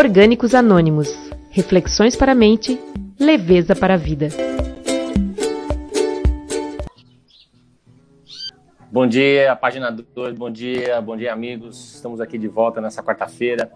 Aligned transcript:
Orgânicos 0.00 0.54
Anônimos. 0.54 1.14
Reflexões 1.50 2.16
para 2.16 2.32
a 2.32 2.34
mente, 2.34 2.80
leveza 3.18 3.76
para 3.76 3.92
a 3.92 3.96
vida. 3.98 4.30
Bom 8.90 9.06
dia, 9.06 9.54
página 9.56 9.90
2, 9.90 10.34
bom 10.38 10.50
dia, 10.50 11.02
bom 11.02 11.14
dia, 11.18 11.30
amigos. 11.30 11.96
Estamos 11.96 12.18
aqui 12.18 12.38
de 12.38 12.48
volta 12.48 12.80
nessa 12.80 13.02
quarta-feira. 13.02 13.70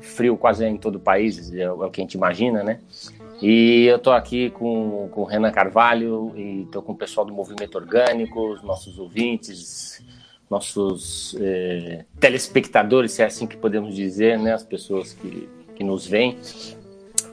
Frio 0.00 0.36
quase 0.36 0.66
em 0.66 0.76
todo 0.76 0.96
o 0.96 1.00
país, 1.00 1.54
é 1.54 1.70
o 1.70 1.88
que 1.90 2.00
a 2.00 2.02
gente 2.02 2.14
imagina, 2.14 2.64
né? 2.64 2.80
E 3.40 3.86
eu 3.86 3.98
estou 3.98 4.14
aqui 4.14 4.50
com, 4.50 5.08
com 5.12 5.20
o 5.20 5.24
Renan 5.24 5.52
Carvalho 5.52 6.32
e 6.34 6.62
estou 6.62 6.82
com 6.82 6.90
o 6.90 6.96
pessoal 6.96 7.24
do 7.24 7.32
Movimento 7.32 7.76
Orgânico, 7.76 8.52
os 8.52 8.64
nossos 8.64 8.98
ouvintes, 8.98 10.04
nossos 10.48 11.36
eh, 11.40 12.04
telespectadores, 12.20 13.12
se 13.12 13.22
é 13.22 13.26
assim 13.26 13.46
que 13.46 13.56
podemos 13.56 13.94
dizer, 13.94 14.38
né? 14.38 14.52
As 14.52 14.62
pessoas 14.62 15.12
que, 15.12 15.48
que 15.74 15.82
nos 15.82 16.06
veem. 16.06 16.38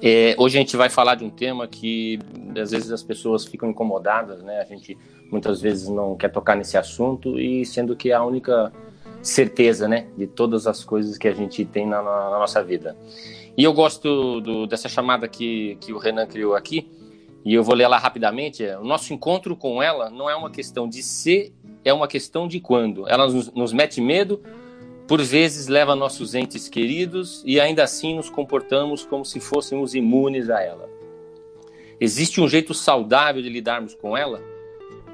É, 0.02 0.36
hoje 0.38 0.58
a 0.58 0.62
gente 0.62 0.76
vai 0.76 0.90
falar 0.90 1.16
de 1.16 1.23
um 1.23 1.30
tema 1.30 1.68
que 1.68 2.20
às 2.62 2.72
vezes 2.72 2.92
as 2.92 3.04
pessoas 3.04 3.46
ficam 3.46 3.70
incomodadas, 3.70 4.44
né? 4.44 4.60
A 4.60 4.66
gente 4.66 4.98
muitas 5.32 5.62
vezes 5.62 5.88
não 5.88 6.16
quer 6.16 6.30
tocar 6.30 6.56
nesse 6.56 6.78
assunto 6.78 7.40
e 7.40 7.66
sendo 7.66 7.96
que 7.96 8.12
é 8.12 8.14
a 8.14 8.23
única 8.23 8.72
certeza, 9.22 9.88
né, 9.88 10.08
de 10.18 10.28
todas 10.28 10.68
as 10.68 10.84
coisas 10.84 11.18
que 11.18 11.28
a 11.28 11.34
gente 11.34 11.64
tem 11.64 11.88
na, 11.88 12.02
na 12.04 12.38
nossa 12.38 12.62
vida. 12.62 12.95
E 13.56 13.64
eu 13.64 13.73
gosto 13.73 14.42
do, 14.42 14.68
dessa 14.68 14.90
chamada 14.90 15.28
que, 15.28 15.78
que 15.80 15.94
o 15.94 15.98
Renan 15.98 16.28
criou 16.28 16.56
aqui, 16.56 16.92
e 17.45 17.54
eu 17.54 17.64
vou 17.64 17.76
ler 17.76 17.84
ela 17.84 17.98
rapidamente. 17.98 18.64
É, 18.64 18.78
o 18.78 18.84
nosso 18.84 19.14
encontro 19.14 19.56
com 19.56 19.82
ela 19.82 20.09
não 20.09 20.30
é 20.30 20.36
uma 20.36 20.50
questão 20.50 20.88
de 20.88 21.02
ser, 21.02 21.54
é 21.84 21.94
uma 21.94 22.08
questão 22.08 22.48
de 22.48 22.60
quando. 22.60 23.08
Ela 23.08 23.28
nos, 23.28 23.52
nos 23.52 23.73
mete 23.73 24.00
medo, 24.02 24.42
por 25.08 25.22
vezes 25.22 25.68
leva 25.68 25.96
nossos 25.96 26.34
entes 26.34 26.68
queridos 26.68 27.44
e 27.46 27.59
ainda 27.59 27.84
assim 27.84 28.16
nos 28.16 28.30
comportamos 28.30 29.06
como 29.06 29.26
se 29.26 29.40
fôssemos 29.40 29.94
imunes 29.94 30.50
a 30.50 30.62
ela. 30.62 30.89
Existe 32.00 32.42
um 32.42 32.48
jeito 32.48 32.73
saudável 32.73 33.42
de 33.42 33.50
lidarmos 33.50 33.95
com 33.95 34.17
ela? 34.17 34.42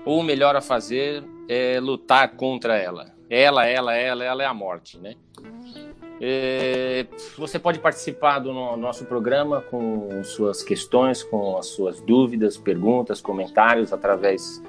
Ou 0.05 0.19
o 0.19 0.23
melhor 0.23 0.55
a 0.55 0.61
fazer 0.61 1.23
é 1.47 1.79
lutar 1.79 2.35
contra 2.35 2.77
ela? 2.77 3.13
Ela, 3.29 3.65
ela, 3.67 3.95
ela, 3.95 4.23
ela 4.23 4.43
é 4.43 4.45
a 4.45 4.53
morte, 4.53 4.97
né? 4.97 5.15
É, 6.21 7.05
você 7.37 7.57
pode 7.57 7.79
participar 7.79 8.39
do 8.39 8.51
nosso 8.75 9.05
programa 9.05 9.61
com 9.61 10.21
suas 10.23 10.61
questões, 10.61 11.23
com 11.23 11.57
as 11.57 11.67
suas 11.67 12.01
dúvidas, 12.01 12.57
perguntas, 12.57 13.21
comentários 13.21 13.93
através 13.93 14.61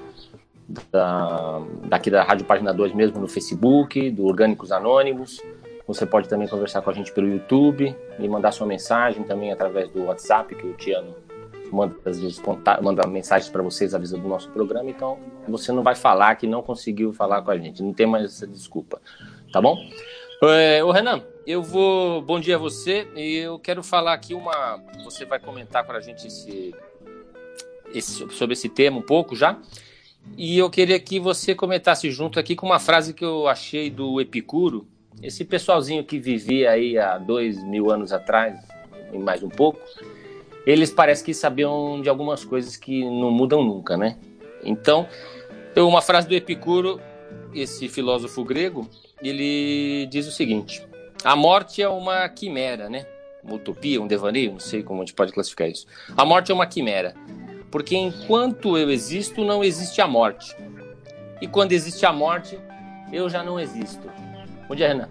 da, 0.91 1.61
daqui 1.85 2.09
da 2.09 2.23
Rádio 2.23 2.45
Página 2.45 2.73
2 2.73 2.93
mesmo 2.93 3.19
no 3.19 3.27
Facebook, 3.27 4.09
do 4.11 4.25
Orgânicos 4.25 4.71
Anônimos. 4.71 5.41
Você 5.87 6.05
pode 6.05 6.29
também 6.29 6.47
conversar 6.47 6.81
com 6.81 6.89
a 6.89 6.93
gente 6.93 7.11
pelo 7.11 7.27
YouTube 7.27 7.95
e 8.19 8.27
mandar 8.27 8.51
sua 8.51 8.65
mensagem 8.65 9.23
também 9.23 9.51
através 9.51 9.89
do 9.89 10.05
WhatsApp, 10.05 10.55
que 10.55 10.65
o 10.65 10.73
Tiano 10.73 11.15
manda, 11.71 11.95
às 12.05 12.19
vezes, 12.19 12.41
manda 12.81 13.07
mensagens 13.07 13.49
para 13.49 13.63
vocês 13.63 13.93
avisando 13.93 14.23
do 14.23 14.29
nosso 14.29 14.49
programa. 14.49 14.89
Então, 14.89 15.17
você 15.47 15.71
não 15.71 15.83
vai 15.83 15.95
falar 15.95 16.35
que 16.35 16.45
não 16.45 16.61
conseguiu 16.61 17.13
falar 17.13 17.41
com 17.41 17.51
a 17.51 17.57
gente. 17.57 17.81
Não 17.81 17.93
tem 17.93 18.05
mais 18.05 18.25
essa 18.25 18.45
desculpa. 18.45 19.01
Tá 19.51 19.61
bom? 19.61 19.77
É, 20.43 20.83
ô 20.83 20.91
Renan, 20.91 21.21
eu 21.45 21.61
vou. 21.61 22.21
Bom 22.21 22.39
dia 22.39 22.55
a 22.55 22.59
você. 22.59 23.07
E 23.15 23.37
eu 23.37 23.59
quero 23.59 23.83
falar 23.83 24.13
aqui 24.13 24.33
uma. 24.33 24.81
Você 25.03 25.25
vai 25.25 25.39
comentar 25.39 25.85
para 25.85 25.97
a 25.97 26.01
gente 26.01 26.27
esse, 26.27 26.73
esse, 27.93 28.29
sobre 28.31 28.53
esse 28.53 28.69
tema 28.69 28.97
um 28.97 29.03
pouco 29.03 29.35
já. 29.35 29.57
E 30.37 30.57
eu 30.57 30.69
queria 30.69 30.99
que 30.99 31.19
você 31.19 31.53
comentasse 31.53 32.09
junto 32.09 32.39
aqui 32.39 32.55
com 32.55 32.65
uma 32.65 32.79
frase 32.79 33.13
que 33.13 33.23
eu 33.23 33.47
achei 33.47 33.89
do 33.89 34.19
Epicuro, 34.21 34.87
esse 35.21 35.43
pessoalzinho 35.45 36.03
que 36.03 36.17
vivia 36.17 36.71
aí 36.71 36.97
há 36.97 37.17
dois 37.17 37.63
mil 37.63 37.91
anos 37.91 38.11
atrás, 38.11 38.59
e 39.13 39.17
mais 39.17 39.43
um 39.43 39.49
pouco, 39.49 39.79
eles 40.65 40.91
parecem 40.91 41.25
que 41.25 41.33
sabiam 41.33 42.01
de 42.01 42.09
algumas 42.09 42.45
coisas 42.45 42.77
que 42.77 43.03
não 43.03 43.29
mudam 43.29 43.63
nunca, 43.63 43.97
né? 43.97 44.17
Então, 44.63 45.07
uma 45.75 46.01
frase 46.01 46.27
do 46.27 46.35
Epicuro, 46.35 46.99
esse 47.53 47.87
filósofo 47.89 48.43
grego, 48.43 48.89
ele 49.21 50.07
diz 50.07 50.27
o 50.27 50.31
seguinte: 50.31 50.85
a 51.23 51.35
morte 51.35 51.81
é 51.81 51.89
uma 51.89 52.27
quimera, 52.29 52.89
né? 52.89 53.05
Uma 53.43 53.55
utopia, 53.55 54.01
um 54.01 54.07
devaneio, 54.07 54.51
não 54.51 54.59
sei 54.59 54.83
como 54.83 55.01
a 55.01 55.05
gente 55.05 55.15
pode 55.15 55.33
classificar 55.33 55.67
isso. 55.67 55.87
A 56.15 56.23
morte 56.23 56.51
é 56.51 56.55
uma 56.55 56.67
quimera, 56.67 57.15
porque 57.71 57.95
enquanto 57.95 58.77
eu 58.77 58.91
existo, 58.91 59.45
não 59.45 59.63
existe 59.63 60.01
a 60.01 60.07
morte. 60.07 60.55
E 61.41 61.47
quando 61.47 61.71
existe 61.71 62.05
a 62.05 62.11
morte, 62.11 62.59
eu 63.11 63.29
já 63.29 63.43
não 63.43 63.59
existo. 63.59 64.07
Bom 64.67 64.75
dia, 64.75 64.89
Renan. 64.89 65.09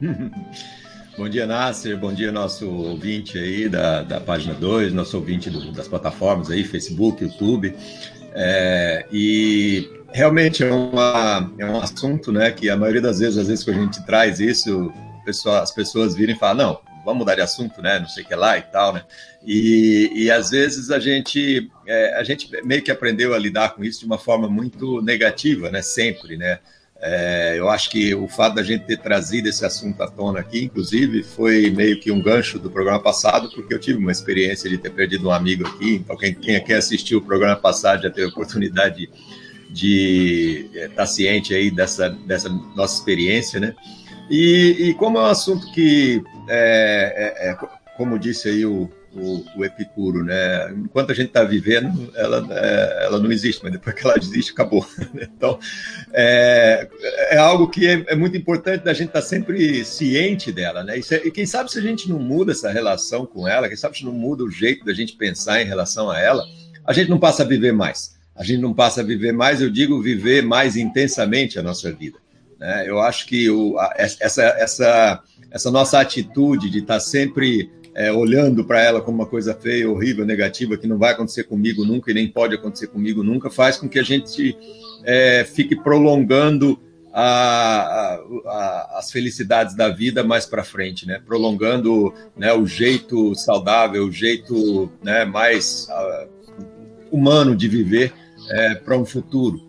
Bom 1.18 1.28
dia, 1.28 1.46
Nasser. 1.46 1.96
Bom 1.96 2.12
dia, 2.12 2.32
nosso 2.32 2.68
ouvinte 2.68 3.38
aí 3.38 3.68
da, 3.68 4.02
da 4.02 4.20
página 4.20 4.52
2, 4.54 4.92
nosso 4.92 5.16
ouvinte 5.16 5.48
do, 5.48 5.70
das 5.70 5.86
plataformas 5.86 6.50
aí, 6.50 6.64
Facebook, 6.64 7.22
YouTube. 7.22 7.74
É, 8.34 9.06
e 9.12 9.88
realmente 10.12 10.64
é, 10.64 10.72
uma, 10.72 11.52
é 11.56 11.66
um 11.66 11.80
assunto 11.80 12.32
né, 12.32 12.50
que 12.50 12.68
a 12.68 12.76
maioria 12.76 13.00
das 13.00 13.20
vezes, 13.20 13.38
às 13.38 13.46
vezes, 13.46 13.64
que 13.64 13.70
a 13.70 13.74
gente 13.74 14.04
traz 14.04 14.40
isso, 14.40 14.92
pessoa, 15.24 15.60
as 15.60 15.70
pessoas 15.70 16.16
virem 16.16 16.34
e 16.34 16.38
falam, 16.38 16.66
não, 16.66 16.93
vamos 17.04 17.18
mudar 17.18 17.34
de 17.34 17.40
assunto, 17.40 17.82
né? 17.82 17.98
Não 17.98 18.08
sei 18.08 18.24
o 18.24 18.26
que 18.26 18.34
lá 18.34 18.56
e 18.58 18.62
tal, 18.62 18.92
né? 18.94 19.02
E, 19.44 20.10
e 20.14 20.30
às 20.30 20.50
vezes 20.50 20.90
a 20.90 20.98
gente, 20.98 21.70
é, 21.86 22.16
a 22.16 22.24
gente 22.24 22.48
meio 22.64 22.82
que 22.82 22.90
aprendeu 22.90 23.34
a 23.34 23.38
lidar 23.38 23.74
com 23.74 23.84
isso 23.84 24.00
de 24.00 24.06
uma 24.06 24.18
forma 24.18 24.48
muito 24.48 25.02
negativa, 25.02 25.70
né? 25.70 25.82
Sempre, 25.82 26.36
né? 26.36 26.58
É, 27.06 27.56
eu 27.58 27.68
acho 27.68 27.90
que 27.90 28.14
o 28.14 28.26
fato 28.26 28.54
da 28.54 28.62
gente 28.62 28.84
ter 28.86 28.96
trazido 28.96 29.46
esse 29.46 29.62
assunto 29.62 30.02
à 30.02 30.10
tona 30.10 30.40
aqui, 30.40 30.64
inclusive, 30.64 31.22
foi 31.22 31.68
meio 31.70 32.00
que 32.00 32.10
um 32.10 32.22
gancho 32.22 32.58
do 32.58 32.70
programa 32.70 32.98
passado, 32.98 33.50
porque 33.50 33.74
eu 33.74 33.78
tive 33.78 33.98
uma 33.98 34.10
experiência 34.10 34.70
de 34.70 34.78
ter 34.78 34.90
perdido 34.90 35.28
um 35.28 35.30
amigo 35.30 35.66
aqui. 35.66 35.96
Então, 35.96 36.16
quem, 36.16 36.34
quem 36.34 36.56
aqui 36.56 36.72
assistiu 36.72 37.18
o 37.18 37.22
programa 37.22 37.56
passado 37.56 38.04
já 38.04 38.10
teve 38.10 38.28
a 38.28 38.30
oportunidade 38.30 39.10
de 39.68 40.70
estar 40.72 40.94
tá 40.94 41.06
ciente 41.06 41.52
aí 41.52 41.70
dessa, 41.70 42.08
dessa 42.08 42.48
nossa 42.48 42.98
experiência, 42.98 43.60
né? 43.60 43.74
E, 44.30 44.88
e 44.88 44.94
como 44.94 45.18
é 45.18 45.22
um 45.22 45.26
assunto 45.26 45.70
que, 45.72 46.22
é, 46.48 47.34
é, 47.36 47.50
é 47.50 47.58
como 47.96 48.18
disse 48.18 48.48
aí 48.48 48.64
o, 48.64 48.90
o, 49.14 49.44
o, 49.56 49.64
Epicuro, 49.64 50.24
né? 50.24 50.72
Enquanto 50.72 51.12
a 51.12 51.14
gente 51.14 51.28
está 51.28 51.44
vivendo, 51.44 52.12
ela, 52.16 52.46
é, 52.50 53.04
ela 53.04 53.18
não 53.18 53.30
existe, 53.30 53.62
mas 53.62 53.72
depois 53.72 53.94
que 53.94 54.04
ela 54.04 54.18
existe, 54.18 54.52
acabou. 54.52 54.86
Então, 55.36 55.58
é, 56.12 56.88
é 57.30 57.38
algo 57.38 57.68
que 57.68 57.86
é, 57.86 58.04
é, 58.08 58.16
muito 58.16 58.36
importante 58.36 58.82
da 58.82 58.92
gente 58.92 59.08
estar 59.08 59.20
tá 59.20 59.26
sempre 59.26 59.84
ciente 59.84 60.50
dela, 60.50 60.82
né? 60.82 60.98
E, 60.98 61.30
quem 61.30 61.46
sabe 61.46 61.70
se 61.70 61.78
a 61.78 61.82
gente 61.82 62.08
não 62.08 62.18
muda 62.18 62.52
essa 62.52 62.70
relação 62.70 63.26
com 63.26 63.46
ela, 63.46 63.68
quem 63.68 63.76
sabe 63.76 63.98
se 63.98 64.04
não 64.04 64.12
muda 64.12 64.42
o 64.42 64.50
jeito 64.50 64.84
da 64.84 64.94
gente 64.94 65.16
pensar 65.16 65.60
em 65.60 65.66
relação 65.66 66.10
a 66.10 66.18
ela, 66.18 66.44
a 66.84 66.92
gente 66.92 67.10
não 67.10 67.18
passa 67.18 67.42
a 67.42 67.46
viver 67.46 67.72
mais. 67.72 68.14
A 68.34 68.42
gente 68.42 68.60
não 68.60 68.74
passa 68.74 69.00
a 69.00 69.04
viver 69.04 69.32
mais, 69.32 69.60
eu 69.60 69.70
digo 69.70 70.02
viver 70.02 70.42
mais 70.42 70.76
intensamente 70.76 71.58
a 71.58 71.62
nossa 71.62 71.92
vida. 71.92 72.18
Né? 72.58 72.84
Eu 72.88 73.00
acho 73.00 73.26
que 73.26 73.50
o, 73.50 73.78
a, 73.78 73.92
essa, 73.96 74.42
essa, 74.42 75.22
essa 75.50 75.70
nossa 75.70 76.00
atitude 76.00 76.70
de 76.70 76.78
estar 76.78 76.94
tá 76.94 77.00
sempre 77.00 77.70
é, 77.94 78.12
olhando 78.12 78.64
para 78.64 78.82
ela 78.82 79.00
como 79.00 79.18
uma 79.18 79.26
coisa 79.26 79.54
feia, 79.54 79.88
horrível, 79.88 80.26
negativa, 80.26 80.76
que 80.76 80.86
não 80.86 80.98
vai 80.98 81.12
acontecer 81.12 81.44
comigo 81.44 81.84
nunca 81.84 82.10
e 82.10 82.14
nem 82.14 82.28
pode 82.28 82.54
acontecer 82.54 82.88
comigo 82.88 83.22
nunca, 83.22 83.50
faz 83.50 83.76
com 83.76 83.88
que 83.88 83.98
a 83.98 84.02
gente 84.02 84.56
é, 85.04 85.44
fique 85.44 85.76
prolongando 85.76 86.80
a, 87.12 87.22
a, 87.22 88.14
a, 88.46 88.98
as 88.98 89.12
felicidades 89.12 89.76
da 89.76 89.88
vida 89.88 90.24
mais 90.24 90.46
para 90.46 90.64
frente, 90.64 91.06
né? 91.06 91.22
Prolongando 91.24 92.12
né, 92.36 92.52
o 92.52 92.66
jeito 92.66 93.36
saudável, 93.36 94.06
o 94.06 94.10
jeito 94.10 94.90
né, 95.00 95.24
mais 95.24 95.86
uh, 95.88 96.28
humano 97.12 97.54
de 97.54 97.68
viver 97.68 98.12
é, 98.50 98.74
para 98.74 98.98
um 98.98 99.06
futuro. 99.06 99.60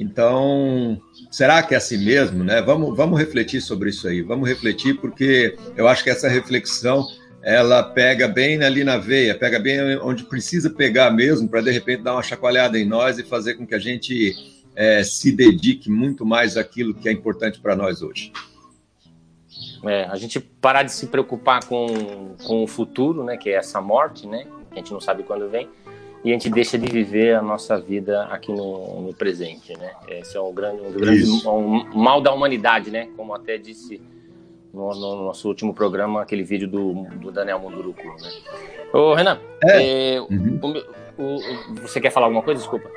Então, 0.00 0.98
será 1.30 1.62
que 1.62 1.74
é 1.74 1.76
assim 1.76 1.98
mesmo, 1.98 2.42
né? 2.42 2.62
Vamos, 2.62 2.96
vamos 2.96 3.18
refletir 3.18 3.60
sobre 3.60 3.90
isso 3.90 4.08
aí. 4.08 4.22
Vamos 4.22 4.48
refletir 4.48 4.98
porque 4.98 5.56
eu 5.76 5.86
acho 5.86 6.02
que 6.02 6.08
essa 6.08 6.26
reflexão 6.26 7.06
ela 7.42 7.82
pega 7.82 8.26
bem 8.26 8.62
ali 8.62 8.82
na 8.82 8.96
veia, 8.96 9.38
pega 9.38 9.58
bem 9.58 9.98
onde 9.98 10.24
precisa 10.24 10.70
pegar 10.70 11.10
mesmo, 11.10 11.48
para 11.48 11.60
de 11.60 11.70
repente 11.70 12.02
dar 12.02 12.14
uma 12.14 12.22
chacoalhada 12.22 12.78
em 12.78 12.86
nós 12.86 13.18
e 13.18 13.22
fazer 13.22 13.54
com 13.54 13.66
que 13.66 13.74
a 13.74 13.78
gente 13.78 14.34
é, 14.74 15.02
se 15.02 15.32
dedique 15.32 15.90
muito 15.90 16.24
mais 16.24 16.56
àquilo 16.56 16.94
que 16.94 17.08
é 17.08 17.12
importante 17.12 17.60
para 17.60 17.76
nós 17.76 18.00
hoje. 18.00 18.32
É, 19.84 20.04
a 20.04 20.16
gente 20.16 20.40
parar 20.40 20.82
de 20.82 20.92
se 20.92 21.06
preocupar 21.06 21.64
com, 21.64 22.34
com 22.44 22.62
o 22.62 22.66
futuro, 22.66 23.22
né, 23.22 23.36
que 23.36 23.50
é 23.50 23.54
essa 23.54 23.80
morte, 23.80 24.26
né, 24.26 24.46
que 24.70 24.74
a 24.74 24.76
gente 24.76 24.92
não 24.92 25.00
sabe 25.00 25.22
quando 25.22 25.48
vem, 25.48 25.68
e 26.22 26.30
a 26.30 26.32
gente 26.32 26.50
deixa 26.50 26.78
de 26.78 26.90
viver 26.90 27.34
a 27.34 27.42
nossa 27.42 27.80
vida 27.80 28.24
aqui 28.24 28.52
no, 28.52 29.00
no 29.00 29.14
presente, 29.14 29.72
né? 29.78 29.92
Esse 30.08 30.36
é 30.36 30.40
um 30.40 30.52
grande, 30.52 30.82
um, 30.82 30.92
grande 30.92 31.24
um 31.46 31.98
mal 31.98 32.20
da 32.20 32.32
humanidade, 32.32 32.90
né? 32.90 33.08
Como 33.16 33.34
até 33.34 33.56
disse 33.56 34.02
no, 34.72 34.90
no, 34.94 35.24
nosso 35.24 35.48
último 35.48 35.72
programa, 35.72 36.22
aquele 36.22 36.42
vídeo 36.42 36.68
do, 36.68 37.04
do 37.16 37.32
Daniel 37.32 37.58
Munduruku, 37.58 38.02
né? 38.02 38.30
Ô, 38.92 39.14
Renan, 39.14 39.38
é. 39.64 40.14
É, 40.14 40.20
uhum. 40.20 40.60
o, 41.16 41.22
o, 41.22 41.40
você 41.82 42.00
quer 42.00 42.10
falar 42.10 42.26
alguma 42.26 42.42
coisa? 42.42 42.60
Desculpa. 42.60 42.90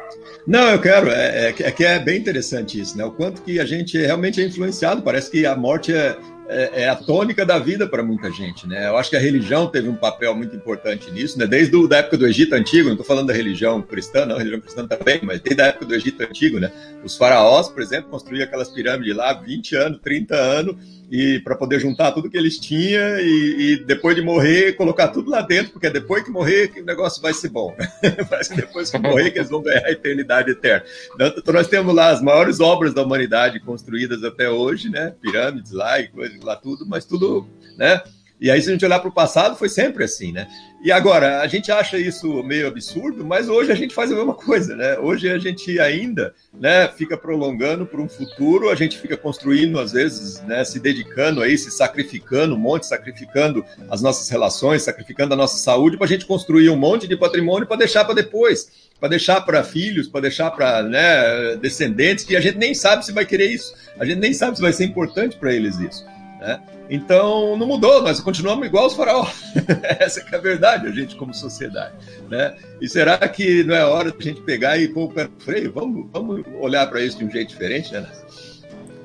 Não, 0.45 0.69
eu 0.69 0.81
quero. 0.81 1.09
É, 1.09 1.47
é, 1.47 1.49
é, 1.49 1.71
que 1.71 1.85
é 1.85 1.99
bem 1.99 2.19
interessante 2.19 2.79
isso, 2.79 2.97
né? 2.97 3.05
O 3.05 3.11
quanto 3.11 3.41
que 3.41 3.59
a 3.59 3.65
gente 3.65 3.97
realmente 3.97 4.41
é 4.41 4.45
influenciado. 4.45 5.01
Parece 5.01 5.31
que 5.31 5.45
a 5.45 5.55
morte 5.55 5.93
é, 5.93 6.17
é, 6.53 6.83
é, 6.83 6.89
a 6.89 6.95
tônica 6.95 7.45
da 7.45 7.57
vida 7.57 7.87
para 7.87 8.03
muita 8.03 8.31
gente, 8.31 8.67
né? 8.67 8.87
Eu 8.87 8.97
acho 8.97 9.09
que 9.09 9.15
a 9.15 9.19
religião 9.19 9.67
teve 9.67 9.89
um 9.89 9.95
papel 9.95 10.35
muito 10.35 10.55
importante 10.55 11.09
nisso, 11.09 11.39
né? 11.39 11.47
Desde 11.47 11.75
a 11.91 11.97
época 11.97 12.17
do 12.17 12.27
Egito 12.27 12.53
Antigo, 12.53 12.85
não 12.85 12.93
estou 12.93 13.05
falando 13.05 13.27
da 13.27 13.33
religião 13.33 13.81
cristã, 13.81 14.25
não, 14.25 14.35
a 14.35 14.37
religião 14.37 14.61
cristã 14.61 14.87
também, 14.87 15.19
mas 15.23 15.41
desde 15.41 15.61
a 15.61 15.65
época 15.65 15.85
do 15.85 15.95
Egito 15.95 16.21
Antigo, 16.21 16.59
né? 16.59 16.71
Os 17.03 17.17
faraós, 17.17 17.69
por 17.69 17.81
exemplo, 17.81 18.09
construíam 18.09 18.45
aquelas 18.45 18.69
pirâmides 18.69 19.15
lá 19.15 19.33
20 19.33 19.75
anos, 19.75 19.99
30 20.01 20.35
anos, 20.35 20.75
e 21.13 21.39
para 21.41 21.55
poder 21.55 21.79
juntar 21.79 22.11
tudo 22.11 22.27
que 22.27 22.35
eles 22.35 22.57
tinham 22.57 23.19
e, 23.19 23.73
e, 23.73 23.85
depois 23.85 24.15
de 24.15 24.23
morrer, 24.23 24.73
colocar 24.73 25.09
tudo 25.09 25.29
lá 25.29 25.43
dentro, 25.43 25.73
porque 25.73 25.85
é 25.85 25.91
depois 25.91 26.23
que 26.23 26.31
morrer 26.31 26.69
que 26.69 26.81
o 26.81 26.85
negócio 26.85 27.21
vai 27.21 27.31
ser 27.31 27.49
bom. 27.49 27.75
Que 28.49 28.55
depois 28.55 28.89
que 28.89 28.97
morrer 28.97 29.29
que 29.29 29.37
eles 29.37 29.49
vão 29.49 29.61
ganhar 29.61 29.85
a 29.85 29.91
eternidade 29.91 30.51
eterna. 30.51 30.83
Então, 31.15 31.53
nós 31.53 31.67
temos 31.67 31.93
lá 31.93 32.09
as 32.09 32.21
maiores 32.21 32.59
obras 32.59 32.93
da 32.93 33.03
humanidade 33.03 33.59
construídas 33.59 34.23
até 34.23 34.49
hoje, 34.49 34.89
né? 34.89 35.13
Pirâmides 35.21 35.71
lá 35.71 35.99
e 35.99 36.07
coisas 36.07 36.41
lá 36.41 36.55
tudo, 36.55 36.85
mas 36.85 37.05
tudo, 37.05 37.47
né? 37.77 38.01
E 38.43 38.51
aí, 38.51 38.61
se 38.61 38.67
a 38.67 38.73
gente 38.73 38.83
olhar 38.83 38.99
para 38.99 39.07
o 39.07 39.13
passado, 39.13 39.55
foi 39.55 39.69
sempre 39.69 40.03
assim, 40.03 40.33
né? 40.33 40.49
E 40.83 40.91
agora, 40.91 41.39
a 41.39 41.47
gente 41.47 41.71
acha 41.71 41.97
isso 41.97 42.43
meio 42.43 42.67
absurdo, 42.67 43.23
mas 43.23 43.47
hoje 43.47 43.71
a 43.71 43.75
gente 43.75 43.95
faz 43.95 44.11
a 44.11 44.15
mesma 44.15 44.33
coisa, 44.35 44.75
né? 44.75 44.99
Hoje 44.99 45.31
a 45.31 45.37
gente 45.37 45.79
ainda 45.79 46.35
né, 46.53 46.89
fica 46.89 47.15
prolongando 47.15 47.85
para 47.85 48.01
um 48.01 48.09
futuro, 48.09 48.69
a 48.69 48.75
gente 48.75 48.99
fica 48.99 49.15
construindo, 49.15 49.79
às 49.79 49.93
vezes, 49.93 50.41
né, 50.41 50.61
se 50.65 50.77
dedicando 50.77 51.41
aí, 51.41 51.57
se 51.57 51.71
sacrificando 51.71 52.53
um 52.53 52.57
monte, 52.57 52.85
sacrificando 52.85 53.63
as 53.89 54.01
nossas 54.01 54.27
relações, 54.27 54.81
sacrificando 54.81 55.33
a 55.33 55.37
nossa 55.37 55.55
saúde, 55.55 55.95
para 55.95 56.05
a 56.05 56.09
gente 56.09 56.25
construir 56.25 56.69
um 56.69 56.75
monte 56.75 57.07
de 57.07 57.15
patrimônio 57.15 57.65
para 57.65 57.77
deixar 57.77 58.03
para 58.03 58.13
depois, 58.13 58.69
para 58.99 59.07
deixar 59.07 59.39
para 59.39 59.63
filhos, 59.63 60.09
para 60.09 60.19
deixar 60.19 60.51
para 60.51 60.83
né, 60.83 61.55
descendentes, 61.61 62.25
que 62.25 62.35
a 62.35 62.41
gente 62.41 62.57
nem 62.57 62.73
sabe 62.73 63.05
se 63.05 63.13
vai 63.13 63.25
querer 63.25 63.49
isso, 63.49 63.73
a 63.97 64.03
gente 64.03 64.19
nem 64.19 64.33
sabe 64.33 64.57
se 64.57 64.61
vai 64.61 64.73
ser 64.73 64.83
importante 64.83 65.37
para 65.37 65.53
eles 65.53 65.79
isso. 65.79 66.05
Né? 66.41 66.59
Então, 66.89 67.55
não 67.55 67.65
mudou, 67.65 68.01
nós 68.01 68.19
continuamos 68.19 68.67
igual 68.67 68.87
os 68.87 68.93
faraós. 68.93 69.53
Essa 69.99 70.21
é 70.31 70.35
a 70.35 70.39
verdade, 70.39 70.87
a 70.87 70.91
gente 70.91 71.15
como 71.15 71.33
sociedade. 71.33 71.93
Né? 72.29 72.55
E 72.81 72.87
será 72.87 73.17
que 73.27 73.63
não 73.63 73.75
é 73.75 73.85
hora 73.85 74.11
de 74.11 74.17
a 74.17 74.21
gente 74.21 74.41
pegar 74.41 74.77
e 74.77 74.87
pôr 74.87 75.05
o 75.05 75.09
pé 75.09 75.23
no 75.23 75.39
freio? 75.39 75.71
Vamos, 75.71 76.07
vamos 76.11 76.43
olhar 76.59 76.85
para 76.87 77.01
isso 77.01 77.17
de 77.17 77.25
um 77.25 77.31
jeito 77.31 77.49
diferente, 77.49 77.93
né? 77.93 78.07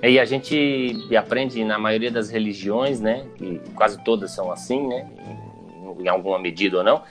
É, 0.00 0.10
e 0.10 0.20
a 0.20 0.24
gente 0.24 0.96
aprende 1.16 1.64
na 1.64 1.78
maioria 1.78 2.10
das 2.10 2.30
religiões, 2.30 3.00
né, 3.00 3.26
que 3.36 3.60
quase 3.74 4.02
todas 4.04 4.30
são 4.30 4.52
assim, 4.52 4.86
né, 4.86 5.08
em, 5.98 6.04
em 6.04 6.08
alguma 6.08 6.38
medida 6.38 6.78
ou 6.78 6.84
não, 6.84 7.02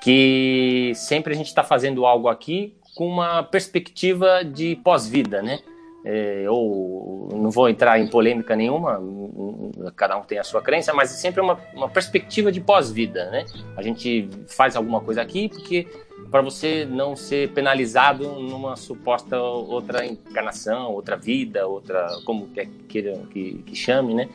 que 0.00 0.90
sempre 0.96 1.32
a 1.32 1.36
gente 1.36 1.46
está 1.46 1.62
fazendo 1.62 2.04
algo 2.04 2.28
aqui 2.28 2.74
com 2.96 3.06
uma 3.06 3.42
perspectiva 3.42 4.42
de 4.42 4.74
pós-vida, 4.76 5.42
né? 5.42 5.60
É, 6.08 6.44
ou 6.48 7.28
não 7.32 7.50
vou 7.50 7.68
entrar 7.68 7.98
em 7.98 8.06
polêmica 8.06 8.54
nenhuma, 8.54 9.02
cada 9.96 10.16
um 10.16 10.22
tem 10.22 10.38
a 10.38 10.44
sua 10.44 10.62
crença, 10.62 10.94
mas 10.94 11.12
é 11.12 11.16
sempre 11.16 11.40
uma, 11.40 11.58
uma 11.74 11.88
perspectiva 11.88 12.52
de 12.52 12.60
pós-vida, 12.60 13.28
né? 13.30 13.44
A 13.76 13.82
gente 13.82 14.28
faz 14.46 14.76
alguma 14.76 15.00
coisa 15.00 15.20
aqui 15.20 15.48
porque 15.48 15.88
para 16.30 16.40
você 16.42 16.84
não 16.84 17.16
ser 17.16 17.50
penalizado 17.50 18.24
numa 18.40 18.76
suposta 18.76 19.36
outra 19.36 20.06
encarnação, 20.06 20.92
outra 20.92 21.16
vida, 21.16 21.66
outra 21.66 22.06
como 22.24 22.46
quer 22.50 22.68
queira 22.88 23.20
que, 23.32 23.54
que 23.66 23.74
chame, 23.74 24.14
né? 24.14 24.28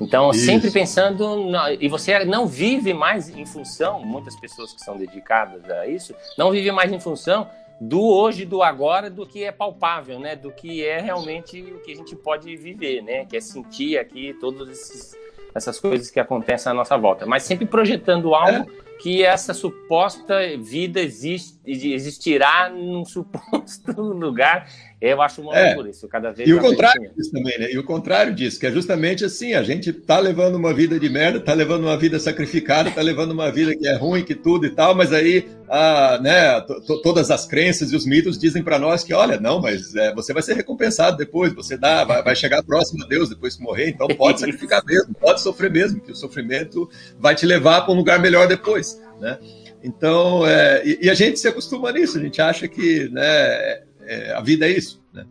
Então, 0.00 0.30
Isso. 0.30 0.46
sempre 0.46 0.70
pensando. 0.70 1.50
Na, 1.50 1.72
e 1.72 1.88
você 1.88 2.24
não 2.24 2.46
vive 2.46 2.94
mais 2.94 3.28
em 3.28 3.46
função, 3.46 4.00
muitas 4.00 4.38
pessoas 4.38 4.72
que 4.72 4.80
são 4.80 4.96
dedicadas 4.96 5.68
a 5.70 5.86
isso, 5.86 6.14
não 6.36 6.52
vivem 6.52 6.70
mais 6.70 6.92
em 6.92 7.00
função 7.00 7.48
do 7.80 8.02
hoje, 8.02 8.44
do 8.44 8.62
agora, 8.62 9.10
do 9.10 9.26
que 9.26 9.44
é 9.44 9.52
palpável, 9.52 10.18
né? 10.18 10.34
Do 10.34 10.50
que 10.50 10.84
é 10.84 11.00
realmente 11.00 11.60
o 11.60 11.80
que 11.80 11.92
a 11.92 11.96
gente 11.96 12.16
pode 12.16 12.56
viver, 12.56 13.02
né? 13.02 13.24
Que 13.26 13.36
é 13.36 13.40
sentir 13.40 13.98
aqui 13.98 14.34
todas 14.40 15.14
essas 15.54 15.78
coisas 15.78 16.10
que 16.10 16.20
acontecem 16.20 16.70
à 16.70 16.74
nossa 16.74 16.96
volta. 16.96 17.26
Mas 17.26 17.42
sempre 17.42 17.66
projetando 17.66 18.34
algo 18.34 18.70
é 18.70 18.95
que 18.98 19.22
essa 19.22 19.52
suposta 19.52 20.34
vida 20.58 21.00
existe, 21.00 21.58
existirá 21.66 22.70
num 22.70 23.04
suposto 23.04 23.92
lugar. 24.00 24.68
Eu 24.98 25.20
acho 25.20 25.42
uma 25.42 25.54
é. 25.54 25.66
loucura 25.66 25.90
isso, 25.90 26.08
cada 26.08 26.32
vez 26.32 26.48
E 26.48 26.54
o 26.54 26.58
contrário 26.58 27.12
disso 27.14 27.30
também, 27.30 27.58
né? 27.58 27.70
E 27.70 27.78
o 27.78 27.84
contrário 27.84 28.34
disso, 28.34 28.58
que 28.58 28.66
é 28.66 28.72
justamente 28.72 29.26
assim, 29.26 29.52
a 29.52 29.62
gente 29.62 29.92
tá 29.92 30.18
levando 30.18 30.54
uma 30.54 30.72
vida 30.72 30.98
de 30.98 31.06
merda, 31.10 31.38
tá 31.38 31.52
levando 31.52 31.82
uma 31.82 31.98
vida 31.98 32.18
sacrificada, 32.18 32.90
tá 32.90 33.02
levando 33.02 33.32
uma 33.32 33.52
vida 33.52 33.76
que 33.76 33.86
é 33.86 33.94
ruim, 33.94 34.24
que 34.24 34.34
tudo 34.34 34.64
e 34.64 34.70
tal, 34.70 34.94
mas 34.94 35.12
aí, 35.12 35.46
a, 35.68 36.18
né, 36.22 36.60
todas 37.02 37.30
as 37.30 37.44
crenças 37.44 37.92
e 37.92 37.96
os 37.96 38.06
mitos 38.06 38.38
dizem 38.38 38.62
para 38.62 38.78
nós 38.78 39.04
que, 39.04 39.12
olha, 39.12 39.38
não, 39.38 39.60
mas 39.60 39.94
é, 39.94 40.14
você 40.14 40.32
vai 40.32 40.42
ser 40.42 40.54
recompensado 40.54 41.18
depois, 41.18 41.52
você 41.52 41.76
dá, 41.76 42.02
vai, 42.02 42.22
vai 42.22 42.34
chegar 42.34 42.62
próximo 42.62 43.04
a 43.04 43.06
Deus 43.06 43.28
depois 43.28 43.54
que 43.54 43.62
morrer, 43.62 43.90
então 43.90 44.08
pode 44.08 44.40
sacrificar 44.40 44.82
mesmo, 44.82 45.14
pode 45.14 45.42
sofrer 45.42 45.70
mesmo, 45.70 46.00
que 46.00 46.12
o 46.12 46.16
sofrimento 46.16 46.88
vai 47.18 47.34
te 47.34 47.44
levar 47.44 47.82
para 47.82 47.92
um 47.92 47.96
lugar 47.96 48.18
melhor 48.18 48.48
depois 48.48 48.85
né? 49.20 49.38
Então, 49.82 50.46
é, 50.46 50.82
e, 50.84 50.98
e, 51.02 51.10
a 51.10 51.14
gente 51.14 51.38
se 51.38 51.48
acostuma 51.48 51.92
nisso, 51.92 52.18
a 52.18 52.20
gente 52.20 52.40
acha 52.40 52.66
que 52.66 53.08
né, 53.10 53.82
é, 54.00 54.34
a 54.34 54.40
vida 54.40 54.66
é 54.66 54.70
isso, 54.70 55.02
né? 55.12 55.26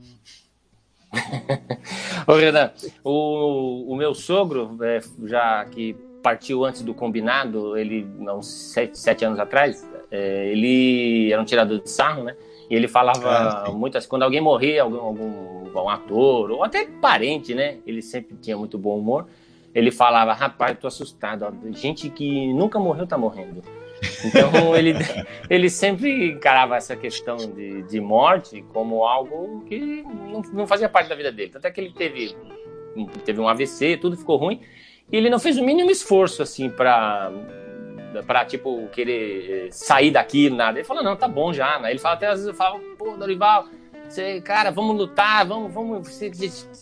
Ô, 2.27 2.33
Renan, 2.33 2.71
o, 3.03 3.93
o 3.93 3.95
meu 3.95 4.13
sogro, 4.13 4.77
é, 4.81 4.99
já 5.25 5.63
que 5.65 5.95
partiu 6.21 6.65
antes 6.65 6.81
do 6.81 6.93
combinado, 6.93 7.77
ele, 7.77 8.05
uns 8.19 8.47
sete, 8.47 8.97
sete 8.97 9.23
anos 9.23 9.39
atrás, 9.39 9.87
é, 10.11 10.47
ele 10.51 11.31
era 11.31 11.41
um 11.41 11.45
tirador 11.45 11.81
de 11.81 11.89
sarro, 11.89 12.23
né? 12.23 12.35
E 12.69 12.75
ele 12.75 12.87
falava 12.87 13.29
ah, 13.29 13.71
muitas. 13.71 14.07
Quando 14.07 14.23
alguém 14.23 14.41
morria, 14.41 14.81
algum, 14.81 14.97
algum 14.97 15.55
um 15.81 15.89
ator, 15.89 16.51
ou 16.51 16.63
até 16.63 16.85
parente, 16.85 17.53
né? 17.53 17.77
Ele 17.85 18.01
sempre 18.01 18.35
tinha 18.37 18.57
muito 18.57 18.77
bom 18.77 18.97
humor 18.97 19.27
ele 19.75 19.91
falava, 19.91 20.31
rapaz, 20.31 20.71
eu 20.71 20.77
tô 20.77 20.87
assustado, 20.87 21.43
ó, 21.43 21.71
gente 21.73 22.09
que 22.09 22.53
nunca 22.53 22.79
morreu 22.79 23.05
tá 23.05 23.17
morrendo. 23.17 23.61
Então 24.23 24.49
ele, 24.73 24.93
ele 25.49 25.69
sempre 25.69 26.31
encarava 26.31 26.77
essa 26.77 26.95
questão 26.95 27.35
de, 27.35 27.83
de 27.83 27.99
morte 27.99 28.63
como 28.73 29.03
algo 29.03 29.65
que 29.65 30.01
não, 30.03 30.41
não 30.53 30.65
fazia 30.65 30.87
parte 30.87 31.09
da 31.09 31.15
vida 31.15 31.29
dele. 31.29 31.51
Tanto 31.51 31.65
é 31.65 31.71
que 31.71 31.81
ele 31.81 31.91
teve, 31.91 32.33
teve 33.25 33.41
um 33.41 33.49
AVC, 33.49 33.97
tudo 33.97 34.15
ficou 34.15 34.37
ruim, 34.37 34.61
e 35.11 35.17
ele 35.17 35.29
não 35.29 35.39
fez 35.39 35.57
o 35.57 35.63
mínimo 35.63 35.91
esforço 35.91 36.41
assim 36.41 36.69
para 36.69 37.31
para 38.25 38.45
tipo 38.45 38.87
querer 38.93 39.67
sair 39.73 40.09
daqui 40.09 40.49
nada. 40.49 40.79
Ele 40.79 40.87
falou 40.87 41.03
não, 41.03 41.17
tá 41.17 41.27
bom 41.27 41.51
já. 41.51 41.77
Né? 41.79 41.91
Ele 41.91 41.99
fala 41.99 42.15
até 42.15 42.27
às 42.27 42.35
vezes 42.35 42.47
eu 42.47 42.53
falo, 42.53 42.79
pô, 42.97 43.11
Dorival, 43.17 43.67
você, 44.09 44.41
cara, 44.41 44.71
vamos 44.71 44.95
lutar, 44.95 45.45
vamos, 45.45 45.73
vamos, 45.73 46.07
você 46.07 46.31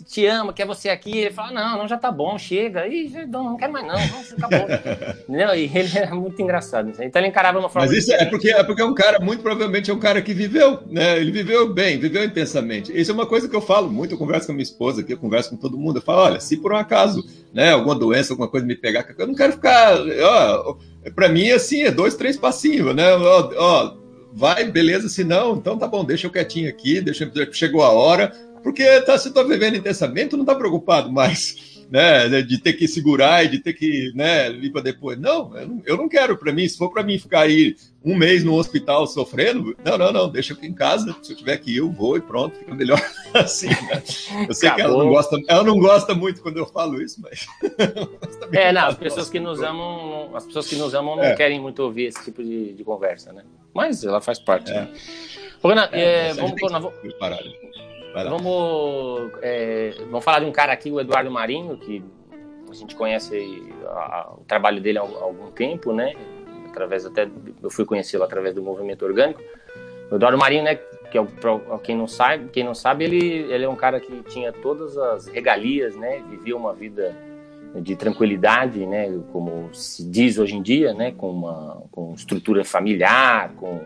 te 0.05 0.25
ama, 0.25 0.53
quer 0.53 0.65
você 0.65 0.89
aqui. 0.89 1.17
Ele 1.17 1.33
fala, 1.33 1.51
não, 1.51 1.77
não, 1.79 1.87
já 1.87 1.97
tá 1.97 2.11
bom, 2.11 2.37
chega. 2.37 2.87
Ih, 2.87 3.25
não, 3.27 3.43
não 3.43 3.57
quero 3.57 3.73
mais 3.73 3.85
não, 3.85 3.95
vamos, 3.95 4.33
acabou. 4.33 4.67
Entendeu? 5.27 5.55
E 5.55 5.71
ele 5.73 5.97
é 5.97 6.11
muito 6.11 6.41
engraçado. 6.41 6.91
Então 6.99 7.21
ele 7.21 7.29
encarava 7.29 7.59
uma 7.59 7.69
forma... 7.69 7.87
Mas 7.87 7.97
isso 7.97 8.13
é 8.13 8.25
porque, 8.25 8.49
é 8.49 8.63
porque 8.63 8.81
é 8.81 8.85
um 8.85 8.93
cara, 8.93 9.19
muito 9.19 9.41
provavelmente 9.41 9.89
é 9.89 9.93
um 9.93 9.99
cara 9.99 10.21
que 10.21 10.33
viveu, 10.33 10.83
né? 10.87 11.19
Ele 11.19 11.31
viveu 11.31 11.73
bem, 11.73 11.97
viveu 11.97 12.23
intensamente. 12.23 12.91
Isso 12.97 13.11
é 13.11 13.13
uma 13.13 13.25
coisa 13.25 13.47
que 13.47 13.55
eu 13.55 13.61
falo 13.61 13.89
muito, 13.89 14.13
eu 14.13 14.17
converso 14.17 14.47
com 14.47 14.51
a 14.51 14.55
minha 14.55 14.63
esposa 14.63 15.01
aqui, 15.01 15.13
eu 15.13 15.17
converso 15.17 15.49
com 15.49 15.57
todo 15.57 15.77
mundo. 15.77 15.97
Eu 15.97 16.03
falo, 16.03 16.21
olha, 16.21 16.39
se 16.39 16.57
por 16.57 16.73
um 16.73 16.77
acaso, 16.77 17.23
né, 17.53 17.71
alguma 17.71 17.95
doença, 17.95 18.33
alguma 18.33 18.47
coisa 18.47 18.65
me 18.65 18.75
pegar, 18.75 19.05
eu 19.17 19.27
não 19.27 19.35
quero 19.35 19.53
ficar... 19.53 19.95
Ó, 20.23 20.77
pra 21.15 21.29
mim, 21.29 21.51
assim, 21.51 21.83
é 21.83 21.91
dois, 21.91 22.15
três 22.15 22.37
passinhos, 22.37 22.95
né? 22.95 23.13
Ó, 23.15 23.51
ó 23.57 24.02
vai, 24.35 24.69
beleza, 24.69 25.07
se 25.07 25.23
não, 25.23 25.55
então 25.55 25.77
tá 25.77 25.87
bom, 25.87 26.03
deixa 26.03 26.27
eu 26.27 26.31
quietinho 26.31 26.69
aqui, 26.69 26.99
deixa 26.99 27.29
chegou 27.51 27.83
a 27.83 27.91
hora, 27.91 28.33
porque 28.61 29.01
tá, 29.01 29.17
se 29.17 29.31
tô 29.31 29.45
vivendo 29.45 29.77
intensamente, 29.77 30.35
não 30.35 30.45
tá 30.45 30.55
preocupado 30.55 31.11
mais. 31.11 31.72
Né, 31.93 32.41
de 32.41 32.57
ter 32.57 32.73
que 32.73 32.87
segurar 32.87 33.45
e 33.45 33.49
de 33.49 33.59
ter 33.59 33.73
que 33.73 34.11
né, 34.15 34.49
ir 34.49 34.71
para 34.71 34.81
depois. 34.81 35.15
Não, 35.19 35.55
eu 35.55 35.67
não, 35.67 35.81
eu 35.85 35.95
não 35.95 36.09
quero 36.09 36.35
para 36.35 36.51
mim. 36.51 36.67
Se 36.67 36.75
for 36.75 36.89
para 36.89 37.03
mim 37.03 37.19
ficar 37.19 37.41
aí 37.41 37.75
um 38.03 38.15
mês 38.15 38.43
no 38.43 38.55
hospital 38.55 39.05
sofrendo, 39.05 39.77
não, 39.85 39.95
não, 39.95 40.11
não, 40.11 40.27
deixa 40.27 40.55
aqui 40.55 40.65
em 40.65 40.73
casa. 40.73 41.15
Se 41.21 41.33
eu 41.33 41.37
tiver 41.37 41.55
que 41.57 41.69
ir, 41.69 41.77
eu 41.77 41.91
vou 41.91 42.17
e 42.17 42.21
pronto, 42.21 42.57
fica 42.57 42.73
melhor 42.73 42.99
assim. 43.35 43.67
Né? 43.67 44.01
Eu 44.49 44.55
sei 44.55 44.69
Acabou. 44.69 44.75
que 44.75 44.81
ela 44.81 45.03
não 45.03 45.09
gosta, 45.11 45.39
ela 45.47 45.63
não 45.63 45.79
gosta 45.79 46.15
muito 46.15 46.41
quando 46.41 46.57
eu 46.57 46.65
falo 46.65 46.99
isso, 46.99 47.21
mas. 47.21 47.45
é, 48.51 48.73
não, 48.73 48.87
as 48.87 48.97
pessoas 48.97 49.29
que 49.29 49.39
nos 49.39 49.61
amam, 49.61 50.35
as 50.35 50.47
pessoas 50.47 50.67
que 50.67 50.75
nos 50.75 50.95
amam 50.95 51.15
não 51.15 51.23
é. 51.23 51.35
querem 51.35 51.61
muito 51.61 51.83
ouvir 51.83 52.05
esse 52.05 52.23
tipo 52.23 52.43
de, 52.43 52.73
de 52.73 52.83
conversa, 52.83 53.31
né? 53.31 53.43
Mas 53.71 54.03
ela 54.03 54.19
faz 54.19 54.39
parte. 54.39 54.71
É. 54.71 54.81
Né? 54.81 54.93
Renan, 55.63 55.89
é, 55.91 56.29
é, 56.29 56.33
vamos, 56.33 56.71
na, 56.71 56.79
vamos, 56.79 56.97
é, 59.41 59.95
vamos 60.09 60.23
falar 60.23 60.39
de 60.39 60.45
um 60.45 60.51
cara 60.51 60.71
aqui, 60.71 60.91
o 60.91 60.99
Eduardo 60.99 61.31
Marinho, 61.31 61.77
que 61.77 62.03
a 62.69 62.73
gente 62.73 62.95
conhece 62.95 63.63
a, 63.85 63.89
a, 63.89 64.33
o 64.33 64.43
trabalho 64.45 64.81
dele 64.81 64.97
há, 64.97 65.01
há 65.01 65.23
algum 65.23 65.51
tempo, 65.51 65.93
né? 65.93 66.13
Através 66.69 67.05
até 67.05 67.27
eu 67.61 67.69
fui 67.69 67.85
conhecê-lo 67.85 68.23
através 68.23 68.53
do 68.53 68.61
movimento 68.61 69.03
orgânico. 69.05 69.41
O 70.11 70.15
Eduardo 70.15 70.37
Marinho, 70.37 70.63
né? 70.63 70.75
Que 70.75 71.17
é 71.17 71.21
o, 71.21 71.27
quem 71.79 71.95
não 71.95 72.07
sabe, 72.07 72.49
quem 72.49 72.63
não 72.63 72.73
sabe, 72.73 73.03
ele, 73.03 73.51
ele 73.51 73.65
é 73.65 73.69
um 73.69 73.75
cara 73.75 73.99
que 73.99 74.23
tinha 74.23 74.51
todas 74.51 74.97
as 74.97 75.27
regalias, 75.27 75.95
né? 75.95 76.23
Vivia 76.29 76.55
uma 76.55 76.73
vida 76.73 77.15
de 77.81 77.95
tranquilidade, 77.95 78.85
né, 78.85 79.19
como 79.31 79.73
se 79.73 80.07
diz 80.07 80.37
hoje 80.37 80.55
em 80.55 80.61
dia, 80.61 80.93
né, 80.93 81.11
com 81.11 81.31
uma 81.31 81.81
com 81.91 82.13
estrutura 82.13 82.63
familiar, 82.63 83.51
com 83.55 83.81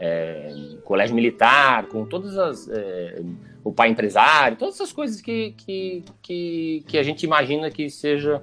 é, 0.00 0.52
colégio 0.84 1.14
militar, 1.14 1.86
com 1.86 2.04
todas 2.04 2.36
as 2.36 2.68
é, 2.68 3.22
o 3.68 3.72
pai 3.72 3.90
empresário, 3.90 4.56
todas 4.56 4.76
essas 4.76 4.92
coisas 4.92 5.20
que, 5.20 5.54
que, 5.58 6.04
que, 6.22 6.84
que 6.86 6.98
a 6.98 7.02
gente 7.02 7.24
imagina 7.24 7.70
que 7.70 7.90
seja 7.90 8.42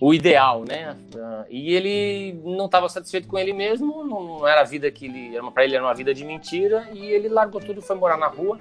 o 0.00 0.12
ideal, 0.12 0.64
né? 0.64 0.96
Uh, 1.14 1.46
e 1.48 1.72
ele 1.72 2.40
não 2.44 2.66
estava 2.66 2.88
satisfeito 2.88 3.28
com 3.28 3.38
ele 3.38 3.52
mesmo, 3.52 4.02
não, 4.02 4.46
era 4.46 4.62
a 4.62 4.64
vida 4.64 4.90
que 4.90 5.06
ele, 5.06 5.38
para 5.52 5.64
ele 5.64 5.76
era 5.76 5.84
uma 5.84 5.94
vida 5.94 6.12
de 6.12 6.24
mentira, 6.24 6.88
e 6.92 7.06
ele 7.06 7.28
largou 7.28 7.60
tudo, 7.60 7.80
foi 7.80 7.94
morar 7.94 8.16
na 8.16 8.26
rua, 8.26 8.58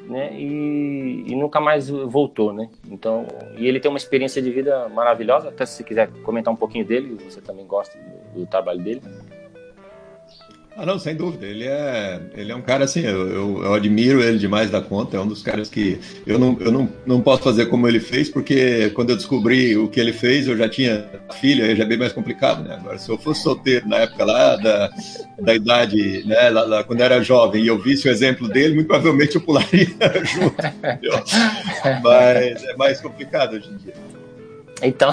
né? 0.00 0.32
E, 0.32 1.24
e, 1.26 1.36
nunca 1.36 1.60
mais 1.60 1.90
voltou, 1.90 2.54
né? 2.54 2.70
Então, 2.90 3.26
e 3.58 3.66
ele 3.66 3.78
tem 3.80 3.90
uma 3.90 3.98
experiência 3.98 4.40
de 4.40 4.50
vida 4.50 4.88
maravilhosa. 4.88 5.50
Até 5.50 5.66
se 5.66 5.74
você 5.74 5.84
quiser 5.84 6.08
comentar 6.22 6.54
um 6.54 6.56
pouquinho 6.56 6.86
dele, 6.86 7.18
você 7.22 7.42
também 7.42 7.66
gosta 7.66 7.98
do, 7.98 8.40
do 8.40 8.46
trabalho 8.46 8.80
dele. 8.80 9.02
Ah, 10.78 10.84
não, 10.84 10.98
sem 10.98 11.16
dúvida. 11.16 11.46
Ele 11.46 11.64
é, 11.64 12.20
ele 12.34 12.52
é 12.52 12.54
um 12.54 12.60
cara 12.60 12.84
assim, 12.84 13.00
eu, 13.00 13.28
eu, 13.30 13.64
eu, 13.64 13.74
admiro 13.74 14.22
ele 14.22 14.36
demais 14.36 14.70
da 14.70 14.78
conta. 14.78 15.16
É 15.16 15.20
um 15.20 15.26
dos 15.26 15.42
caras 15.42 15.70
que 15.70 15.98
eu, 16.26 16.38
não, 16.38 16.54
eu 16.60 16.70
não, 16.70 16.86
não 17.06 17.20
posso 17.22 17.42
fazer 17.42 17.66
como 17.66 17.88
ele 17.88 17.98
fez, 17.98 18.28
porque 18.28 18.90
quando 18.90 19.08
eu 19.08 19.16
descobri 19.16 19.74
o 19.74 19.88
que 19.88 19.98
ele 19.98 20.12
fez, 20.12 20.46
eu 20.46 20.54
já 20.54 20.68
tinha 20.68 21.08
filha, 21.40 21.64
aí 21.64 21.74
já 21.74 21.84
é 21.84 21.86
bem 21.86 21.96
mais 21.96 22.12
complicado, 22.12 22.62
né? 22.62 22.76
Agora, 22.76 22.98
se 22.98 23.08
eu 23.08 23.16
fosse 23.16 23.42
solteiro 23.42 23.88
na 23.88 24.00
época 24.00 24.26
lá, 24.26 24.56
da, 24.56 24.90
da 25.40 25.54
idade, 25.54 26.22
né, 26.26 26.50
lá, 26.50 26.64
lá, 26.64 26.84
quando 26.84 27.00
eu 27.00 27.06
era 27.06 27.22
jovem, 27.22 27.64
e 27.64 27.68
eu 27.68 27.78
visse 27.78 28.06
o 28.06 28.10
exemplo 28.10 28.46
dele, 28.46 28.74
muito 28.74 28.88
provavelmente 28.88 29.36
eu 29.36 29.40
pularia 29.40 29.86
junto. 30.24 30.56
Mas 32.02 32.62
é 32.64 32.76
mais 32.76 33.00
complicado 33.00 33.54
hoje 33.54 33.70
em 33.70 33.76
dia. 33.78 33.94
Então. 34.82 35.10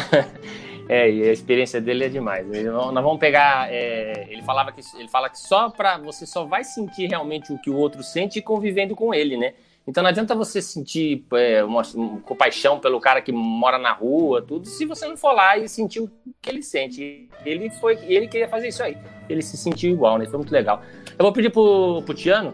É, 0.90 1.10
e 1.10 1.30
a 1.30 1.32
experiência 1.32 1.80
dele 1.80 2.06
é 2.06 2.10
demais. 2.10 2.46
Nós 2.46 3.04
vamos 3.04 3.20
pegar. 3.20 3.72
É, 3.72 4.28
ele 4.30 4.42
falava 4.42 4.72
que 4.72 4.82
ele 4.98 5.08
fala 5.08 5.30
que 5.30 5.40
só 5.40 5.70
para 5.70 5.98
você 5.98 6.26
só 6.26 6.46
vai 6.46 6.64
sentir 6.64 7.08
realmente 7.08 7.54
o 7.54 7.58
que 7.58 7.70
o 7.70 7.76
outro 7.76 8.04
sente 8.04 8.42
convivendo 8.42 8.96
com 8.96 9.14
ele, 9.14 9.38
né? 9.38 9.54
Então 9.86 10.02
não 10.02 10.10
adianta 10.10 10.34
você 10.34 10.62
sentir 10.62 11.26
é, 11.34 11.64
uma, 11.64 11.82
uma 11.96 12.22
compaixão 12.22 12.80
pelo 12.80 13.02
cara 13.02 13.22
que 13.22 13.34
mora 13.34 13.78
na 13.78 13.92
rua, 13.92 14.42
tudo, 14.42 14.66
se 14.66 14.86
você 14.86 15.06
não 15.06 15.18
for 15.18 15.34
lá 15.34 15.58
e 15.58 15.68
sentir 15.68 16.00
o 16.00 16.10
que 16.42 16.50
ele 16.50 16.64
sente. 16.64 17.28
Ele 17.46 17.70
foi, 17.70 18.00
ele 18.04 18.28
queria 18.28 18.48
fazer 18.48 18.70
isso 18.70 18.82
aí. 18.82 18.98
Ele 19.28 19.42
se 19.42 19.58
sentiu 19.58 19.92
igual, 19.92 20.18
né? 20.18 20.26
Foi 20.26 20.38
muito 20.38 20.54
legal. 20.54 20.82
Eu 21.18 21.24
vou 21.24 21.34
pedir 21.34 21.50
pro, 21.50 22.02
pro 22.06 22.14
Tiano 22.14 22.54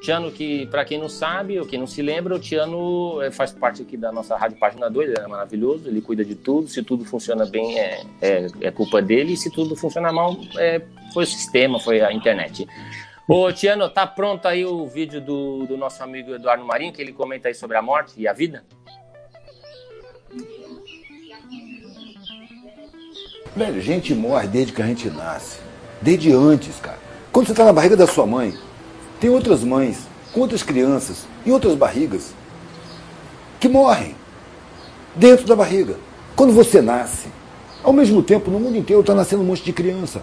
Tiano, 0.00 0.30
que 0.32 0.66
para 0.66 0.84
quem 0.84 0.98
não 0.98 1.08
sabe 1.08 1.60
ou 1.60 1.66
quem 1.66 1.78
não 1.78 1.86
se 1.86 2.00
lembra, 2.00 2.34
o 2.34 2.38
Tiano 2.38 3.20
é, 3.22 3.30
faz 3.30 3.52
parte 3.52 3.82
aqui 3.82 3.96
da 3.96 4.10
nossa 4.10 4.36
Rádio 4.36 4.58
Página 4.58 4.88
2, 4.88 5.10
ele 5.10 5.20
é 5.20 5.26
maravilhoso, 5.26 5.88
ele 5.88 6.00
cuida 6.00 6.24
de 6.24 6.34
tudo, 6.34 6.68
se 6.68 6.82
tudo 6.82 7.04
funciona 7.04 7.44
bem 7.44 7.78
é, 7.78 8.02
é, 8.22 8.46
é 8.62 8.70
culpa 8.70 9.02
dele, 9.02 9.34
e 9.34 9.36
se 9.36 9.50
tudo 9.50 9.76
funciona 9.76 10.10
mal 10.10 10.36
é, 10.58 10.80
foi 11.12 11.24
o 11.24 11.26
sistema, 11.26 11.78
foi 11.78 12.00
a 12.00 12.12
internet. 12.12 12.66
Ô 13.28 13.52
Tiano, 13.52 13.88
tá 13.88 14.06
pronto 14.06 14.48
aí 14.48 14.64
o 14.64 14.86
vídeo 14.86 15.20
do, 15.20 15.66
do 15.66 15.76
nosso 15.76 16.02
amigo 16.02 16.34
Eduardo 16.34 16.64
Marinho, 16.64 16.92
que 16.92 17.02
ele 17.02 17.12
comenta 17.12 17.48
aí 17.48 17.54
sobre 17.54 17.76
a 17.76 17.82
morte 17.82 18.14
e 18.16 18.26
a 18.26 18.32
vida? 18.32 18.64
Velho, 23.54 23.80
gente 23.80 24.14
morre 24.14 24.48
desde 24.48 24.72
que 24.72 24.80
a 24.80 24.86
gente 24.86 25.10
nasce. 25.10 25.60
Desde 26.00 26.32
antes, 26.32 26.76
cara. 26.80 26.98
Quando 27.30 27.46
você 27.46 27.54
tá 27.54 27.64
na 27.64 27.72
barriga 27.72 27.96
da 27.96 28.06
sua 28.06 28.26
mãe, 28.26 28.54
tem 29.20 29.28
outras 29.28 29.62
mães, 29.62 30.08
com 30.32 30.40
outras 30.40 30.62
crianças, 30.62 31.26
em 31.44 31.50
outras 31.50 31.74
barrigas, 31.74 32.32
que 33.60 33.68
morrem 33.68 34.16
dentro 35.14 35.46
da 35.46 35.54
barriga. 35.54 35.96
Quando 36.34 36.54
você 36.54 36.80
nasce, 36.80 37.28
ao 37.84 37.92
mesmo 37.92 38.22
tempo, 38.22 38.50
no 38.50 38.58
mundo 38.58 38.78
inteiro 38.78 39.00
está 39.00 39.14
nascendo 39.14 39.42
um 39.42 39.46
monte 39.46 39.62
de 39.62 39.72
criança. 39.72 40.22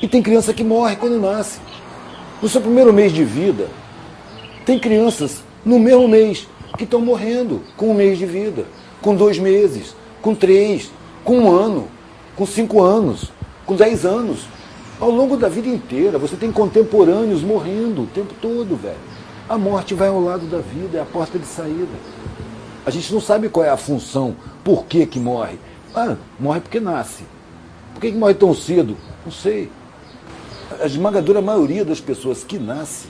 E 0.00 0.08
tem 0.08 0.22
criança 0.22 0.54
que 0.54 0.64
morre 0.64 0.96
quando 0.96 1.20
nasce. 1.20 1.58
No 2.40 2.48
seu 2.48 2.60
primeiro 2.60 2.92
mês 2.92 3.12
de 3.12 3.24
vida, 3.24 3.68
tem 4.64 4.78
crianças 4.78 5.42
no 5.64 5.78
mesmo 5.78 6.08
mês 6.08 6.48
que 6.76 6.84
estão 6.84 7.00
morrendo 7.00 7.62
com 7.76 7.90
um 7.90 7.94
mês 7.94 8.18
de 8.18 8.26
vida, 8.26 8.66
com 9.00 9.14
dois 9.14 9.38
meses, 9.38 9.94
com 10.22 10.34
três, 10.34 10.90
com 11.24 11.38
um 11.38 11.50
ano, 11.50 11.88
com 12.34 12.46
cinco 12.46 12.82
anos, 12.82 13.32
com 13.64 13.74
dez 13.74 14.04
anos. 14.04 14.46
Ao 14.98 15.10
longo 15.10 15.36
da 15.36 15.48
vida 15.48 15.68
inteira, 15.68 16.18
você 16.18 16.36
tem 16.36 16.50
contemporâneos 16.50 17.42
morrendo 17.42 18.02
o 18.02 18.06
tempo 18.06 18.32
todo, 18.40 18.76
velho. 18.76 18.96
A 19.46 19.58
morte 19.58 19.92
vai 19.92 20.08
ao 20.08 20.20
lado 20.20 20.46
da 20.46 20.58
vida, 20.58 20.96
é 20.98 21.02
a 21.02 21.04
porta 21.04 21.38
de 21.38 21.44
saída. 21.44 21.92
A 22.84 22.90
gente 22.90 23.12
não 23.12 23.20
sabe 23.20 23.50
qual 23.50 23.64
é 23.66 23.68
a 23.68 23.76
função, 23.76 24.34
por 24.64 24.86
que 24.86 25.04
que 25.04 25.20
morre. 25.20 25.58
Ah, 25.94 26.16
morre 26.40 26.60
porque 26.60 26.80
nasce. 26.80 27.24
Por 27.92 28.00
que, 28.00 28.10
que 28.10 28.16
morre 28.16 28.34
tão 28.34 28.54
cedo? 28.54 28.96
Não 29.24 29.32
sei. 29.32 29.70
A 30.80 30.86
esmagadora 30.86 31.42
maioria 31.42 31.84
das 31.84 32.00
pessoas 32.00 32.42
que 32.42 32.58
nasce 32.58 33.08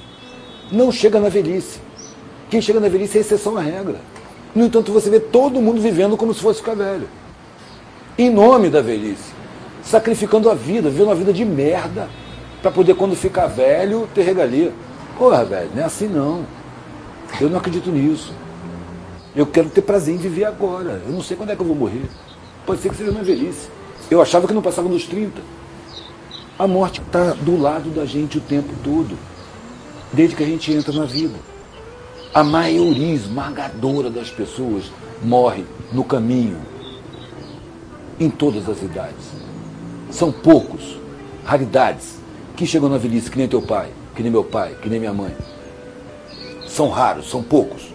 não 0.73 0.91
chega 0.91 1.21
na 1.21 1.29
velhice. 1.29 1.81
Quem 2.51 2.61
chega 2.61 2.81
na 2.81 2.89
velhice 2.89 3.19
é 3.19 3.21
exceção 3.21 3.57
à 3.57 3.61
regra. 3.61 4.01
No 4.55 4.65
entanto, 4.65 4.93
você 4.93 5.09
vê 5.09 5.21
todo 5.21 5.61
mundo 5.61 5.81
vivendo 5.81 6.17
como 6.17 6.35
se 6.35 6.41
fosse 6.41 6.61
ficar 6.61 6.75
velho. 6.75 7.09
Em 8.19 8.31
nome 8.31 8.71
da 8.71 8.81
velhice 8.81 9.36
sacrificando 9.87 10.51
a 10.51 10.55
vida, 10.55 10.91
vivendo 10.91 11.09
uma 11.09 11.15
vida 11.15 11.33
de 11.33 11.45
merda, 11.45 12.09
para 12.61 12.71
poder, 12.71 12.95
quando 12.95 13.15
ficar 13.15 13.47
velho, 13.47 14.09
ter 14.13 14.23
regalia. 14.23 14.73
Porra, 15.17 15.45
velho, 15.45 15.71
não 15.75 15.83
é 15.83 15.87
assim 15.87 16.09
não. 16.09 16.45
Eu 17.41 17.49
não 17.49 17.59
acredito 17.59 17.91
nisso. 17.91 18.33
Eu 19.35 19.47
quero 19.47 19.69
ter 19.69 19.83
prazer 19.83 20.15
em 20.15 20.19
viver 20.19 20.45
agora. 20.45 21.01
Eu 21.07 21.13
não 21.13 21.23
sei 21.23 21.37
quando 21.37 21.51
é 21.51 21.57
que 21.57 21.63
eu 21.63 21.67
vou 21.67 21.77
morrer. 21.77 22.05
Pode 22.67 22.81
ser 22.81 22.89
que 22.89 22.97
seja 22.97 23.13
na 23.13 23.23
velhice. 23.23 23.69
Eu 24.11 24.21
achava 24.21 24.47
que 24.47 24.55
não 24.55 24.63
passava 24.63 24.89
nos 24.89 25.05
30. 25.05 25.41
A 26.59 26.67
morte 26.67 27.01
está 27.01 27.33
do 27.33 27.61
lado 27.61 27.91
da 27.91 28.05
gente 28.05 28.39
o 28.39 28.41
tempo 28.41 28.73
todo, 28.83 29.17
desde 30.13 30.35
que 30.35 30.43
a 30.43 30.47
gente 30.47 30.73
entra 30.73 30.93
na 30.93 31.05
vida. 31.05 31.35
A 32.33 32.43
maioria 32.43 33.15
esmagadora 33.15 34.11
das 34.11 34.31
pessoas 34.31 34.91
morre 35.23 35.65
no 35.93 36.03
caminho, 36.03 36.59
em 38.19 38.31
todas 38.31 38.69
as 38.69 38.83
idades. 38.83 39.46
São 40.11 40.31
poucos, 40.31 40.99
raridades, 41.45 42.17
que 42.57 42.67
chegam 42.67 42.89
na 42.89 42.99
velhice 42.99 43.31
que 43.31 43.39
nem 43.39 43.49
teu 43.49 43.61
pai, 43.61 43.91
que 44.15 44.23
nem 44.23 44.33
meu 44.33 44.45
pai, 44.45 44.75
que 44.81 44.89
nem 44.89 44.99
minha 44.99 45.13
mãe. 45.13 45.37
São 46.67 46.89
raros, 46.89 47.29
são 47.29 47.43
poucos. 47.43 47.95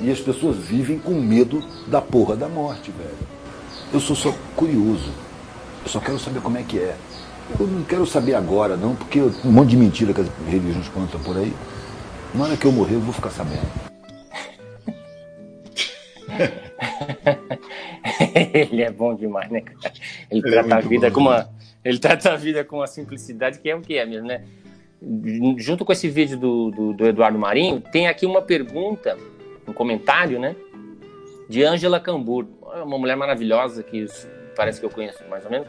E 0.00 0.10
as 0.10 0.20
pessoas 0.20 0.56
vivem 0.56 0.98
com 0.98 1.12
medo 1.12 1.62
da 1.86 2.00
porra 2.00 2.36
da 2.36 2.48
morte, 2.48 2.90
velho. 2.90 3.16
Eu 3.92 4.00
sou 4.00 4.14
só 4.14 4.34
curioso. 4.56 5.10
Eu 5.84 5.90
só 5.90 6.00
quero 6.00 6.18
saber 6.18 6.40
como 6.40 6.58
é 6.58 6.62
que 6.62 6.78
é. 6.78 6.96
Eu 7.58 7.66
não 7.66 7.82
quero 7.82 8.06
saber 8.06 8.34
agora, 8.34 8.76
não, 8.76 8.94
porque 8.94 9.20
um 9.20 9.52
monte 9.52 9.70
de 9.70 9.76
mentira 9.76 10.12
que 10.12 10.20
as 10.20 10.28
religiões 10.46 10.88
contam 10.88 11.20
por 11.20 11.36
aí. 11.36 11.54
Na 12.34 12.44
hora 12.44 12.56
que 12.56 12.66
eu 12.66 12.72
morrer, 12.72 12.94
eu 12.94 13.00
vou 13.00 13.12
ficar 13.12 13.30
sabendo. 13.30 13.68
ele 18.52 18.82
é 18.82 18.90
bom 18.90 19.14
demais, 19.14 19.50
né, 19.50 19.62
cara? 19.62 19.94
Ele, 20.30 20.40
ele 20.40 20.48
é 20.48 20.62
trata 20.62 20.74
é 20.74 20.78
a 20.78 20.80
vida 20.80 21.08
bom, 21.08 21.14
com 21.14 21.20
uma. 21.20 21.38
Né? 21.38 21.48
Ele 21.84 21.98
trata 21.98 22.32
a 22.32 22.36
vida 22.36 22.64
com 22.64 22.76
uma 22.76 22.86
simplicidade 22.86 23.58
que 23.58 23.68
é 23.68 23.74
o 23.74 23.80
que 23.80 23.96
é 23.96 24.04
mesmo, 24.04 24.26
né? 24.26 24.44
Junto 25.58 25.84
com 25.84 25.92
esse 25.92 26.08
vídeo 26.08 26.38
do, 26.38 26.70
do, 26.70 26.92
do 26.92 27.06
Eduardo 27.06 27.38
Marinho, 27.38 27.80
tem 27.80 28.06
aqui 28.06 28.24
uma 28.24 28.40
pergunta, 28.40 29.18
um 29.66 29.72
comentário, 29.72 30.38
né? 30.38 30.56
De 31.48 31.62
Ângela 31.62 32.00
Cambur, 32.00 32.46
uma 32.82 32.98
mulher 32.98 33.16
maravilhosa 33.16 33.82
que 33.82 34.06
parece 34.56 34.80
que 34.80 34.86
eu 34.86 34.90
conheço 34.90 35.22
mais 35.28 35.44
ou 35.44 35.50
menos. 35.50 35.68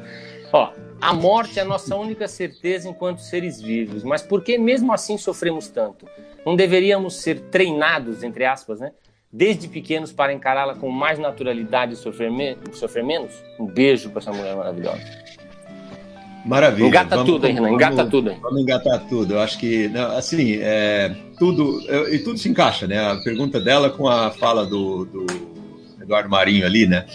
Ó, 0.53 0.71
a 1.01 1.13
morte 1.13 1.59
é 1.59 1.63
a 1.63 1.65
nossa 1.65 1.95
única 1.97 2.27
certeza 2.27 2.87
enquanto 2.87 3.19
seres 3.19 3.61
vivos, 3.61 4.03
mas 4.03 4.21
por 4.21 4.41
que 4.43 4.57
mesmo 4.57 4.93
assim 4.93 5.17
sofremos 5.17 5.67
tanto? 5.67 6.07
Não 6.45 6.55
deveríamos 6.55 7.15
ser 7.15 7.41
treinados, 7.49 8.23
entre 8.23 8.45
aspas, 8.45 8.79
né? 8.79 8.91
Desde 9.31 9.67
pequenos 9.67 10.11
para 10.11 10.33
encará-la 10.33 10.75
com 10.75 10.89
mais 10.89 11.19
naturalidade 11.19 11.93
e 11.93 11.95
sofrer, 11.95 12.31
me 12.31 12.57
sofrer 12.73 13.03
menos? 13.03 13.31
Um 13.59 13.65
beijo 13.65 14.09
para 14.09 14.19
essa 14.21 14.31
mulher 14.31 14.55
maravilhosa. 14.55 15.25
Maravilha. 16.45 16.87
Engata 16.87 17.15
vamos, 17.15 17.31
tudo 17.31 17.47
aí, 17.47 17.53
Renan. 17.53 17.71
Engata 17.71 17.95
vamos, 17.95 18.11
tudo 18.11 18.29
aí. 18.29 18.37
Vamos 18.39 18.61
engatar 18.61 18.99
tudo. 19.09 19.33
Eu 19.33 19.39
acho 19.39 19.57
que, 19.57 19.91
assim, 20.15 20.59
é, 20.61 21.15
tudo. 21.39 21.81
E 22.11 22.19
tudo 22.19 22.37
se 22.37 22.47
encaixa, 22.47 22.85
né? 22.85 22.99
A 22.99 23.15
pergunta 23.17 23.59
dela 23.59 23.89
com 23.89 24.07
a 24.07 24.29
fala 24.29 24.63
do, 24.63 25.05
do 25.05 25.25
Eduardo 25.99 26.29
Marinho 26.29 26.63
ali, 26.65 26.85
né? 26.85 27.05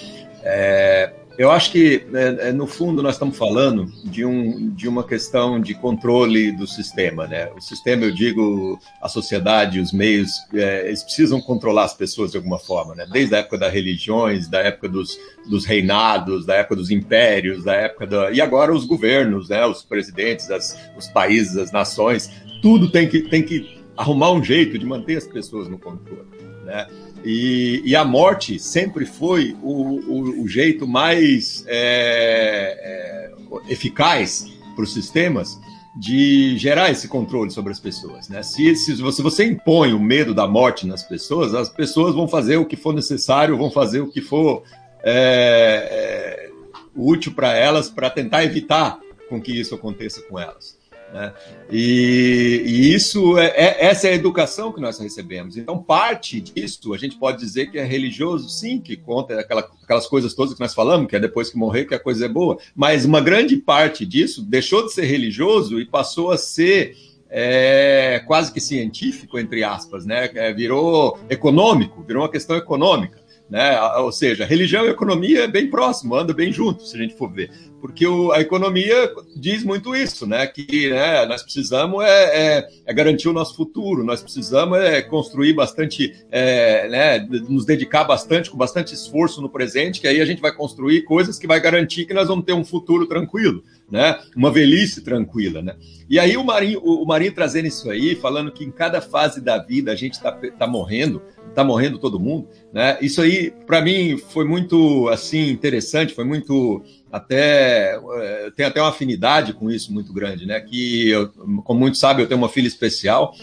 É, 0.43 1.13
eu 1.39 1.51
acho 1.51 1.73
que, 1.73 2.05
é, 2.13 2.49
é, 2.49 2.53
no 2.53 2.67
fundo, 2.67 3.03
nós 3.03 3.15
estamos 3.15 3.37
falando 3.37 3.87
de, 4.05 4.25
um, 4.25 4.71
de 4.71 4.89
uma 4.89 5.03
questão 5.03 5.61
de 5.61 5.75
controle 5.75 6.53
do 6.53 6.67
sistema. 6.67 7.27
Né? 7.27 7.51
O 7.57 7.61
sistema, 7.61 8.05
eu 8.05 8.15
digo, 8.15 8.79
a 9.01 9.09
sociedade, 9.09 9.81
os 9.81 9.93
meios, 9.93 10.31
é, 10.53 10.87
eles 10.87 11.03
precisam 11.03 11.41
controlar 11.41 11.85
as 11.85 11.95
pessoas 11.95 12.33
de 12.33 12.37
alguma 12.37 12.59
forma. 12.59 12.95
Né? 12.95 13.07
Desde 13.11 13.35
a 13.35 13.39
época 13.39 13.59
das 13.59 13.73
religiões, 13.73 14.49
da 14.49 14.61
época 14.61 14.89
dos, 14.89 15.19
dos 15.49 15.65
reinados, 15.65 16.45
da 16.45 16.57
época 16.57 16.77
dos 16.77 16.91
impérios, 16.91 17.65
da 17.65 17.75
época 17.75 18.07
da... 18.07 18.31
E 18.31 18.41
agora 18.41 18.75
os 18.75 18.85
governos, 18.85 19.49
né? 19.49 19.65
os 19.65 19.83
presidentes, 19.83 20.51
as, 20.51 20.79
os 20.97 21.09
países, 21.09 21.57
as 21.57 21.73
nações, 21.73 22.31
tudo 22.61 22.91
tem 22.91 23.09
que, 23.09 23.23
tem 23.23 23.43
que 23.43 23.81
arrumar 23.97 24.33
um 24.33 24.43
jeito 24.43 24.79
de 24.79 24.85
manter 24.85 25.17
as 25.17 25.27
pessoas 25.27 25.69
no 25.69 25.79
controle. 25.79 26.40
Né? 26.71 26.87
E, 27.25 27.83
e, 27.85 27.97
a 27.97 28.05
morte 28.05 28.61
sempre 28.61 29.05
foi 29.05 29.57
o, 29.61 29.99
o, 30.09 30.43
o 30.43 30.49
jeito 30.49 30.87
mais 30.87 31.65
é, 31.67 33.31
é, 33.67 33.73
eficaz 33.73 34.47
para 34.77 34.85
os 34.85 34.95
sistemas 34.95 35.59
de 35.97 36.57
gerar 36.57 36.89
esse 36.89 37.09
controle 37.09 37.51
sobre 37.51 37.73
as 37.73 37.81
pessoas. 37.81 38.29
Né? 38.29 38.41
Se, 38.45 38.77
se, 38.77 38.97
se 38.97 39.23
você 39.23 39.45
impõe 39.45 39.93
o 39.93 39.99
medo 39.99 40.33
da 40.33 40.47
morte 40.47 40.87
nas 40.87 41.03
pessoas, 41.03 41.53
as 41.55 41.69
pessoas 41.69 42.15
vão 42.15 42.29
fazer 42.29 42.57
o 42.57 42.65
que 42.65 42.77
for 42.77 42.95
necessário, 42.95 43.59
vão 43.59 43.71
fazer 43.71 44.01
o 44.01 44.07
que 44.09 44.21
for 44.21 44.63
é, 45.03 46.47
é, 46.47 46.51
útil 46.95 47.35
para 47.35 47.53
elas 47.53 47.91
para 47.91 48.09
tentar 48.09 48.45
evitar 48.45 49.01
com 49.29 49.43
que 49.43 49.61
isso 49.61 49.75
aconteça 49.75 50.23
com 50.23 50.39
elas. 50.39 50.79
Né? 51.13 51.33
E, 51.71 52.63
e, 52.65 52.95
isso 52.95 53.37
é, 53.39 53.47
é, 53.47 53.87
essa 53.87 54.09
é 54.09 54.13
a 54.13 54.15
educação 54.15 54.73
que 54.73 54.81
nós 54.81 54.99
recebemos. 54.99 55.57
Então, 55.57 55.83
parte 55.83 56.41
disso 56.41 56.95
a 56.95 56.99
gente 56.99 57.17
pode 57.17 57.39
dizer 57.39 57.71
que 57.71 57.79
é 57.79 57.85
religioso, 57.85 58.49
sim, 58.49 58.81
que 58.81 58.97
conta 58.97 59.39
aquela, 59.39 59.69
aquelas 59.83 60.07
coisas 60.07 60.35
todas 60.35 60.55
que 60.55 60.61
nós 60.61 60.75
falamos, 60.75 61.09
que 61.09 61.17
é 61.17 61.21
depois 61.21 61.51
que 61.51 61.57
morrer 61.57 61.85
que 61.85 61.95
a 61.95 61.99
coisa 61.99 62.27
é 62.27 62.29
boa. 62.29 62.59
Mas 62.75 63.05
uma 63.05 63.21
grande 63.21 63.57
parte 63.57 64.07
disso 64.07 64.43
deixou 64.43 64.87
de 64.87 64.93
ser 64.93 65.05
religioso 65.05 65.81
e 65.81 65.87
passou 65.87 66.31
a 66.31 66.39
ser 66.39 66.97
é, 67.29 68.23
quase 68.27 68.53
que 68.53 68.61
científico, 68.61 69.39
entre 69.39 69.63
aspas, 69.63 70.05
né? 70.05 70.31
É, 70.35 70.53
virou 70.53 71.19
econômico, 71.29 72.03
virou 72.03 72.23
uma 72.23 72.31
questão 72.31 72.57
econômica. 72.57 73.21
Né? 73.49 73.81
Ou 73.99 74.13
seja, 74.13 74.45
religião 74.45 74.87
e 74.87 74.91
economia 74.91 75.43
é 75.43 75.49
bem 75.49 75.69
próximo, 75.69 76.15
andam 76.15 76.35
bem 76.35 76.53
juntos, 76.53 76.91
se 76.91 76.97
a 76.97 77.01
gente 77.01 77.17
for 77.17 77.29
ver. 77.33 77.51
Porque 77.81 78.07
o, 78.07 78.31
a 78.33 78.41
economia 78.41 79.11
diz 79.35 79.65
muito 79.65 79.95
isso, 79.95 80.27
né? 80.27 80.47
Que 80.47 80.91
né, 80.91 81.25
nós 81.27 81.43
precisamos 81.43 82.05
é, 82.05 82.59
é, 82.59 82.69
é, 82.87 82.95
garantir 82.95 83.29
o 83.29 83.33
nosso 83.33 83.57
futuro, 83.57 84.05
nós 84.05 84.23
precisamos 84.23 84.79
é 84.79 85.01
construir 85.01 85.55
bastante, 85.55 86.15
é, 86.31 86.89
né, 86.89 87.19
nos 87.49 87.65
dedicar 87.65 88.05
bastante, 88.05 88.51
com 88.51 88.57
bastante 88.57 88.95
esforço 88.95 89.41
no 89.41 89.49
presente, 89.49 90.01
que 90.01 90.07
aí 90.07 90.21
a 90.21 90.25
gente 90.25 90.43
vai 90.43 90.53
construir 90.53 91.03
coisas 91.03 91.39
que 91.39 91.47
vai 91.47 91.61
garantir 91.61 92.05
que 92.05 92.15
nós 92.15 92.29
vamos 92.29 92.45
ter 92.45 92.53
um 92.53 92.65
futuro 92.65 93.07
tranquilo, 93.07 93.63
né? 93.91 94.19
Uma 94.37 94.51
velhice 94.51 95.03
tranquila, 95.03 95.63
né? 95.63 95.77
E 96.09 96.19
aí 96.19 96.37
o 96.37 96.45
Marinho, 96.45 96.81
o, 96.83 97.03
o 97.03 97.07
Marinho 97.07 97.33
trazendo 97.33 97.67
isso 97.67 97.91
aí, 97.91 98.15
falando 98.15 98.53
que 98.53 98.65
em 98.65 98.71
cada 98.71 99.01
fase 99.01 99.41
da 99.41 99.59
vida 99.59 99.93
a 99.93 99.97
gente 99.97 100.15
está 100.15 100.33
tá 100.33 100.67
morrendo, 100.67 101.23
tá 101.55 101.65
morrendo 101.65 101.99
todo 101.99 102.21
mundo, 102.21 102.49
né? 102.73 102.99
Isso 103.01 103.21
aí, 103.21 103.51
para 103.67 103.81
mim, 103.81 104.17
foi 104.17 104.45
muito, 104.45 105.09
assim, 105.09 105.51
interessante, 105.51 106.15
foi 106.15 106.25
muito, 106.25 106.83
até, 107.13 107.97
eh, 107.97 108.53
tem 108.57 108.67
até 108.67 108.81
uma 108.81 108.91
afinidade 108.91 109.53
com 109.53 109.71
isso 109.71 109.93
muito 109.93 110.13
grande, 110.13 110.47
né? 110.47 110.61
Que, 110.61 111.11
eu, 111.11 111.29
como 111.65 111.81
muitos 111.81 112.01
sabem, 112.01 112.23
eu 112.23 112.29
tenho 112.29 112.41
uma 112.41 112.49
filha 112.49 112.69
especial 112.69 113.35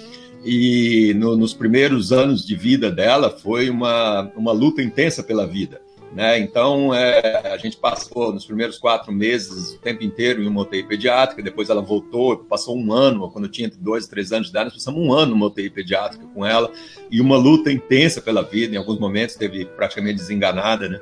e 0.45 1.13
no, 1.15 1.35
nos 1.35 1.53
primeiros 1.53 2.11
anos 2.11 2.45
de 2.45 2.55
vida 2.55 2.89
dela 2.89 3.29
foi 3.29 3.69
uma, 3.69 4.31
uma 4.35 4.51
luta 4.51 4.81
intensa 4.81 5.21
pela 5.21 5.45
vida. 5.45 5.81
Né? 6.13 6.39
Então, 6.39 6.95
é, 6.95 7.51
a 7.51 7.57
gente 7.57 7.75
passou 7.77 8.31
nos 8.33 8.45
primeiros 8.45 8.77
quatro 8.77 9.11
meses 9.11 9.73
o 9.73 9.79
tempo 9.79 10.03
inteiro 10.03 10.41
em 10.41 10.47
uma 10.47 10.61
UTI 10.61 10.83
pediátrica, 10.83 11.43
depois 11.43 11.69
ela 11.69 11.81
voltou, 11.81 12.37
passou 12.37 12.77
um 12.77 12.93
ano, 12.93 13.29
quando 13.29 13.45
eu 13.45 13.51
tinha 13.51 13.67
entre 13.67 13.79
dois 13.79 14.05
e 14.05 14.09
três 14.09 14.31
anos 14.31 14.47
de 14.47 14.51
idade, 14.51 14.67
nós 14.67 14.75
passamos 14.75 15.01
um 15.01 15.11
ano 15.11 15.31
numa 15.31 15.47
UTI 15.47 15.69
pediátrica 15.69 16.25
com 16.33 16.45
ela, 16.45 16.71
e 17.11 17.19
uma 17.19 17.35
luta 17.35 17.71
intensa 17.71 18.21
pela 18.21 18.41
vida, 18.41 18.73
em 18.73 18.77
alguns 18.77 18.99
momentos 18.99 19.35
teve 19.35 19.65
praticamente 19.65 20.15
desenganada, 20.15 20.87
né? 20.87 20.99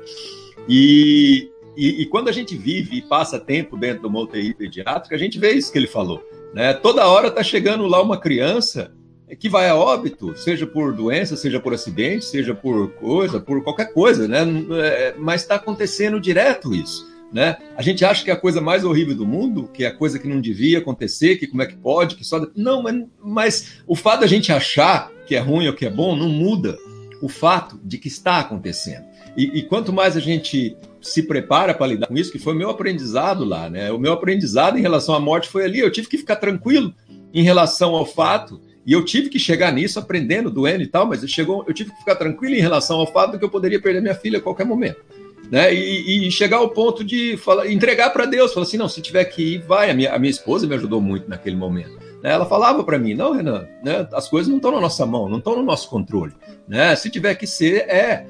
E, 0.68 1.48
e, 1.76 2.02
e 2.02 2.06
quando 2.06 2.28
a 2.28 2.32
gente 2.32 2.56
vive 2.56 2.96
e 2.96 3.02
passa 3.02 3.38
tempo 3.38 3.76
dentro 3.76 4.02
de 4.02 4.06
uma 4.08 4.20
UTI 4.20 4.54
pediátrica, 4.54 5.14
a 5.14 5.18
gente 5.18 5.38
vê 5.38 5.52
isso 5.52 5.70
que 5.70 5.78
ele 5.78 5.86
falou, 5.86 6.22
né? 6.54 6.72
Toda 6.74 7.06
hora 7.06 7.28
está 7.28 7.42
chegando 7.42 7.86
lá 7.86 8.02
uma 8.02 8.18
criança 8.18 8.92
que 9.34 9.48
vai 9.48 9.68
a 9.68 9.74
óbito, 9.74 10.36
seja 10.36 10.66
por 10.66 10.94
doença, 10.94 11.36
seja 11.36 11.58
por 11.58 11.74
acidente, 11.74 12.24
seja 12.24 12.54
por 12.54 12.90
coisa, 12.92 13.40
por 13.40 13.62
qualquer 13.62 13.92
coisa, 13.92 14.28
né? 14.28 14.38
É, 14.82 15.14
mas 15.18 15.42
está 15.42 15.56
acontecendo 15.56 16.20
direto 16.20 16.72
isso. 16.72 17.04
Né? 17.32 17.56
A 17.76 17.82
gente 17.82 18.04
acha 18.04 18.24
que 18.24 18.30
é 18.30 18.34
a 18.34 18.40
coisa 18.40 18.60
mais 18.60 18.84
horrível 18.84 19.14
do 19.14 19.26
mundo, 19.26 19.68
que 19.74 19.84
é 19.84 19.88
a 19.88 19.94
coisa 19.94 20.18
que 20.18 20.28
não 20.28 20.40
devia 20.40 20.78
acontecer, 20.78 21.36
que 21.36 21.48
como 21.48 21.60
é 21.60 21.66
que 21.66 21.76
pode, 21.76 22.14
que 22.14 22.24
só. 22.24 22.46
Não, 22.54 22.82
mas, 22.82 23.04
mas 23.20 23.82
o 23.86 23.96
fato 23.96 24.20
da 24.20 24.26
gente 24.28 24.52
achar 24.52 25.10
que 25.26 25.34
é 25.34 25.40
ruim 25.40 25.66
ou 25.66 25.74
que 25.74 25.84
é 25.84 25.90
bom 25.90 26.14
não 26.14 26.28
muda 26.28 26.78
o 27.20 27.28
fato 27.28 27.80
de 27.82 27.98
que 27.98 28.06
está 28.06 28.38
acontecendo. 28.38 29.05
E, 29.36 29.58
e 29.58 29.62
quanto 29.62 29.92
mais 29.92 30.16
a 30.16 30.20
gente 30.20 30.76
se 31.00 31.22
prepara 31.22 31.74
para 31.74 31.86
lidar 31.86 32.06
com 32.06 32.16
isso, 32.16 32.32
que 32.32 32.38
foi 32.38 32.54
o 32.54 32.56
meu 32.56 32.70
aprendizado 32.70 33.44
lá, 33.44 33.68
né? 33.68 33.92
O 33.92 33.98
meu 33.98 34.12
aprendizado 34.12 34.78
em 34.78 34.82
relação 34.82 35.14
à 35.14 35.20
morte 35.20 35.48
foi 35.48 35.64
ali. 35.64 35.80
Eu 35.80 35.92
tive 35.92 36.08
que 36.08 36.18
ficar 36.18 36.36
tranquilo 36.36 36.92
em 37.32 37.42
relação 37.42 37.94
ao 37.94 38.06
fato 38.06 38.60
e 38.86 38.92
eu 38.92 39.04
tive 39.04 39.28
que 39.28 39.38
chegar 39.38 39.72
nisso 39.72 39.98
aprendendo, 39.98 40.48
doendo 40.48 40.82
e 40.82 40.86
tal, 40.86 41.06
mas 41.06 41.28
chegou, 41.28 41.64
eu 41.66 41.74
tive 41.74 41.90
que 41.90 41.98
ficar 41.98 42.14
tranquilo 42.14 42.54
em 42.54 42.60
relação 42.60 43.00
ao 43.00 43.06
fato 43.12 43.32
de 43.32 43.38
que 43.38 43.44
eu 43.44 43.50
poderia 43.50 43.80
perder 43.80 44.00
minha 44.00 44.14
filha 44.14 44.38
a 44.38 44.40
qualquer 44.40 44.64
momento. 44.64 45.00
Né? 45.50 45.74
E, 45.74 46.26
e 46.26 46.30
chegar 46.30 46.58
ao 46.58 46.70
ponto 46.70 47.04
de 47.04 47.36
falar, 47.36 47.70
entregar 47.70 48.10
para 48.10 48.26
Deus, 48.26 48.52
falar 48.52 48.64
assim, 48.64 48.76
não, 48.76 48.88
se 48.88 49.02
tiver 49.02 49.24
que 49.24 49.54
ir, 49.54 49.58
vai. 49.58 49.90
A 49.90 49.94
minha, 49.94 50.12
a 50.12 50.18
minha 50.18 50.30
esposa 50.30 50.66
me 50.68 50.74
ajudou 50.76 51.00
muito 51.00 51.28
naquele 51.28 51.56
momento. 51.56 51.98
Né? 52.22 52.30
Ela 52.30 52.46
falava 52.46 52.84
para 52.84 52.98
mim, 52.98 53.14
não, 53.14 53.32
Renan, 53.32 53.66
né? 53.84 54.06
as 54.12 54.28
coisas 54.28 54.48
não 54.48 54.56
estão 54.56 54.70
na 54.70 54.80
nossa 54.80 55.04
mão, 55.04 55.28
não 55.28 55.38
estão 55.38 55.56
no 55.56 55.64
nosso 55.64 55.90
controle. 55.90 56.32
Né? 56.68 56.94
Se 56.94 57.10
tiver 57.10 57.34
que 57.34 57.46
ser, 57.46 57.88
é. 57.88 58.26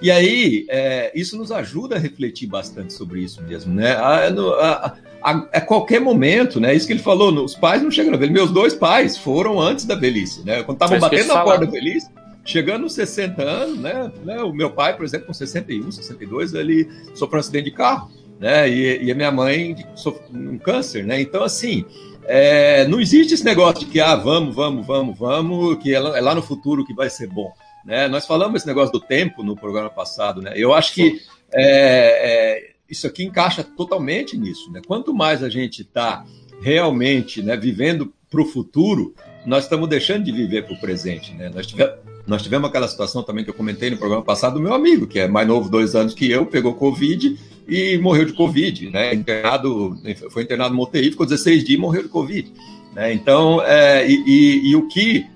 E 0.00 0.10
aí, 0.10 0.64
é, 0.68 1.10
isso 1.14 1.36
nos 1.36 1.50
ajuda 1.50 1.96
a 1.96 1.98
refletir 1.98 2.46
bastante 2.46 2.92
sobre 2.92 3.20
isso 3.20 3.42
mesmo. 3.42 3.74
Né? 3.74 3.92
A, 3.92 4.28
a, 4.28 4.94
a, 5.22 5.30
a, 5.52 5.60
qualquer 5.60 6.00
momento, 6.00 6.60
né? 6.60 6.74
Isso 6.74 6.86
que 6.86 6.92
ele 6.92 7.02
falou, 7.02 7.32
os 7.44 7.54
pais 7.54 7.82
não 7.82 7.90
chegam 7.90 8.12
na 8.12 8.16
velhice. 8.16 8.34
Meus 8.34 8.50
dois 8.52 8.74
pais 8.74 9.16
foram 9.16 9.60
antes 9.60 9.84
da 9.84 9.96
velhice, 9.96 10.44
né? 10.44 10.62
Quando 10.62 10.76
estavam 10.76 11.00
batendo 11.00 11.28
na 11.28 11.42
porta 11.42 11.66
da 11.66 11.72
velhice, 11.72 12.08
chegando 12.44 12.82
nos 12.82 12.94
60 12.94 13.42
anos, 13.42 13.78
né, 13.78 14.12
né? 14.24 14.42
O 14.42 14.52
meu 14.52 14.70
pai, 14.70 14.96
por 14.96 15.04
exemplo, 15.04 15.26
com 15.26 15.34
61, 15.34 15.90
62, 15.90 16.54
ele 16.54 16.88
sofreu 17.14 17.38
um 17.38 17.40
acidente 17.40 17.64
de 17.64 17.72
carro, 17.72 18.10
né? 18.38 18.68
E, 18.68 19.04
e 19.04 19.10
a 19.10 19.14
minha 19.14 19.32
mãe 19.32 19.76
sofreu 19.96 20.28
um 20.32 20.58
câncer, 20.58 21.04
né? 21.04 21.20
Então, 21.20 21.42
assim, 21.42 21.84
é, 22.24 22.86
não 22.86 23.00
existe 23.00 23.34
esse 23.34 23.44
negócio 23.44 23.80
de 23.80 23.86
que, 23.86 24.00
ah, 24.00 24.14
vamos, 24.14 24.54
vamos, 24.54 24.86
vamos, 24.86 25.18
vamos, 25.18 25.78
que 25.78 25.94
é 25.94 25.98
é 25.98 26.20
lá 26.20 26.34
no 26.34 26.42
futuro 26.42 26.86
que 26.86 26.94
vai 26.94 27.10
ser 27.10 27.26
bom. 27.26 27.52
Né? 27.84 28.08
Nós 28.08 28.26
falamos 28.26 28.60
esse 28.60 28.66
negócio 28.66 28.92
do 28.92 29.00
tempo 29.00 29.42
no 29.42 29.56
programa 29.56 29.90
passado, 29.90 30.42
né? 30.42 30.52
Eu 30.56 30.74
acho 30.74 30.92
que 30.92 31.20
é, 31.52 32.60
é, 32.62 32.70
isso 32.88 33.06
aqui 33.06 33.24
encaixa 33.24 33.62
totalmente 33.62 34.36
nisso. 34.36 34.70
Né? 34.72 34.80
Quanto 34.86 35.14
mais 35.14 35.42
a 35.42 35.48
gente 35.48 35.82
está 35.82 36.24
realmente 36.60 37.42
né, 37.42 37.56
vivendo 37.56 38.12
para 38.30 38.40
o 38.40 38.46
futuro, 38.46 39.14
nós 39.46 39.64
estamos 39.64 39.88
deixando 39.88 40.24
de 40.24 40.32
viver 40.32 40.64
para 40.64 40.74
o 40.74 40.80
presente. 40.80 41.32
Né? 41.34 41.50
Nós, 41.54 41.66
tivemos, 41.66 41.94
nós 42.26 42.42
tivemos 42.42 42.68
aquela 42.68 42.88
situação 42.88 43.22
também 43.22 43.44
que 43.44 43.50
eu 43.50 43.54
comentei 43.54 43.90
no 43.90 43.96
programa 43.96 44.22
passado 44.22 44.54
do 44.54 44.60
meu 44.60 44.74
amigo, 44.74 45.06
que 45.06 45.18
é 45.18 45.28
mais 45.28 45.46
novo, 45.46 45.70
dois 45.70 45.94
anos 45.94 46.14
que 46.14 46.30
eu, 46.30 46.46
pegou 46.46 46.74
Covid 46.74 47.38
e 47.66 47.98
morreu 47.98 48.24
de 48.24 48.32
Covid. 48.32 48.90
Né? 48.90 49.14
Internado, 49.14 49.96
foi 50.30 50.42
internado 50.42 50.74
no 50.74 50.82
UTI, 50.82 51.10
ficou 51.10 51.26
16 51.26 51.64
dias 51.64 51.78
e 51.78 51.80
morreu 51.80 52.02
de 52.02 52.08
Covid. 52.08 52.52
Né? 52.94 53.12
Então, 53.12 53.62
é, 53.62 54.08
e, 54.08 54.22
e, 54.26 54.70
e 54.70 54.76
o 54.76 54.88
que 54.88 55.26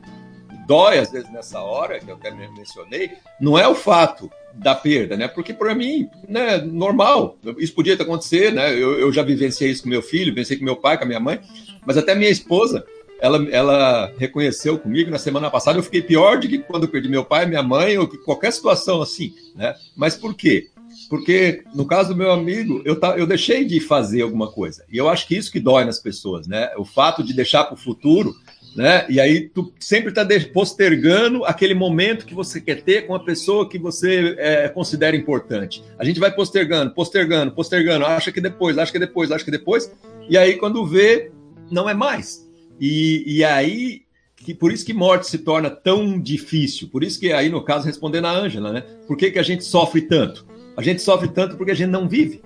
dói 0.66 0.98
às 0.98 1.10
vezes 1.10 1.30
nessa 1.30 1.60
hora, 1.60 1.98
que 1.98 2.10
eu 2.10 2.14
até 2.14 2.30
mencionei, 2.30 3.12
não 3.40 3.58
é 3.58 3.66
o 3.66 3.74
fato 3.74 4.30
da 4.54 4.74
perda, 4.74 5.16
né? 5.16 5.28
Porque 5.28 5.54
para 5.54 5.74
mim, 5.74 6.08
né, 6.28 6.58
normal, 6.58 7.38
isso 7.58 7.74
podia 7.74 7.94
acontecer, 7.94 8.52
né? 8.52 8.72
Eu, 8.72 8.98
eu 8.98 9.12
já 9.12 9.22
vivenciei 9.22 9.70
isso 9.70 9.82
com 9.82 9.88
meu 9.88 10.02
filho, 10.02 10.26
vivenciei 10.26 10.58
com 10.58 10.64
meu 10.64 10.76
pai, 10.76 10.98
com 10.98 11.04
a 11.04 11.06
minha 11.06 11.20
mãe, 11.20 11.40
mas 11.86 11.96
até 11.96 12.14
minha 12.14 12.30
esposa, 12.30 12.84
ela, 13.20 13.48
ela 13.50 14.12
reconheceu 14.18 14.78
comigo 14.78 15.10
na 15.10 15.18
semana 15.18 15.50
passada, 15.50 15.78
eu 15.78 15.82
fiquei 15.82 16.02
pior 16.02 16.38
do 16.38 16.48
que 16.48 16.58
quando 16.58 16.84
eu 16.84 16.88
perdi 16.88 17.08
meu 17.08 17.24
pai, 17.24 17.46
minha 17.46 17.62
mãe, 17.62 17.96
ou 17.96 18.08
qualquer 18.24 18.52
situação 18.52 19.00
assim, 19.00 19.32
né? 19.54 19.74
Mas 19.96 20.16
por 20.16 20.34
quê? 20.34 20.68
Porque 21.08 21.62
no 21.74 21.86
caso 21.86 22.10
do 22.10 22.16
meu 22.16 22.30
amigo, 22.30 22.82
eu, 22.84 22.98
tá, 22.98 23.16
eu 23.16 23.26
deixei 23.26 23.64
de 23.64 23.80
fazer 23.80 24.22
alguma 24.22 24.50
coisa. 24.50 24.84
E 24.90 24.96
eu 24.96 25.08
acho 25.08 25.26
que 25.26 25.36
isso 25.36 25.52
que 25.52 25.60
dói 25.60 25.84
nas 25.84 25.98
pessoas, 25.98 26.46
né? 26.46 26.70
O 26.76 26.84
fato 26.84 27.22
de 27.22 27.32
deixar 27.32 27.64
para 27.64 27.74
o 27.74 27.78
futuro 27.78 28.34
né? 28.74 29.04
E 29.08 29.20
aí 29.20 29.48
tu 29.48 29.72
sempre 29.78 30.08
está 30.08 30.26
postergando 30.52 31.44
aquele 31.44 31.74
momento 31.74 32.24
que 32.24 32.34
você 32.34 32.60
quer 32.60 32.82
ter 32.82 33.06
com 33.06 33.14
a 33.14 33.20
pessoa 33.20 33.68
que 33.68 33.78
você 33.78 34.34
é, 34.38 34.68
considera 34.68 35.16
importante. 35.16 35.82
A 35.98 36.04
gente 36.04 36.18
vai 36.18 36.34
postergando, 36.34 36.92
postergando, 36.92 37.52
postergando, 37.52 38.06
acha 38.06 38.32
que 38.32 38.40
depois, 38.40 38.78
acha 38.78 38.92
que 38.92 38.98
depois, 38.98 39.30
acha 39.30 39.44
que 39.44 39.50
depois, 39.50 39.92
e 40.28 40.38
aí 40.38 40.56
quando 40.56 40.86
vê, 40.86 41.30
não 41.70 41.88
é 41.88 41.94
mais. 41.94 42.48
E, 42.80 43.22
e 43.26 43.44
aí, 43.44 44.02
que, 44.36 44.54
por 44.54 44.72
isso 44.72 44.84
que 44.84 44.92
morte 44.92 45.26
se 45.28 45.38
torna 45.38 45.70
tão 45.70 46.18
difícil, 46.18 46.88
por 46.88 47.04
isso 47.04 47.20
que 47.20 47.32
aí, 47.32 47.48
no 47.48 47.62
caso, 47.62 47.86
respondendo 47.86 48.26
a 48.26 48.32
Ângela, 48.32 48.72
né? 48.72 48.84
Por 49.06 49.16
que, 49.16 49.30
que 49.30 49.38
a 49.38 49.42
gente 49.42 49.64
sofre 49.64 50.02
tanto? 50.02 50.46
A 50.76 50.82
gente 50.82 51.02
sofre 51.02 51.28
tanto 51.28 51.56
porque 51.56 51.72
a 51.72 51.76
gente 51.76 51.90
não 51.90 52.08
vive. 52.08 52.42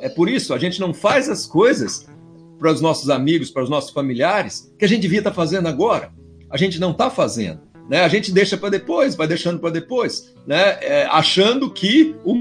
É 0.00 0.08
por 0.08 0.28
isso, 0.28 0.54
a 0.54 0.58
gente 0.58 0.80
não 0.80 0.94
faz 0.94 1.28
as 1.28 1.46
coisas 1.46 2.06
para 2.58 2.72
os 2.72 2.80
nossos 2.80 3.08
amigos, 3.08 3.50
para 3.50 3.62
os 3.62 3.70
nossos 3.70 3.90
familiares, 3.90 4.72
que 4.78 4.84
a 4.84 4.88
gente 4.88 5.02
devia 5.02 5.18
estar 5.18 5.30
tá 5.30 5.36
fazendo 5.36 5.68
agora. 5.68 6.12
A 6.50 6.56
gente 6.56 6.80
não 6.80 6.90
está 6.90 7.10
fazendo. 7.10 7.60
Né? 7.88 8.00
A 8.00 8.08
gente 8.08 8.32
deixa 8.32 8.56
para 8.56 8.68
depois, 8.68 9.14
vai 9.14 9.26
deixando 9.26 9.58
para 9.58 9.70
depois, 9.70 10.34
né? 10.46 10.78
É, 10.82 11.06
achando 11.10 11.70
que 11.70 12.14
o 12.24 12.34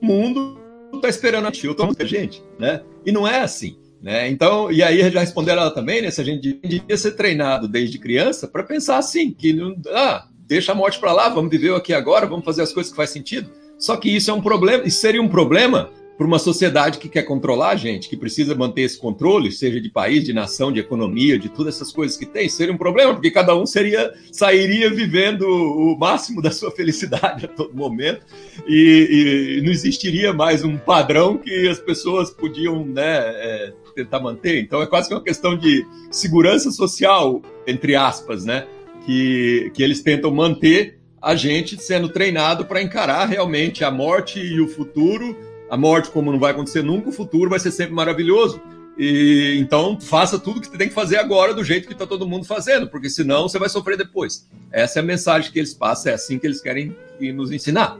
mundo 0.00 0.56
está 0.94 1.08
esperando 1.08 1.48
a 1.48 1.50
gente, 1.50 1.66
eu 1.66 1.86
muita 1.86 2.06
gente. 2.06 2.42
Né? 2.58 2.80
E 3.04 3.10
não 3.10 3.26
é 3.26 3.40
assim. 3.40 3.76
Né? 4.00 4.28
Então, 4.28 4.70
e 4.70 4.82
aí 4.82 5.10
já 5.10 5.20
responderam 5.20 5.62
ela 5.62 5.70
também, 5.70 6.02
né? 6.02 6.10
Se 6.10 6.20
a 6.20 6.24
gente 6.24 6.58
devia 6.62 6.96
ser 6.96 7.12
treinado 7.12 7.66
desde 7.66 7.98
criança 7.98 8.46
para 8.46 8.62
pensar 8.62 8.98
assim, 8.98 9.32
que 9.32 9.52
não, 9.52 9.76
ah, 9.88 10.26
deixa 10.46 10.72
a 10.72 10.74
morte 10.74 10.98
para 10.98 11.12
lá, 11.12 11.28
vamos 11.28 11.50
viver 11.50 11.74
aqui 11.74 11.92
agora, 11.92 12.26
vamos 12.26 12.44
fazer 12.44 12.62
as 12.62 12.72
coisas 12.72 12.90
que 12.90 12.96
faz 12.96 13.10
sentido. 13.10 13.50
Só 13.78 13.96
que 13.96 14.14
isso 14.14 14.30
é 14.30 14.34
um 14.34 14.40
problema, 14.40 14.84
isso 14.84 15.00
seria 15.00 15.22
um 15.22 15.28
problema 15.28 15.90
para 16.16 16.26
uma 16.26 16.38
sociedade 16.38 16.98
que 16.98 17.08
quer 17.08 17.22
controlar 17.22 17.70
a 17.70 17.76
gente, 17.76 18.08
que 18.08 18.16
precisa 18.16 18.54
manter 18.54 18.82
esse 18.82 18.98
controle, 18.98 19.50
seja 19.50 19.80
de 19.80 19.88
país, 19.88 20.24
de 20.24 20.32
nação, 20.32 20.70
de 20.70 20.78
economia, 20.78 21.38
de 21.38 21.48
todas 21.48 21.76
essas 21.76 21.90
coisas 21.92 22.16
que 22.16 22.26
tem, 22.26 22.48
seria 22.48 22.72
um 22.72 22.76
problema, 22.78 23.14
porque 23.14 23.30
cada 23.30 23.56
um 23.56 23.64
seria 23.66 24.12
sairia 24.30 24.90
vivendo 24.90 25.42
o 25.42 25.96
máximo 25.98 26.42
da 26.42 26.50
sua 26.50 26.70
felicidade 26.70 27.46
a 27.46 27.48
todo 27.48 27.74
momento 27.74 28.24
e, 28.66 29.58
e 29.58 29.62
não 29.62 29.72
existiria 29.72 30.32
mais 30.32 30.62
um 30.62 30.76
padrão 30.76 31.38
que 31.38 31.68
as 31.68 31.78
pessoas 31.78 32.30
podiam 32.30 32.84
né, 32.84 33.02
é, 33.04 33.72
tentar 33.94 34.20
manter. 34.20 34.60
Então 34.60 34.82
é 34.82 34.86
quase 34.86 35.08
que 35.08 35.14
uma 35.14 35.22
questão 35.22 35.56
de 35.56 35.86
segurança 36.10 36.70
social, 36.70 37.42
entre 37.66 37.96
aspas, 37.96 38.44
né, 38.44 38.66
que, 39.06 39.70
que 39.74 39.82
eles 39.82 40.02
tentam 40.02 40.30
manter 40.30 40.98
a 41.20 41.36
gente 41.36 41.80
sendo 41.80 42.08
treinado 42.08 42.64
para 42.64 42.82
encarar 42.82 43.26
realmente 43.26 43.84
a 43.84 43.90
morte 43.90 44.40
e 44.40 44.60
o 44.60 44.66
futuro 44.66 45.36
a 45.72 45.76
morte, 45.78 46.10
como 46.10 46.30
não 46.30 46.38
vai 46.38 46.50
acontecer 46.50 46.82
nunca, 46.82 47.08
o 47.08 47.12
futuro 47.12 47.48
vai 47.48 47.58
ser 47.58 47.70
sempre 47.70 47.94
maravilhoso. 47.94 48.60
E 48.98 49.56
então 49.58 49.98
faça 49.98 50.38
tudo 50.38 50.60
que 50.60 50.66
você 50.66 50.76
tem 50.76 50.86
que 50.86 50.92
fazer 50.92 51.16
agora 51.16 51.54
do 51.54 51.64
jeito 51.64 51.86
que 51.86 51.94
está 51.94 52.06
todo 52.06 52.28
mundo 52.28 52.44
fazendo, 52.44 52.90
porque 52.90 53.08
senão 53.08 53.48
você 53.48 53.58
vai 53.58 53.70
sofrer 53.70 53.96
depois. 53.96 54.46
Essa 54.70 54.98
é 54.98 55.00
a 55.00 55.02
mensagem 55.02 55.50
que 55.50 55.58
eles 55.58 55.72
passam, 55.72 56.12
é 56.12 56.14
assim 56.14 56.38
que 56.38 56.46
eles 56.46 56.60
querem 56.60 56.94
nos 57.34 57.50
ensinar. 57.50 57.96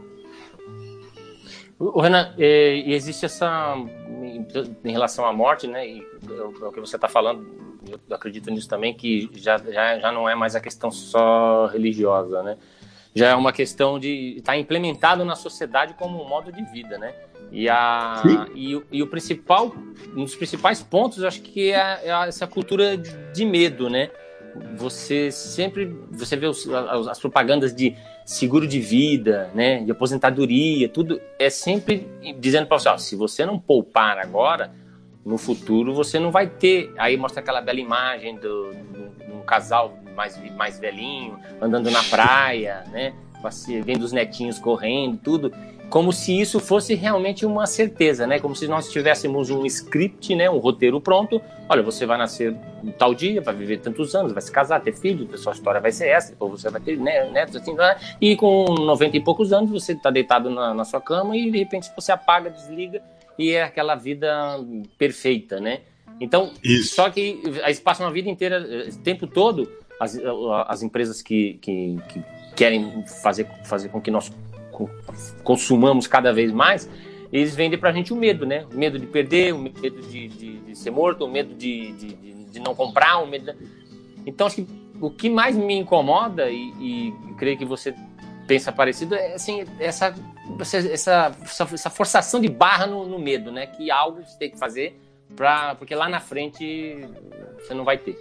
O 1.78 1.98
Renan, 2.02 2.34
e 2.36 2.92
existe 2.92 3.24
essa 3.24 3.74
em 4.84 4.92
relação 4.92 5.24
à 5.24 5.32
morte, 5.32 5.66
né? 5.66 5.88
E 5.88 6.06
é 6.28 6.66
o 6.66 6.72
que 6.72 6.78
você 6.78 6.96
está 6.96 7.08
falando, 7.08 7.46
eu 7.88 8.14
acredito 8.14 8.50
nisso 8.50 8.68
também 8.68 8.92
que 8.92 9.30
já, 9.36 9.56
já, 9.56 9.98
já 9.98 10.12
não 10.12 10.28
é 10.28 10.34
mais 10.34 10.54
a 10.54 10.60
questão 10.60 10.90
só 10.90 11.68
religiosa, 11.68 12.42
né? 12.42 12.58
Já 13.14 13.30
é 13.30 13.34
uma 13.34 13.50
questão 13.50 13.98
de 13.98 14.34
estar 14.36 14.52
tá 14.52 14.58
implementado 14.58 15.24
na 15.24 15.34
sociedade 15.34 15.94
como 15.94 16.22
um 16.22 16.28
modo 16.28 16.52
de 16.52 16.62
vida, 16.70 16.98
né? 16.98 17.14
E, 17.52 17.68
a, 17.68 18.22
e, 18.54 18.80
e, 18.90 19.02
o 19.02 19.06
principal, 19.06 19.76
um 20.16 20.24
dos 20.24 20.34
principais 20.34 20.82
pontos, 20.82 21.22
acho 21.22 21.42
que 21.42 21.70
é, 21.70 22.00
é 22.04 22.10
essa 22.26 22.46
cultura 22.46 22.96
de 22.96 23.44
medo, 23.44 23.90
né? 23.90 24.10
Você 24.76 25.30
sempre, 25.30 25.94
você 26.10 26.34
vê 26.34 26.46
os, 26.46 26.66
as 26.68 27.20
propagandas 27.20 27.74
de 27.74 27.94
seguro 28.24 28.66
de 28.66 28.80
vida, 28.80 29.50
né, 29.54 29.82
de 29.82 29.90
aposentadoria, 29.90 30.88
tudo 30.88 31.20
é 31.38 31.50
sempre 31.50 32.06
dizendo 32.38 32.66
para 32.66 32.78
você, 32.78 32.88
ó, 32.88 32.98
se 32.98 33.16
você 33.16 33.44
não 33.44 33.58
poupar 33.58 34.18
agora, 34.18 34.72
no 35.24 35.38
futuro 35.38 35.94
você 35.94 36.18
não 36.18 36.30
vai 36.30 36.46
ter. 36.46 36.92
Aí 36.98 37.16
mostra 37.16 37.40
aquela 37.40 37.60
bela 37.60 37.80
imagem 37.80 38.36
do, 38.36 38.72
do, 38.72 39.26
do 39.26 39.34
um 39.36 39.42
casal 39.42 39.98
mais, 40.14 40.40
mais 40.54 40.78
velhinho 40.78 41.38
andando 41.60 41.90
na 41.90 42.02
praia, 42.04 42.84
né, 42.90 43.14
vendo 43.84 44.02
os 44.02 44.12
netinhos 44.12 44.58
correndo, 44.58 45.18
tudo 45.18 45.52
como 45.92 46.10
se 46.10 46.40
isso 46.40 46.58
fosse 46.58 46.94
realmente 46.94 47.44
uma 47.44 47.66
certeza, 47.66 48.26
né? 48.26 48.40
Como 48.40 48.56
se 48.56 48.66
nós 48.66 48.90
tivéssemos 48.90 49.50
um 49.50 49.66
script, 49.66 50.34
né? 50.34 50.48
Um 50.48 50.56
roteiro 50.56 50.98
pronto. 51.02 51.38
Olha, 51.68 51.82
você 51.82 52.06
vai 52.06 52.16
nascer 52.16 52.56
tal 52.98 53.14
dia, 53.14 53.42
vai 53.42 53.54
viver 53.54 53.76
tantos 53.76 54.14
anos, 54.14 54.32
vai 54.32 54.40
se 54.40 54.50
casar, 54.50 54.80
ter 54.80 54.94
filhos, 54.94 55.28
a 55.34 55.36
sua 55.36 55.52
história 55.52 55.82
vai 55.82 55.92
ser 55.92 56.08
essa, 56.08 56.34
ou 56.40 56.48
você 56.48 56.70
vai 56.70 56.80
ter 56.80 56.96
né, 56.96 57.28
netos, 57.30 57.56
assim, 57.56 57.74
né? 57.74 57.98
e 58.18 58.34
com 58.36 58.64
90 58.72 59.18
e 59.18 59.20
poucos 59.20 59.52
anos 59.52 59.70
você 59.70 59.92
está 59.92 60.10
deitado 60.10 60.48
na, 60.48 60.72
na 60.72 60.84
sua 60.86 60.98
cama 60.98 61.36
e 61.36 61.50
de 61.50 61.58
repente 61.58 61.90
você 61.94 62.10
apaga, 62.10 62.48
desliga 62.48 63.02
e 63.38 63.50
é 63.50 63.62
aquela 63.62 63.94
vida 63.94 64.58
perfeita, 64.96 65.60
né? 65.60 65.80
Então, 66.18 66.52
Isso. 66.64 66.94
só 66.94 67.10
que 67.10 67.42
aí 67.62 67.76
passa 67.76 68.02
uma 68.02 68.10
vida 68.10 68.30
inteira, 68.30 68.66
o 68.90 68.98
tempo 69.00 69.26
todo, 69.26 69.70
as, 70.00 70.18
as 70.68 70.82
empresas 70.82 71.20
que, 71.20 71.58
que, 71.60 71.98
que 72.08 72.24
querem 72.56 73.04
fazer, 73.22 73.46
fazer 73.64 73.90
com 73.90 74.00
que 74.00 74.10
nós 74.10 74.32
consumamos 75.42 76.06
cada 76.06 76.32
vez 76.32 76.52
mais, 76.52 76.88
eles 77.32 77.54
vendem 77.54 77.78
para 77.78 77.90
a 77.90 77.92
gente 77.92 78.12
o 78.12 78.16
medo, 78.16 78.44
né? 78.44 78.66
O 78.72 78.76
medo 78.76 78.98
de 78.98 79.06
perder, 79.06 79.54
o 79.54 79.58
medo 79.58 80.02
de, 80.02 80.28
de, 80.28 80.58
de 80.58 80.76
ser 80.76 80.90
morto, 80.90 81.24
o 81.24 81.30
medo 81.30 81.54
de, 81.54 81.92
de, 81.92 82.14
de, 82.44 82.60
não 82.60 82.74
comprar, 82.74 83.18
o 83.18 83.26
medo. 83.26 83.54
Então, 84.26 84.46
acho 84.46 84.56
que 84.56 84.66
o 85.00 85.10
que 85.10 85.30
mais 85.30 85.56
me 85.56 85.74
incomoda, 85.74 86.50
e, 86.50 86.72
e 86.78 87.14
creio 87.38 87.56
que 87.56 87.64
você 87.64 87.94
pensa 88.46 88.70
parecido, 88.70 89.14
é 89.14 89.34
assim, 89.34 89.64
essa, 89.80 90.14
essa, 90.60 90.78
essa, 90.78 91.68
essa 91.72 91.90
forçação 91.90 92.40
de 92.40 92.48
barra 92.48 92.86
no, 92.86 93.06
no 93.06 93.18
medo, 93.18 93.50
né? 93.50 93.66
Que 93.66 93.90
algo 93.90 94.22
você 94.22 94.38
tem 94.38 94.50
que 94.50 94.58
fazer, 94.58 95.00
pra, 95.34 95.74
porque 95.74 95.94
lá 95.94 96.08
na 96.08 96.20
frente 96.20 97.00
você 97.58 97.72
não 97.72 97.84
vai 97.84 97.96
ter. 97.96 98.16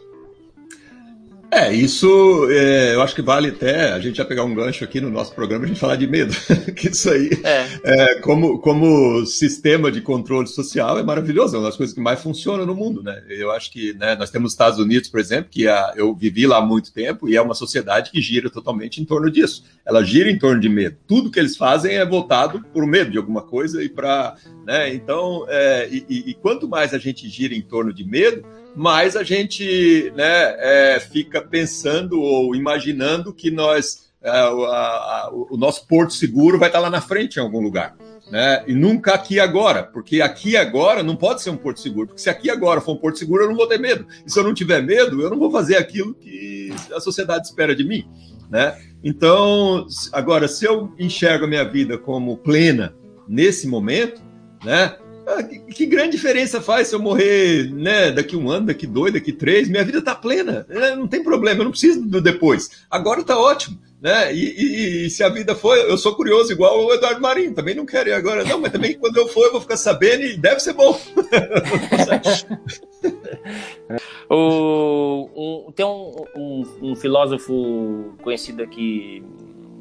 É, 1.54 1.74
isso 1.74 2.48
é, 2.50 2.96
eu 2.96 3.02
acho 3.02 3.14
que 3.14 3.22
vale 3.22 3.50
até 3.50 3.92
a 3.92 4.00
gente 4.00 4.16
já 4.16 4.24
pegar 4.24 4.46
um 4.46 4.56
gancho 4.56 4.86
aqui 4.86 5.02
no 5.02 5.10
nosso 5.10 5.36
programa 5.36 5.66
a 5.66 5.68
gente 5.68 5.82
falar 5.82 5.98
de 5.98 6.08
medo. 6.08 6.34
que 6.74 6.88
isso 6.88 7.10
aí, 7.10 7.30
é. 7.44 7.68
É, 7.84 8.16
como, 8.22 8.60
como 8.60 9.26
sistema 9.26 9.92
de 9.92 10.00
controle 10.00 10.48
social, 10.48 10.98
é 10.98 11.04
maravilhoso, 11.04 11.58
é 11.58 11.60
uma 11.60 11.68
das 11.68 11.76
coisas 11.76 11.94
que 11.94 12.00
mais 12.00 12.22
funciona 12.22 12.66
no 12.66 12.74
mundo, 12.74 13.04
né? 13.04 13.22
Eu 13.28 13.52
acho 13.52 13.70
que 13.70 13.94
né, 13.96 14.16
nós 14.16 14.30
temos 14.30 14.48
os 14.48 14.54
Estados 14.54 14.80
Unidos, 14.80 15.10
por 15.10 15.20
exemplo, 15.20 15.50
que 15.52 15.68
a, 15.68 15.92
eu 15.98 16.16
vivi 16.16 16.48
lá 16.48 16.60
há 16.60 16.66
muito 16.66 16.94
tempo 16.94 17.28
e 17.28 17.36
é 17.36 17.42
uma 17.42 17.54
sociedade 17.54 18.12
que 18.12 18.22
gira 18.22 18.50
totalmente 18.50 19.02
em 19.02 19.06
torno 19.06 19.30
disso. 19.30 19.66
Ela 19.86 20.04
gira 20.04 20.32
em 20.32 20.40
torno 20.40 20.62
de 20.62 20.70
medo. 20.70 20.96
Tudo 21.06 21.30
que 21.30 21.40
eles 21.40 21.58
fazem 21.58 21.96
é 21.96 22.06
voltado 22.06 22.64
por 22.74 22.88
medo 22.88 23.12
de 23.12 23.18
alguma 23.18 23.42
coisa 23.42 23.84
e 23.84 23.90
para. 23.90 24.36
Né, 24.66 24.94
então, 24.94 25.46
é, 25.50 25.90
e, 25.92 26.30
e 26.30 26.34
quanto 26.34 26.70
mais 26.70 26.94
a 26.94 26.98
gente 26.98 27.28
gira 27.28 27.54
em 27.54 27.62
torno 27.62 27.94
de 27.94 28.06
medo, 28.06 28.46
mais 28.76 29.16
a 29.16 29.24
gente 29.24 30.12
né, 30.16 30.56
é, 30.96 31.00
fica 31.00 31.42
pensando 31.42 32.22
ou 32.22 32.56
imaginando 32.56 33.34
que 33.34 33.52
nós 33.52 34.12
é, 34.24 34.30
a, 34.30 35.30
o 35.32 35.58
nosso 35.58 35.88
porto 35.88 36.14
seguro 36.14 36.60
vai 36.60 36.70
estar 36.70 36.80
lá 36.80 36.90
na 36.90 37.02
frente 37.02 37.38
em 37.38 37.42
algum 37.42 37.60
lugar. 37.60 37.96
Né? 38.30 38.64
E 38.68 38.74
nunca 38.74 39.14
aqui 39.14 39.40
agora, 39.40 39.84
porque 39.84 40.22
aqui 40.22 40.56
agora 40.56 41.04
não 41.04 41.16
pode 41.16 41.42
ser 41.42 41.50
um 41.50 41.58
porto 41.58 41.82
seguro, 41.82 42.08
porque 42.08 42.22
se 42.22 42.30
aqui 42.30 42.50
agora 42.50 42.80
for 42.80 42.94
um 42.94 42.98
porto 42.98 43.20
seguro, 43.20 43.44
eu 43.44 43.50
não 43.50 43.56
vou 43.56 43.68
ter 43.68 43.80
medo. 43.80 44.06
E 44.26 44.32
se 44.32 44.40
eu 44.40 44.44
não 44.44 44.54
tiver 44.54 44.82
medo, 44.82 45.22
eu 45.22 45.30
não 45.30 45.40
vou 45.40 45.52
fazer 45.52 45.76
aquilo 45.76 46.14
que 46.14 46.74
a 46.94 47.00
sociedade 47.00 47.48
espera 47.48 47.76
de 47.76 47.84
mim. 47.84 48.08
Né? 48.50 48.78
Então, 49.04 49.86
agora, 50.14 50.48
se 50.48 50.66
eu 50.66 50.94
enxergo 51.00 51.46
a 51.46 51.48
minha 51.48 51.66
vida 51.66 51.98
como 51.98 52.38
plena 52.38 52.94
nesse 53.28 53.68
momento, 53.68 54.22
né? 54.64 54.96
Ah, 55.38 55.44
que, 55.44 55.60
que, 55.60 55.86
grande 55.86 56.12
diferença 56.12 56.60
faz 56.60 56.90
se 56.90 56.96
eu 56.96 57.00
morrer 57.00 57.72
né, 57.72 58.12
daqui 58.12 58.36
um 58.36 58.50
ano, 58.50 58.68
daqui 58.68 58.86
dois, 58.86 59.14
daqui 59.14 59.32
três? 59.32 59.70
Minha 59.70 59.84
vida 59.84 60.00
está 60.00 60.14
plena, 60.14 60.66
né? 60.68 60.96
não 60.96 61.08
tem 61.08 61.24
problema, 61.24 61.62
eu 61.62 61.66
não 61.66 61.72
preciso 61.72 62.02
do 62.02 62.20
depois. 62.20 62.70
Agora 62.90 63.22
está 63.22 63.40
ótimo. 63.40 63.80
Né? 64.02 64.34
E, 64.34 64.40
e, 64.40 65.06
e, 65.06 65.10
se 65.12 65.24
a 65.24 65.30
vida 65.30 65.54
for, 65.54 65.78
eu 65.78 65.96
sou 65.96 66.16
curioso, 66.16 66.52
igual 66.52 66.84
o 66.84 66.92
Eduardo 66.92 67.22
Marinho, 67.22 67.54
também 67.54 67.76
não 67.76 67.86
quero 67.86 68.10
ir 68.10 68.14
agora, 68.14 68.44
não, 68.44 68.60
mas 68.60 68.72
também 68.72 68.98
quando 68.98 69.16
eu 69.16 69.28
for, 69.28 69.46
eu 69.46 69.52
vou 69.52 69.62
ficar 69.62 69.78
sabendo 69.78 70.24
e 70.24 70.36
deve 70.36 70.60
ser 70.60 70.74
bom. 70.74 71.00
o, 74.28 75.30
um, 75.36 75.72
tem 75.72 75.86
um, 75.86 76.26
um, 76.36 76.64
um 76.82 76.96
filósofo 76.96 78.16
conhecido 78.24 78.64
aqui 78.64 79.24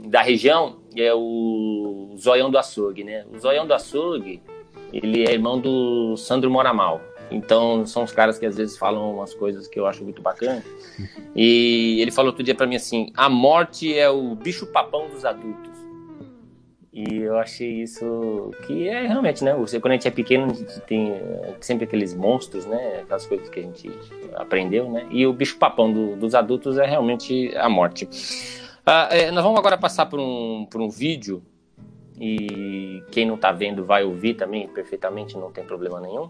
da 0.06 0.20
região, 0.20 0.80
é 0.94 1.14
o 1.14 2.14
Zoião 2.18 2.50
do 2.50 2.58
Açougue, 2.58 3.04
né? 3.04 3.24
O 3.32 3.38
Zoião 3.38 3.66
do 3.66 3.72
Açougue, 3.72 4.42
ele 4.92 5.24
é 5.26 5.32
irmão 5.32 5.60
do 5.60 6.16
Sandro 6.16 6.50
Moramal. 6.50 7.00
Então, 7.30 7.86
são 7.86 8.02
os 8.02 8.12
caras 8.12 8.38
que 8.38 8.46
às 8.46 8.56
vezes 8.56 8.76
falam 8.76 9.14
umas 9.14 9.32
coisas 9.32 9.68
que 9.68 9.78
eu 9.78 9.86
acho 9.86 10.02
muito 10.02 10.20
bacana. 10.20 10.62
E 11.34 12.00
ele 12.00 12.10
falou 12.10 12.30
outro 12.30 12.42
dia 12.42 12.54
para 12.54 12.66
mim 12.66 12.76
assim: 12.76 13.12
a 13.16 13.28
morte 13.28 13.96
é 13.96 14.10
o 14.10 14.34
bicho-papão 14.34 15.08
dos 15.08 15.24
adultos. 15.24 15.70
E 16.92 17.18
eu 17.18 17.38
achei 17.38 17.82
isso 17.82 18.50
que 18.66 18.88
é 18.88 19.06
realmente, 19.06 19.44
né? 19.44 19.54
Você, 19.54 19.78
quando 19.78 19.92
a 19.92 19.94
gente 19.94 20.08
é 20.08 20.10
pequeno, 20.10 20.46
a 20.50 20.54
gente 20.54 20.80
tem 20.80 21.12
eh, 21.12 21.54
sempre 21.60 21.84
aqueles 21.84 22.12
monstros, 22.14 22.66
né? 22.66 23.02
Aquelas 23.02 23.24
coisas 23.26 23.48
que 23.48 23.60
a 23.60 23.62
gente 23.62 23.88
aprendeu, 24.34 24.90
né? 24.90 25.06
E 25.08 25.24
o 25.24 25.32
bicho-papão 25.32 25.92
do, 25.92 26.16
dos 26.16 26.34
adultos 26.34 26.78
é 26.78 26.84
realmente 26.84 27.56
a 27.56 27.68
morte. 27.68 28.08
Ah, 28.84 29.08
é, 29.12 29.30
nós 29.30 29.44
vamos 29.44 29.60
agora 29.60 29.78
passar 29.78 30.06
por 30.06 30.18
um, 30.18 30.66
por 30.68 30.80
um 30.80 30.88
vídeo 30.88 31.40
e 32.20 33.02
quem 33.10 33.26
não 33.26 33.36
está 33.36 33.50
vendo 33.50 33.84
vai 33.84 34.04
ouvir 34.04 34.34
também 34.34 34.68
perfeitamente, 34.68 35.38
não 35.38 35.50
tem 35.50 35.64
problema 35.64 35.98
nenhum. 36.00 36.28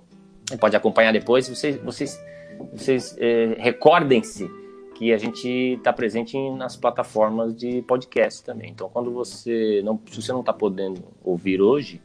Pode 0.61 0.77
acompanhar 0.77 1.13
depois. 1.13 1.49
Vocês, 1.49 1.77
vocês, 1.79 2.25
vocês 2.73 3.17
é, 3.19 3.57
recordem-se 3.59 4.49
que 4.95 5.13
a 5.13 5.19
gente 5.19 5.49
está 5.49 5.93
presente 5.93 6.39
nas 6.51 6.77
plataformas 6.77 7.57
de 7.57 7.83
podcast 7.83 8.45
também. 8.45 8.71
Então, 8.71 8.89
quando 8.89 9.11
você 9.11 9.83
não, 9.85 10.01
se 10.07 10.23
você 10.23 10.33
não 10.33 10.41
está 10.41 10.53
podendo 10.53 11.03
ouvir 11.25 11.61
hoje, 11.61 12.01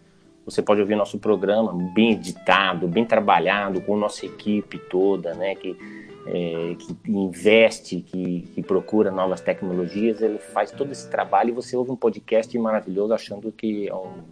você 0.45 0.62
pode 0.62 0.82
ouvir 0.82 0.95
nosso 0.95 1.19
programa 1.19 1.74
bem 1.93 2.13
editado, 2.13 2.88
bem 2.88 3.06
trabalhado, 3.06 3.82
com 3.82 3.98
nossa 3.98 4.26
equipe 4.26 4.80
toda, 4.80 5.34
né? 5.36 5.54
Que 5.56 5.78
é, 6.25 6.75
que 6.75 7.11
investe, 7.11 8.01
que, 8.01 8.41
que, 8.53 8.63
procura 8.63 9.11
novas 9.11 9.41
tecnologias, 9.41 10.21
ele 10.21 10.39
faz 10.39 10.71
todo 10.71 10.91
esse 10.91 11.09
trabalho 11.09 11.49
e 11.49 11.53
você 11.53 11.75
ouve 11.77 11.91
um 11.91 11.95
podcast 11.95 12.57
maravilhoso 12.57 13.13
achando 13.13 13.51
que 13.51 13.88
é 13.88 13.93
um, 13.93 14.23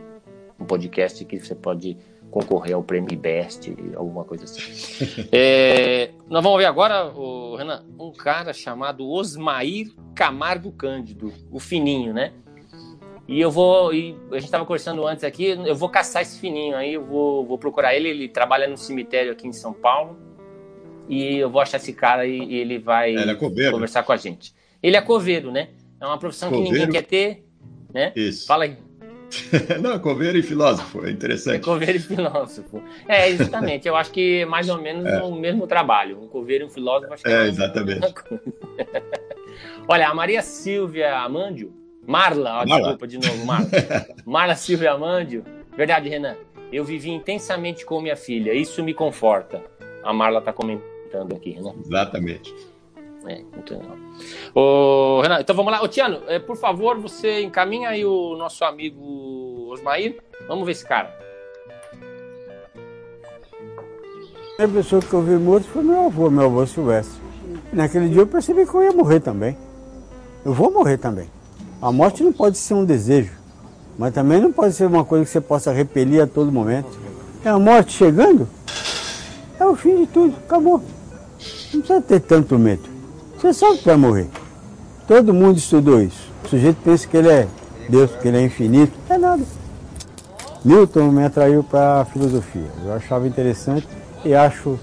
um 0.60 0.65
podcast 0.65 1.23
que 1.23 1.39
você 1.39 1.53
pode 1.53 1.97
concorrer 2.32 2.73
ao 2.73 2.82
prêmio 2.82 3.15
Best, 3.17 3.75
alguma 3.95 4.23
coisa 4.23 4.45
assim. 4.45 5.27
é, 5.32 6.10
nós 6.27 6.43
vamos 6.43 6.58
ver 6.58 6.65
agora, 6.65 7.13
o 7.15 7.56
Renan, 7.56 7.86
um 7.99 8.12
cara 8.12 8.51
chamado 8.53 9.08
Osmair 9.08 9.93
Camargo 10.15 10.71
Cândido, 10.71 11.32
o 11.51 11.60
fininho, 11.60 12.12
né? 12.12 12.34
E 13.27 13.39
eu 13.39 13.49
vou. 13.49 13.93
E 13.93 14.17
a 14.32 14.36
gente 14.36 14.45
estava 14.45 14.65
conversando 14.65 15.06
antes 15.08 15.23
aqui, 15.23 15.45
eu 15.45 15.75
vou 15.75 15.89
caçar 15.89 16.23
esse 16.23 16.39
fininho 16.39 16.75
aí, 16.75 16.95
eu 16.95 17.06
vou, 17.06 17.45
vou 17.45 17.58
procurar 17.58 17.95
ele. 17.95 18.10
Ele 18.10 18.27
trabalha 18.27 18.67
no 18.67 18.77
cemitério 18.77 19.32
aqui 19.32 19.47
em 19.47 19.53
São 19.53 19.71
Paulo. 19.71 20.17
E 21.13 21.38
eu 21.38 21.49
vou 21.49 21.62
achar 21.62 21.78
esse 21.78 21.93
cara 21.93 22.26
e, 22.26 22.38
e 22.38 22.56
ele 22.56 22.80
vai 22.80 23.15
ele 23.15 23.32
é 23.32 23.36
conversar 23.36 24.02
com 24.02 24.12
a 24.12 24.17
gente. 24.17 24.54
Ele 24.82 24.97
é 24.97 25.02
coveiro, 25.02 25.52
né? 25.52 25.69
É 26.02 26.06
uma 26.06 26.17
profissão 26.17 26.49
coveiro. 26.49 26.73
que 26.73 26.80
ninguém 26.80 26.91
quer 26.91 27.04
ter, 27.08 27.45
né? 27.93 28.12
Isso. 28.15 28.47
Fala 28.47 28.63
aí. 28.63 28.78
Não, 29.82 29.99
coveiro 29.99 30.38
e 30.38 30.43
filósofo, 30.43 31.06
é 31.06 31.12
interessante. 31.12 31.58
É 31.58 31.60
coveiro 31.60 31.97
e 31.97 32.02
filósofo. 32.02 32.84
É, 33.08 33.30
exatamente. 33.30 33.88
Eu 33.88 33.95
acho 33.95 34.12
que 34.12 34.41
é 34.41 34.45
mais 34.45 34.69
ou 34.69 34.82
menos 34.82 35.06
é. 35.06 35.21
o 35.21 35.34
mesmo 35.34 35.67
trabalho. 35.67 36.21
Um 36.21 36.28
coveiro 36.28 36.65
e 36.65 36.67
um 36.67 36.69
filósofo, 36.69 37.13
acho 37.13 37.23
que 37.23 37.30
é, 37.30 37.45
é 37.45 37.47
exatamente. 37.47 38.13
Olha, 39.88 40.10
a 40.10 40.13
Maria 40.13 40.41
Silvia 40.41 41.17
Amandio, 41.17 41.73
Marla, 42.08 42.62
ó, 42.62 42.65
desculpa 42.65 43.08
de 43.08 43.17
novo, 43.17 43.45
Marla. 43.45 43.69
Marla 44.26 44.56
Silvia 44.56 44.91
Amandio. 44.91 45.43
Verdade, 45.76 46.10
Renan. 46.10 46.36
Eu 46.71 46.84
vivi 46.84 47.12
intensamente 47.12 47.86
com 47.86 48.02
minha 48.02 48.15
filha, 48.15 48.54
isso 48.54 48.84
me 48.84 48.93
conforta. 48.93 49.62
A 50.04 50.12
Marla 50.12 50.39
está 50.39 50.52
comentando 50.52 50.92
aqui, 51.21 51.60
né? 51.60 51.73
Exatamente. 51.86 52.54
É, 53.26 53.41
muito 53.41 53.73
legal. 53.73 53.95
Ô, 54.54 55.21
Renan, 55.21 55.39
então 55.39 55.56
vamos 55.56 55.71
lá. 55.71 55.82
Ô, 55.82 55.88
Tiano, 55.88 56.21
é, 56.28 56.39
por 56.39 56.58
favor, 56.58 56.97
você 56.99 57.41
encaminha 57.41 57.89
aí 57.89 58.06
o 58.06 58.36
nosso 58.36 58.63
amigo 58.65 59.69
Osmair. 59.71 60.21
Vamos 60.47 60.65
ver 60.65 60.73
esse 60.73 60.86
cara. 60.86 61.17
A 64.60 64.67
pessoa 64.67 65.02
que 65.02 65.13
eu 65.13 65.21
vi 65.21 65.36
morto 65.36 65.67
foi 65.67 65.84
meu 65.84 66.06
avô, 66.06 66.30
meu 66.30 66.45
avô 66.45 66.65
Silvestre. 66.67 67.19
Naquele 67.71 68.10
dia 68.10 68.21
eu 68.21 68.28
percebi 68.28 68.65
que 68.65 68.73
eu 68.76 68.84
ia 68.84 68.91
morrer 68.91 69.19
também. 69.19 69.58
Eu 70.45 70.54
vou 70.54 70.71
morrer 70.71 70.97
também. 70.97 71.30
A 71.82 71.91
morte 71.91 72.23
não 72.23 72.32
pode 72.32 72.58
ser 72.58 72.73
um 72.73 72.86
desejo, 72.86 73.34
mas 73.97 74.13
também 74.13 74.39
não 74.39 74.52
pode 74.52 74.73
ser 74.73 74.86
uma 74.86 75.04
coisa 75.04 75.26
que 75.26 75.32
você 75.32 75.41
possa 75.41 75.71
repelir 75.71 76.21
a 76.21 76.28
todo 76.28 76.52
momento. 76.52 76.88
É 77.43 77.49
a 77.49 77.58
morte 77.58 77.93
chegando, 77.93 78.47
é 79.60 79.65
o 79.65 79.76
fim 79.76 79.97
de 79.97 80.08
tudo, 80.08 80.36
acabou. 80.45 80.82
Não 81.73 81.81
precisa 81.81 82.01
ter 82.01 82.19
tanto 82.19 82.57
medo. 82.59 82.83
Você 83.36 83.53
sabe 83.53 83.79
que 83.79 83.86
vai 83.86 83.97
morrer. 83.97 84.29
Todo 85.07 85.33
mundo 85.33 85.57
estudou 85.57 86.01
isso. 86.01 86.31
O 86.45 86.47
sujeito 86.47 86.77
pensa 86.83 87.07
que 87.07 87.17
ele 87.17 87.29
é 87.29 87.47
Deus, 87.89 88.12
que 88.15 88.27
ele 88.27 88.38
é 88.38 88.41
infinito. 88.41 88.93
É 89.09 89.17
nada. 89.17 89.43
Milton 90.63 91.12
me 91.12 91.25
atraiu 91.25 91.63
para 91.63 92.01
a 92.01 92.05
filosofia. 92.05 92.69
Eu 92.86 92.93
achava 92.93 93.27
interessante 93.27 93.88
e 94.23 94.33
acho 94.33 94.79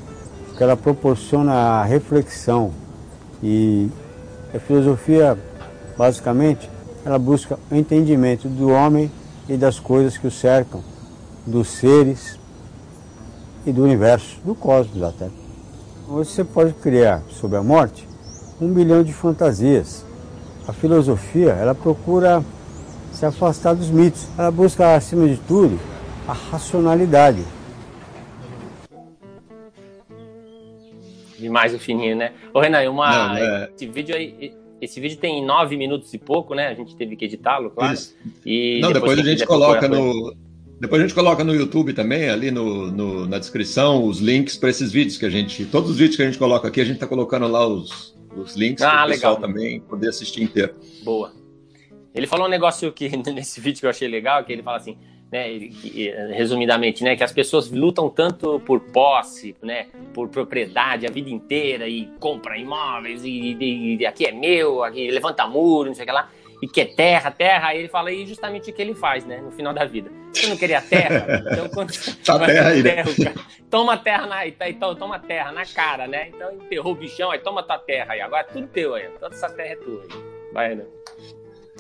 que 0.57 0.63
ela 0.63 0.77
proporciona 0.77 1.53
a 1.53 1.85
reflexão. 1.85 2.73
E 3.43 3.89
a 4.55 4.59
filosofia, 4.59 5.39
basicamente, 5.97 6.69
ela 7.05 7.19
busca 7.19 7.59
o 7.71 7.75
entendimento 7.75 8.49
do 8.49 8.69
homem 8.69 9.11
e 9.49 9.57
das 9.57 9.79
coisas 9.79 10.19
que 10.19 10.27
o 10.27 10.31
cercam, 10.31 10.83
dos 11.47 11.69
seres 11.69 12.39
e 13.65 13.73
do 13.73 13.83
universo, 13.83 14.39
do 14.45 14.55
cosmos 14.55 15.03
até. 15.03 15.40
Você 16.11 16.43
pode 16.43 16.73
criar 16.73 17.23
sobre 17.31 17.57
a 17.57 17.63
morte 17.63 18.05
um 18.61 18.75
bilhão 18.75 19.01
de 19.05 19.13
fantasias. 19.13 20.05
A 20.67 20.73
filosofia, 20.73 21.51
ela 21.51 21.73
procura 21.73 22.45
se 23.13 23.25
afastar 23.25 23.75
dos 23.75 23.91
mitos. 23.91 24.27
Ela 24.37 24.51
busca, 24.51 24.97
acima 24.97 25.29
de 25.29 25.37
tudo, 25.37 25.79
a 26.27 26.33
racionalidade. 26.33 27.45
Demais 31.39 31.73
o 31.75 31.79
fininho, 31.79 32.17
né? 32.17 32.33
Ô, 32.53 32.59
Renan, 32.59 32.91
uma, 32.91 33.29
Não, 33.29 33.37
é... 33.37 33.71
esse 33.73 33.87
vídeo 33.87 34.17
aí, 34.17 34.53
esse 34.81 35.01
vídeo 35.01 35.17
tem 35.17 35.47
nove 35.47 35.77
minutos 35.77 36.13
e 36.13 36.19
pouco, 36.19 36.57
né? 36.57 36.67
A 36.67 36.75
gente 36.75 36.97
teve 36.97 37.15
que 37.15 37.27
editá-lo, 37.27 37.71
claro. 37.71 37.95
Isso. 37.95 38.17
E 38.45 38.81
Não, 38.83 38.93
depois, 38.93 39.17
depois 39.17 39.19
a 39.21 39.31
gente 39.31 39.47
coloca 39.47 39.87
no. 39.87 40.35
Depois 40.81 41.03
a 41.03 41.07
gente 41.07 41.15
coloca 41.15 41.45
no 41.45 41.55
YouTube 41.55 41.93
também, 41.93 42.31
ali 42.31 42.51
no, 42.51 42.91
no 42.91 43.27
na 43.27 43.39
descrição, 43.39 44.03
os 44.03 44.19
links 44.19 44.57
para 44.57 44.71
esses 44.71 44.91
vídeos 44.91 45.19
que 45.19 45.27
a 45.27 45.31
gente. 45.31 45.67
Todos 45.67 45.91
os 45.91 45.99
vídeos 45.99 46.17
que 46.17 46.23
a 46.23 46.25
gente 46.25 46.39
coloca 46.39 46.67
aqui, 46.67 46.81
a 46.81 46.85
gente 46.85 46.95
está 46.95 47.07
colocando 47.07 47.47
lá 47.47 47.67
os, 47.67 48.17
os 48.35 48.57
links 48.57 48.83
ah, 48.83 48.91
para 48.91 49.07
o 49.07 49.09
pessoal 49.11 49.37
também 49.37 49.81
poder 49.81 50.09
assistir 50.09 50.43
inteiro. 50.43 50.75
Boa. 51.05 51.33
Ele 52.15 52.27
falou 52.27 52.47
um 52.47 52.51
negócio 52.51 52.91
que 52.93 53.11
nesse 53.31 53.61
vídeo 53.61 53.81
que 53.81 53.87
eu 53.87 53.91
achei 53.91 54.09
legal, 54.09 54.43
que 54.43 54.55
ele 54.55 54.63
fala 54.63 54.79
assim, 54.79 54.97
né, 55.31 55.47
resumidamente, 56.35 57.05
né, 57.05 57.15
que 57.15 57.23
as 57.23 57.33
pessoas 57.33 57.71
lutam 57.71 58.09
tanto 58.09 58.59
por 58.61 58.81
posse, 58.81 59.55
né, 59.63 59.89
por 60.15 60.29
propriedade 60.29 61.07
a 61.07 61.11
vida 61.11 61.29
inteira 61.29 61.87
e 61.87 62.07
compra 62.19 62.57
imóveis 62.57 63.23
e, 63.23 63.57
e, 63.61 63.97
e 63.99 64.07
aqui 64.07 64.25
é 64.25 64.33
meu, 64.33 64.83
aqui 64.83 65.11
levanta 65.11 65.47
muro, 65.47 65.89
não 65.89 65.95
sei 65.95 66.05
o 66.05 66.07
que 66.07 66.13
lá, 66.13 66.31
e 66.63 66.69
que 66.69 66.81
é 66.81 66.85
terra, 66.85 67.31
terra, 67.31 67.69
aí 67.69 67.79
ele 67.79 67.89
fala 67.89 68.11
aí 68.11 68.27
justamente 68.27 68.71
o 68.71 68.73
que 68.73 68.83
ele 68.83 68.95
faz, 68.95 69.25
né, 69.25 69.41
no 69.41 69.51
final 69.51 69.73
da 69.73 69.85
vida. 69.85 70.11
Você 70.33 70.47
não 70.47 70.57
queria 70.57 70.81
terra? 70.81 71.45
Então 71.51 71.69
quando 71.69 71.93
tá 72.25 72.39
terra 72.39 72.69
aí, 72.69 72.83
né? 72.83 73.05
toma 73.71 73.97
terra 73.97 74.27
na, 74.27 74.47
então, 74.47 74.95
toma 74.95 75.19
terra 75.19 75.53
na 75.53 75.65
cara, 75.65 76.07
né? 76.07 76.29
Então 76.29 76.53
enterrou 76.53 76.93
o 76.93 76.97
bichão, 76.97 77.31
aí 77.31 77.39
toma 77.39 77.63
tua 77.63 77.79
terra 77.79 78.15
aí, 78.15 78.21
agora 78.21 78.47
é 78.49 78.53
tudo 78.53 78.67
teu 78.69 78.95
aí, 78.95 79.09
toda 79.19 79.35
essa 79.35 79.49
terra 79.51 79.73
é 79.73 79.77
tua 79.77 80.03
aí. 80.03 80.09
Vai, 80.53 80.75
né? 80.75 80.85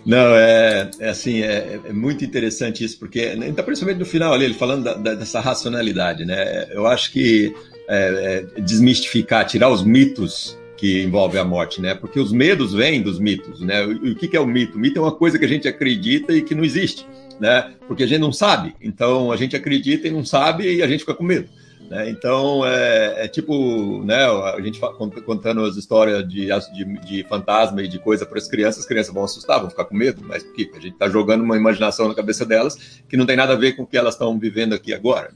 Não, 0.04 0.34
é, 0.34 0.90
é 0.98 1.08
assim, 1.10 1.42
é, 1.42 1.78
é, 1.84 1.92
muito 1.92 2.24
interessante 2.24 2.82
isso, 2.82 2.98
porque, 2.98 3.34
então, 3.34 3.64
principalmente 3.64 3.98
no 3.98 4.06
final 4.06 4.32
ali, 4.32 4.46
ele 4.46 4.54
falando 4.54 4.84
da, 4.84 4.94
da, 4.94 5.14
dessa 5.14 5.40
racionalidade, 5.40 6.24
né? 6.24 6.66
Eu 6.70 6.86
acho 6.86 7.12
que 7.12 7.54
é, 7.88 8.46
é, 8.56 8.60
desmistificar, 8.60 9.44
tirar 9.44 9.68
os 9.68 9.84
mitos 9.84 10.58
que 10.80 11.02
envolvem 11.02 11.38
a 11.38 11.44
morte, 11.44 11.78
né? 11.78 11.94
Porque 11.94 12.18
os 12.18 12.32
medos 12.32 12.72
vêm 12.72 13.02
dos 13.02 13.18
mitos, 13.18 13.60
né? 13.60 13.84
O, 13.84 14.14
que, 14.14 14.34
é 14.34 14.40
o 14.40 14.46
mito? 14.46 14.78
O 14.78 14.80
mito 14.80 14.98
é 14.98 15.02
uma 15.02 15.12
coisa 15.12 15.38
que 15.38 15.44
a 15.44 15.48
gente 15.48 15.68
acredita 15.68 16.32
e 16.32 16.40
que 16.40 16.54
não 16.54 16.64
existe, 16.64 17.06
né? 17.38 17.74
Porque 17.86 18.04
a 18.04 18.06
gente 18.06 18.20
não 18.20 18.32
sabe. 18.32 18.74
Então, 18.80 19.30
a 19.30 19.36
gente 19.36 19.54
acredita 19.54 20.08
e 20.08 20.10
não 20.10 20.24
sabe 20.24 20.76
e 20.76 20.82
a 20.82 20.88
gente 20.88 21.00
fica 21.00 21.12
com 21.12 21.22
medo. 21.22 21.50
Né? 21.90 22.08
Então, 22.08 22.64
é, 22.64 23.24
é, 23.24 23.28
tipo, 23.28 24.02
né, 24.04 24.24
a 24.24 24.58
gente 24.62 24.80
contando 25.26 25.62
as 25.66 25.76
histórias 25.76 26.26
de, 26.26 26.48
de, 26.72 26.84
de 27.00 27.24
fantasma 27.24 27.82
e 27.82 27.88
de 27.88 27.98
coisa 27.98 28.24
para 28.24 28.38
as 28.38 28.48
crianças, 28.48 28.80
as 28.80 28.86
crianças 28.86 29.12
vão 29.12 29.24
assustar, 29.24 29.60
vão 29.60 29.68
ficar 29.68 29.84
com 29.84 29.94
medo, 29.94 30.22
mas 30.24 30.42
por 30.42 30.54
quê? 30.54 30.70
A 30.72 30.80
gente 30.80 30.94
está 30.94 31.10
jogando 31.10 31.42
uma 31.42 31.56
imaginação 31.56 32.08
na 32.08 32.14
cabeça 32.14 32.46
delas 32.46 33.02
que 33.06 33.18
não 33.18 33.26
tem 33.26 33.36
nada 33.36 33.52
a 33.52 33.56
ver 33.56 33.72
com 33.72 33.82
o 33.82 33.86
que 33.86 33.98
elas 33.98 34.14
estão 34.14 34.38
vivendo 34.38 34.72
aqui 34.72 34.94
agora. 34.94 35.30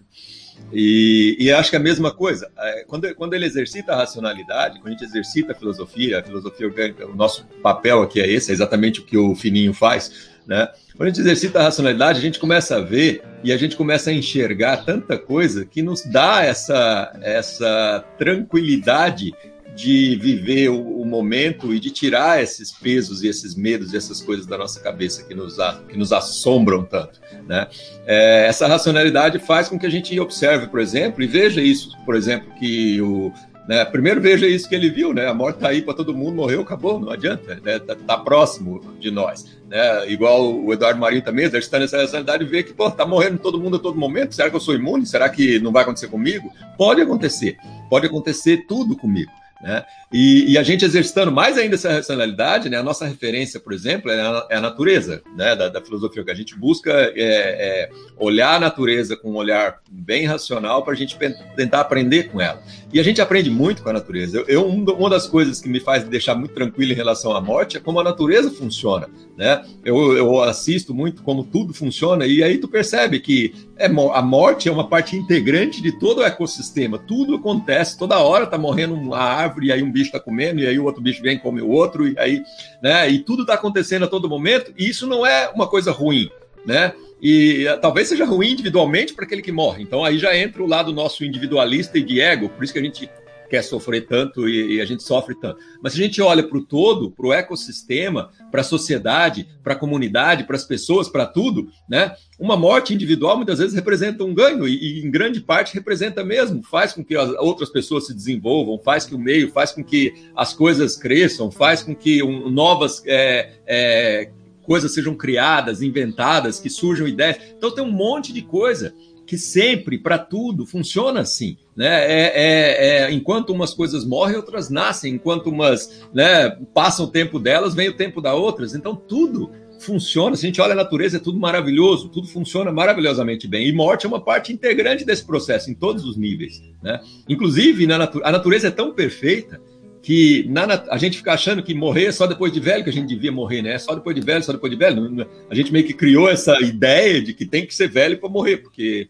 E, 0.72 1.36
e, 1.38 1.52
acho 1.52 1.70
que 1.70 1.76
é 1.76 1.78
a 1.78 1.82
mesma 1.82 2.12
coisa, 2.12 2.50
é, 2.58 2.84
quando, 2.84 3.14
quando 3.14 3.34
ele 3.34 3.46
exercita 3.46 3.92
a 3.92 3.96
racionalidade, 3.96 4.80
quando 4.80 4.88
a 4.88 4.90
gente 4.90 5.04
exercita 5.04 5.52
a 5.52 5.54
filosofia, 5.54 6.18
a 6.18 6.22
filosofia 6.22 6.66
orgânica, 6.66 7.06
o 7.06 7.14
nosso 7.14 7.44
papel 7.62 8.02
aqui 8.02 8.20
é 8.20 8.28
esse, 8.28 8.50
é 8.50 8.54
exatamente 8.54 9.00
o 9.00 9.04
que 9.04 9.16
o 9.16 9.36
Fininho 9.36 9.72
faz, 9.72 10.30
né? 10.46 10.68
Quando 10.96 11.08
a 11.08 11.10
gente 11.10 11.20
exercita 11.20 11.60
a 11.60 11.62
racionalidade, 11.64 12.18
a 12.18 12.22
gente 12.22 12.38
começa 12.38 12.76
a 12.76 12.80
ver 12.80 13.22
e 13.42 13.52
a 13.52 13.56
gente 13.56 13.76
começa 13.76 14.10
a 14.10 14.12
enxergar 14.12 14.84
tanta 14.84 15.18
coisa 15.18 15.64
que 15.64 15.82
nos 15.82 16.04
dá 16.04 16.44
essa, 16.44 17.16
essa 17.20 18.04
tranquilidade 18.18 19.32
de 19.74 20.16
viver 20.16 20.68
o, 20.68 21.00
o, 21.00 21.04
momento 21.04 21.74
e 21.74 21.80
de 21.80 21.90
tirar 21.90 22.42
esses 22.42 22.70
pesos 22.70 23.22
e 23.22 23.28
esses 23.28 23.54
medos 23.54 23.92
e 23.92 23.96
essas 23.96 24.20
coisas 24.22 24.46
da 24.46 24.56
nossa 24.56 24.80
cabeça 24.80 25.24
que 25.24 25.34
nos, 25.34 25.56
que 25.88 25.98
nos 25.98 26.12
assombram 26.12 26.84
tanto. 26.84 27.20
Né? 27.46 27.66
É, 28.06 28.46
essa 28.46 28.66
racionalidade 28.66 29.38
faz 29.40 29.68
com 29.68 29.78
que 29.78 29.86
a 29.86 29.90
gente 29.90 30.18
observe, 30.20 30.68
por 30.68 30.80
exemplo, 30.80 31.22
e 31.22 31.26
veja 31.26 31.60
isso, 31.60 31.90
por 32.04 32.14
exemplo, 32.14 32.52
que 32.58 33.00
o, 33.00 33.32
né? 33.66 33.84
Primeiro 33.84 34.20
veja 34.20 34.46
isso 34.46 34.68
que 34.68 34.74
ele 34.74 34.90
viu, 34.90 35.14
né? 35.14 35.26
A 35.26 35.34
morte 35.34 35.56
está 35.56 35.68
aí 35.68 35.80
para 35.80 35.94
todo 35.94 36.14
mundo, 36.14 36.36
morreu, 36.36 36.60
acabou, 36.60 37.00
não 37.00 37.10
adianta, 37.10 37.58
né? 37.64 37.78
Tá, 37.78 37.94
tá, 37.94 38.18
próximo 38.18 38.80
de 39.00 39.10
nós, 39.10 39.46
né? 39.68 40.08
Igual 40.10 40.54
o 40.54 40.72
Eduardo 40.72 41.00
Marinho 41.00 41.22
também 41.22 41.46
está 41.46 41.78
nessa 41.78 41.96
realidade 41.96 42.44
e 42.44 42.46
vê 42.46 42.62
que, 42.62 42.74
pô, 42.74 42.90
tá 42.90 43.06
morrendo 43.06 43.38
todo 43.38 43.58
mundo 43.58 43.76
a 43.76 43.80
todo 43.80 43.98
momento. 43.98 44.34
Será 44.34 44.50
que 44.50 44.56
eu 44.56 44.60
sou 44.60 44.74
imune? 44.74 45.06
Será 45.06 45.28
que 45.28 45.58
não 45.60 45.72
vai 45.72 45.82
acontecer 45.82 46.08
comigo? 46.08 46.52
Pode 46.76 47.00
acontecer, 47.00 47.56
pode 47.88 48.06
acontecer 48.06 48.66
tudo 48.68 48.96
comigo. 48.96 49.30
Né? 49.64 49.82
E, 50.12 50.52
e, 50.52 50.58
a 50.58 50.62
gente 50.62 50.84
exercitando 50.84 51.32
mais 51.32 51.56
ainda 51.56 51.76
essa 51.76 51.90
racionalidade, 51.90 52.68
né? 52.68 52.76
a 52.76 52.82
nossa 52.82 53.06
referência, 53.06 53.58
por 53.58 53.72
exemplo, 53.72 54.10
é 54.10 54.20
a, 54.20 54.46
é 54.50 54.56
a 54.56 54.60
natureza 54.60 55.22
né? 55.34 55.56
da, 55.56 55.70
da, 55.70 55.80
filosofia, 55.80 56.22
que 56.22 56.30
a 56.30 56.34
gente 56.34 56.54
busca 56.54 56.92
é, 56.92 57.14
é 57.16 57.90
olhar 58.18 58.56
a 58.56 58.60
natureza 58.60 59.16
com 59.16 59.30
um 59.30 59.36
olhar 59.36 59.80
bem 59.90 60.26
racional 60.26 60.84
para 60.84 60.92
a 60.92 60.96
gente 60.96 61.16
tentar 61.56 61.80
aprender 61.80 62.24
com 62.24 62.42
ela. 62.42 62.62
E 62.92 63.00
a 63.00 63.02
gente 63.02 63.22
aprende 63.22 63.48
muito 63.48 63.82
com 63.82 63.88
a 63.88 63.94
natureza. 63.94 64.36
Eu, 64.36 64.44
eu, 64.46 64.66
uma 64.66 65.08
das 65.08 65.26
coisas 65.26 65.62
que 65.62 65.68
me 65.68 65.80
faz 65.80 66.04
deixar 66.04 66.34
muito 66.34 66.54
tranquilo 66.54 66.92
em 66.92 66.94
relação 66.94 67.34
à 67.34 67.40
morte 67.40 67.78
é 67.78 67.80
como 67.80 67.98
a 67.98 68.04
natureza 68.04 68.50
funciona. 68.50 69.08
Né? 69.34 69.64
Eu, 69.82 70.16
eu 70.16 70.42
assisto 70.42 70.94
muito 70.94 71.22
como 71.22 71.42
tudo 71.42 71.72
funciona, 71.72 72.26
e 72.26 72.42
aí 72.42 72.58
tu 72.58 72.68
percebe 72.68 73.18
que 73.18 73.52
é, 73.76 73.86
a 73.86 74.22
morte 74.22 74.68
é 74.68 74.72
uma 74.72 74.88
parte 74.88 75.16
integrante 75.16 75.82
de 75.82 75.98
todo 75.98 76.18
o 76.18 76.22
ecossistema. 76.22 76.98
Tudo 76.98 77.36
acontece, 77.36 77.98
toda 77.98 78.18
hora 78.18 78.46
tá 78.46 78.56
morrendo 78.56 78.94
uma 78.94 79.18
árvore, 79.18 79.53
e 79.62 79.70
aí 79.70 79.82
um 79.82 79.92
bicho 79.92 80.06
está 80.06 80.18
comendo, 80.18 80.60
e 80.60 80.66
aí 80.66 80.78
o 80.78 80.84
outro 80.84 81.02
bicho 81.02 81.22
vem 81.22 81.36
e 81.36 81.38
come 81.38 81.60
o 81.60 81.68
outro, 81.68 82.08
e 82.08 82.18
aí, 82.18 82.42
né? 82.82 83.08
E 83.10 83.18
tudo 83.18 83.42
está 83.42 83.54
acontecendo 83.54 84.04
a 84.04 84.08
todo 84.08 84.28
momento, 84.28 84.72
e 84.76 84.88
isso 84.88 85.06
não 85.06 85.26
é 85.26 85.50
uma 85.50 85.68
coisa 85.68 85.92
ruim, 85.92 86.30
né? 86.64 86.92
E 87.20 87.66
uh, 87.68 87.80
talvez 87.80 88.08
seja 88.08 88.24
ruim 88.24 88.52
individualmente 88.52 89.14
para 89.14 89.24
aquele 89.24 89.42
que 89.42 89.52
morre. 89.52 89.82
Então 89.82 90.04
aí 90.04 90.18
já 90.18 90.36
entra 90.36 90.62
o 90.62 90.66
lado 90.66 90.92
nosso 90.92 91.24
individualista 91.24 91.98
e 91.98 92.02
de 92.02 92.20
ego, 92.20 92.48
por 92.48 92.64
isso 92.64 92.72
que 92.72 92.78
a 92.78 92.82
gente 92.82 93.08
quer 93.54 93.62
sofrer 93.62 94.08
tanto 94.08 94.48
e, 94.48 94.76
e 94.76 94.80
a 94.80 94.84
gente 94.84 95.04
sofre 95.04 95.32
tanto. 95.36 95.60
Mas 95.80 95.92
se 95.92 96.00
a 96.00 96.04
gente 96.04 96.20
olha 96.20 96.42
para 96.42 96.58
o 96.58 96.64
todo, 96.64 97.12
para 97.12 97.26
o 97.26 97.32
ecossistema, 97.32 98.30
para 98.50 98.62
a 98.62 98.64
sociedade, 98.64 99.46
para 99.62 99.74
a 99.74 99.78
comunidade, 99.78 100.42
para 100.42 100.56
as 100.56 100.64
pessoas, 100.64 101.08
para 101.08 101.24
tudo, 101.24 101.68
né? 101.88 102.16
Uma 102.36 102.56
morte 102.56 102.92
individual 102.92 103.36
muitas 103.36 103.60
vezes 103.60 103.72
representa 103.72 104.24
um 104.24 104.34
ganho 104.34 104.66
e, 104.66 104.74
e, 104.74 105.06
em 105.06 105.10
grande 105.10 105.40
parte 105.40 105.72
representa 105.72 106.24
mesmo, 106.24 106.64
faz 106.64 106.92
com 106.92 107.04
que 107.04 107.16
as 107.16 107.30
outras 107.38 107.70
pessoas 107.70 108.08
se 108.08 108.14
desenvolvam, 108.14 108.76
faz 108.76 109.06
que 109.06 109.14
o 109.14 109.18
meio, 109.18 109.52
faz 109.52 109.70
com 109.70 109.84
que 109.84 110.12
as 110.34 110.52
coisas 110.52 110.96
cresçam, 110.96 111.48
faz 111.48 111.80
com 111.80 111.94
que 111.94 112.24
um, 112.24 112.50
novas 112.50 113.04
é, 113.06 113.52
é, 113.68 114.30
coisas 114.64 114.92
sejam 114.92 115.14
criadas, 115.14 115.80
inventadas, 115.80 116.58
que 116.58 116.68
surjam 116.68 117.06
ideias. 117.06 117.38
Então 117.56 117.72
tem 117.72 117.84
um 117.84 117.92
monte 117.92 118.32
de 118.32 118.42
coisa 118.42 118.92
que 119.24 119.38
sempre, 119.38 119.96
para 119.96 120.18
tudo, 120.18 120.66
funciona 120.66 121.20
assim. 121.20 121.56
Né? 121.76 121.86
É, 121.86 122.32
é, 122.34 122.86
é, 122.86 123.12
enquanto 123.12 123.50
umas 123.50 123.74
coisas 123.74 124.04
morrem, 124.04 124.36
outras 124.36 124.70
nascem. 124.70 125.14
Enquanto 125.14 125.48
umas 125.48 126.06
né, 126.12 126.50
passam 126.72 127.06
o 127.06 127.10
tempo 127.10 127.38
delas, 127.38 127.74
vem 127.74 127.88
o 127.88 127.96
tempo 127.96 128.20
da 128.20 128.34
outras. 128.34 128.74
Então, 128.74 128.94
tudo 128.94 129.50
funciona. 129.80 130.36
Se 130.36 130.46
a 130.46 130.48
gente 130.48 130.60
olha 130.60 130.72
a 130.72 130.76
natureza, 130.76 131.16
é 131.16 131.20
tudo 131.20 131.38
maravilhoso, 131.38 132.08
tudo 132.08 132.26
funciona 132.28 132.72
maravilhosamente 132.72 133.46
bem. 133.46 133.68
E 133.68 133.72
morte 133.72 134.06
é 134.06 134.08
uma 134.08 134.20
parte 134.20 134.52
integrante 134.52 135.04
desse 135.04 135.24
processo, 135.24 135.70
em 135.70 135.74
todos 135.74 136.04
os 136.04 136.16
níveis. 136.16 136.62
Né? 136.82 137.00
Inclusive, 137.28 137.86
na 137.86 137.98
natu 137.98 138.20
a 138.24 138.32
natureza 138.32 138.68
é 138.68 138.70
tão 138.70 138.92
perfeita 138.92 139.60
que 140.04 140.46
na, 140.50 140.64
a 140.90 140.98
gente 140.98 141.16
fica 141.16 141.32
achando 141.32 141.62
que 141.62 141.72
morrer 141.72 142.06
é 142.06 142.12
só 142.12 142.26
depois 142.26 142.52
de 142.52 142.60
velho 142.60 142.84
que 142.84 142.90
a 142.90 142.92
gente 142.92 143.08
devia 143.08 143.32
morrer, 143.32 143.62
né? 143.62 143.78
Só 143.78 143.94
depois 143.94 144.14
de 144.14 144.20
velho, 144.20 144.44
só 144.44 144.52
depois 144.52 144.70
de 144.70 144.78
velho. 144.78 145.26
A 145.48 145.54
gente 145.54 145.72
meio 145.72 145.86
que 145.86 145.94
criou 145.94 146.28
essa 146.28 146.60
ideia 146.60 147.22
de 147.22 147.32
que 147.32 147.46
tem 147.46 147.64
que 147.64 147.74
ser 147.74 147.88
velho 147.88 148.18
para 148.18 148.28
morrer, 148.28 148.58
porque 148.58 149.08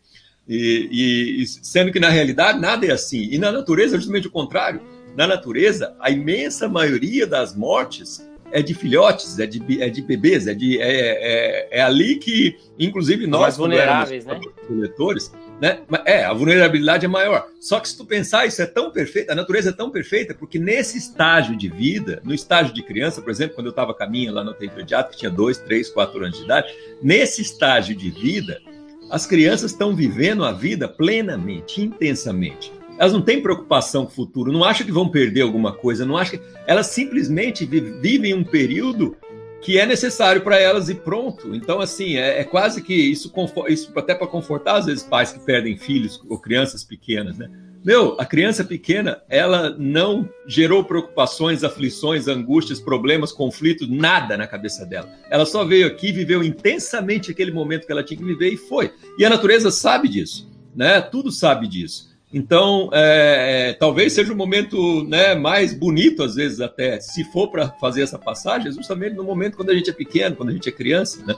e, 0.49 1.43
e, 1.43 1.47
sendo 1.47 1.91
que 1.91 2.01
na 2.01 2.11
realidade 2.11 2.61
nada 2.61 2.87
é 2.87 2.93
assim. 2.93 3.29
E 3.31 3.39
na 3.39 3.51
natureza 3.51 3.97
justamente 3.97 4.29
o 4.29 4.31
contrário. 4.31 4.81
Na 5.17 5.27
natureza, 5.27 5.95
a 6.01 6.11
imensa 6.11 6.69
maioria 6.69 7.27
das 7.27 7.55
mortes 7.55 8.27
é 8.55 8.63
de 8.63 8.73
filhotes, 8.73 9.39
é 9.39 9.47
de, 9.47 9.83
é 9.83 9.89
de 9.89 10.01
bebês, 10.01 10.47
é, 10.47 10.55
de, 10.55 10.81
é, 10.81 10.87
é, 10.87 11.79
é 11.79 11.83
ali 11.83 12.17
que, 12.17 12.57
inclusive, 12.79 13.27
nós, 13.27 13.41
mais 13.41 13.57
vulneráveis, 13.57 14.25
né? 14.25 14.41
Coletores, 14.69 15.33
né? 15.61 15.81
É, 16.05 16.25
a 16.25 16.33
vulnerabilidade 16.33 17.05
é 17.05 17.09
maior. 17.09 17.49
Só 17.61 17.81
que 17.81 17.89
se 17.89 17.97
tu 17.97 18.05
pensar, 18.05 18.47
isso 18.47 18.63
é 18.63 18.67
tão 18.67 18.93
perfeito, 18.93 19.31
a 19.31 19.35
natureza 19.35 19.71
é 19.71 19.73
tão 19.73 19.91
perfeita, 19.91 20.35
porque 20.35 20.59
nesse 20.59 20.99
estágio 20.99 21.57
de 21.57 21.69
vida, 21.69 22.21
no 22.23 22.33
estágio 22.33 22.73
de 22.73 22.83
criança, 22.83 23.21
por 23.21 23.31
exemplo, 23.31 23.57
quando 23.57 23.67
eu 23.67 23.71
estava 23.71 23.93
caminho 23.93 24.33
lá 24.33 24.45
no 24.45 24.55
tempo 24.55 24.75
imediato, 24.75 25.11
que 25.11 25.19
tinha 25.19 25.31
dois, 25.31 25.59
três, 25.59 25.91
quatro 25.91 26.25
anos 26.25 26.39
de 26.39 26.45
idade, 26.45 26.73
nesse 27.03 27.43
estágio 27.43 27.97
de 27.97 28.11
vida, 28.11 28.61
as 29.11 29.27
crianças 29.27 29.71
estão 29.71 29.95
vivendo 29.95 30.45
a 30.45 30.53
vida 30.53 30.89
plenamente, 30.89 31.83
intensamente. 31.83 32.73
Elas 32.99 33.13
não 33.13 33.23
têm 33.23 33.43
preocupação 33.43 34.05
com 34.05 34.13
o 34.13 34.15
futuro, 34.15 34.53
não 34.53 34.65
acham 34.65 34.87
que 34.87 34.93
vão 34.93 35.09
perder 35.09 35.43
alguma 35.43 35.73
coisa, 35.73 36.07
não 36.07 36.17
acham 36.17 36.39
que... 36.39 36.45
Elas 36.67 36.87
simplesmente 36.89 37.65
vivem 37.67 38.35
um 38.35 38.45
período 38.45 39.17
que 39.61 39.79
é 39.79 39.87
necessário 39.87 40.43
para 40.43 40.61
elas 40.61 40.89
e 40.89 40.95
pronto. 40.95 41.55
Então, 41.55 41.81
assim, 41.81 42.17
é, 42.17 42.41
é 42.41 42.45
quase 42.45 42.83
que 42.83 42.95
isso, 42.95 43.33
isso 43.69 43.93
até 43.97 44.15
para 44.15 44.27
confortar, 44.27 44.77
às 44.77 44.87
vezes, 44.87 45.03
pais 45.03 45.33
que 45.33 45.41
perdem 45.41 45.77
filhos 45.77 46.23
ou 46.29 46.39
crianças 46.39 46.85
pequenas, 46.85 47.39
né? 47.39 47.51
Meu, 47.85 48.17
a 48.19 48.25
criança 48.25 48.65
pequena, 48.65 49.21
ela 49.29 49.69
não 49.79 50.27
gerou 50.47 50.83
preocupações, 50.83 51.63
aflições, 51.63 52.27
angústias, 52.27 52.81
problemas, 52.81 53.31
conflitos, 53.31 53.87
nada 53.91 54.39
na 54.39 54.47
cabeça 54.47 54.87
dela. 54.87 55.13
Ela 55.29 55.45
só 55.45 55.67
veio 55.67 55.87
aqui, 55.87 56.11
viveu 56.11 56.43
intensamente 56.43 57.31
aquele 57.31 57.53
momento 57.53 57.85
que 57.85 57.93
ela 57.93 58.03
tinha 58.03 58.17
que 58.17 58.25
viver 58.25 58.49
e 58.49 58.57
foi. 58.57 58.91
E 59.19 59.25
a 59.25 59.29
natureza 59.29 59.71
sabe 59.71 60.09
disso, 60.09 60.51
né? 60.75 61.03
Tudo 61.03 61.31
sabe 61.31 61.69
disso. 61.69 62.15
Então, 62.33 62.89
é, 62.91 63.75
talvez 63.75 64.15
seja 64.15 64.33
o 64.33 64.37
momento 64.37 65.05
né, 65.05 65.35
mais 65.35 65.75
bonito, 65.75 66.23
às 66.23 66.37
vezes, 66.37 66.63
até, 66.63 66.99
se 67.01 67.23
for 67.33 67.49
para 67.51 67.69
fazer 67.69 68.01
essa 68.01 68.19
passagem, 68.19 68.73
justamente 68.73 69.15
no 69.15 69.23
momento 69.23 69.59
quando 69.59 69.71
a 69.71 69.75
gente 69.75 69.91
é 69.91 69.93
pequeno, 69.93 70.35
quando 70.35 70.49
a 70.49 70.53
gente 70.53 70.69
é 70.71 70.73
criança, 70.73 71.23
né? 71.27 71.35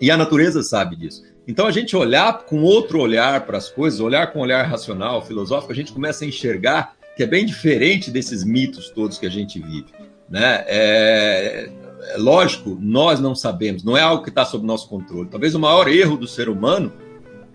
E 0.00 0.10
a 0.10 0.16
natureza 0.16 0.62
sabe 0.62 0.96
disso. 0.96 1.22
Então, 1.46 1.66
a 1.66 1.70
gente 1.70 1.96
olhar 1.96 2.44
com 2.44 2.62
outro 2.62 3.00
olhar 3.00 3.46
para 3.46 3.58
as 3.58 3.68
coisas, 3.68 4.00
olhar 4.00 4.32
com 4.32 4.38
um 4.38 4.42
olhar 4.42 4.64
racional, 4.64 5.24
filosófico, 5.24 5.72
a 5.72 5.76
gente 5.76 5.92
começa 5.92 6.24
a 6.24 6.28
enxergar 6.28 6.94
que 7.16 7.22
é 7.22 7.26
bem 7.26 7.44
diferente 7.44 8.10
desses 8.10 8.44
mitos 8.44 8.88
todos 8.90 9.18
que 9.18 9.26
a 9.26 9.30
gente 9.30 9.58
vive. 9.60 9.86
Né? 10.28 10.64
É, 10.66 11.70
é 12.14 12.16
lógico, 12.16 12.78
nós 12.80 13.20
não 13.20 13.34
sabemos, 13.34 13.82
não 13.82 13.96
é 13.96 14.00
algo 14.00 14.22
que 14.22 14.30
está 14.30 14.44
sob 14.44 14.64
nosso 14.64 14.88
controle. 14.88 15.28
Talvez 15.28 15.54
o 15.54 15.58
maior 15.58 15.88
erro 15.88 16.16
do 16.16 16.26
ser 16.26 16.48
humano, 16.48 16.92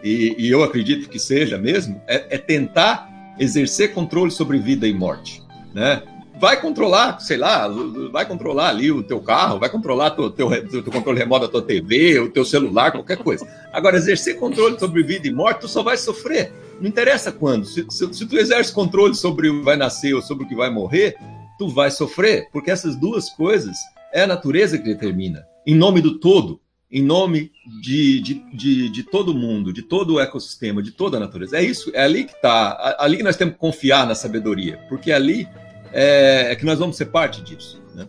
e, 0.04 0.36
e 0.38 0.52
eu 0.52 0.64
acredito 0.64 1.10
que 1.10 1.18
seja 1.18 1.58
mesmo, 1.58 2.02
é, 2.06 2.36
é 2.36 2.38
tentar 2.38 3.10
exercer 3.40 3.94
controle 3.94 4.30
sobre 4.30 4.60
vida 4.60 4.88
e 4.88 4.94
morte. 4.94 5.42
Né? 5.74 6.04
Vai 6.40 6.60
controlar, 6.60 7.20
sei 7.20 7.38
lá, 7.38 7.68
vai 8.12 8.26
controlar 8.26 8.70
ali 8.70 8.92
o 8.92 9.04
teu 9.04 9.20
carro, 9.20 9.60
vai 9.60 9.70
controlar 9.70 10.20
o 10.20 10.30
teu, 10.30 10.50
teu, 10.50 10.84
teu, 10.84 10.92
controle 10.92 11.20
remoto 11.20 11.46
da 11.46 11.52
tua 11.52 11.62
TV, 11.62 12.20
o 12.20 12.30
teu 12.30 12.44
celular, 12.44 12.92
qualquer 12.92 13.18
coisa. 13.18 13.48
Agora, 13.72 13.98
exercer 13.98 14.38
controle 14.38 14.80
sobre 14.80 15.04
vida 15.04 15.28
e 15.28 15.34
morte, 15.34 15.62
tu 15.62 15.68
só 15.68 15.82
vai 15.82 15.98
sofrer. 15.98 16.52
Não 16.80 16.88
interessa 16.88 17.32
quando. 17.32 17.66
Se, 17.66 17.86
se, 17.90 18.14
se 18.14 18.26
tu 18.26 18.38
exerce 18.38 18.74
controle 18.74 19.16
sobre 19.16 19.50
o 19.50 19.60
que 19.60 19.66
vai 19.66 19.78
nascer 19.78 20.14
ou 20.14 20.22
sobre 20.22 20.46
o 20.46 20.48
que 20.48 20.56
vai 20.56 20.70
morrer, 20.70 21.16
tu 21.58 21.70
vai 21.70 21.90
sofrer, 21.90 22.50
porque 22.52 22.70
essas 22.72 22.96
duas 22.96 23.30
coisas 23.30 23.78
é 24.14 24.24
a 24.24 24.28
natureza 24.28 24.78
que 24.78 24.84
determina. 24.84 25.46
Em 25.66 25.76
nome 25.76 26.02
do 26.02 26.20
todo, 26.20 26.60
em 26.92 27.02
nome 27.02 27.52
de, 27.82 28.22
de, 28.22 28.34
de, 28.54 28.90
de, 28.90 29.04
todo 29.04 29.34
mundo, 29.34 29.74
de 29.74 29.82
todo 29.82 30.16
o 30.16 30.20
ecossistema, 30.20 30.84
de 30.84 30.92
toda 30.92 31.18
a 31.18 31.20
natureza. 31.20 31.58
É 31.58 31.64
isso, 31.64 31.92
é 31.94 32.04
ali 32.04 32.26
que 32.26 32.34
está, 32.34 32.96
ali 33.00 33.18
que 33.18 33.24
nós 33.24 33.36
temos 33.36 33.56
que 33.56 33.60
confiar 33.60 34.06
na 34.06 34.16
sabedoria, 34.16 34.78
porque 34.88 35.12
ali 35.12 35.48
é, 35.92 36.52
é 36.52 36.56
que 36.56 36.66
nós 36.66 36.80
vamos 36.80 36.98
ser 36.98 37.06
parte 37.06 37.42
disso. 37.42 37.82
Né? 37.94 38.08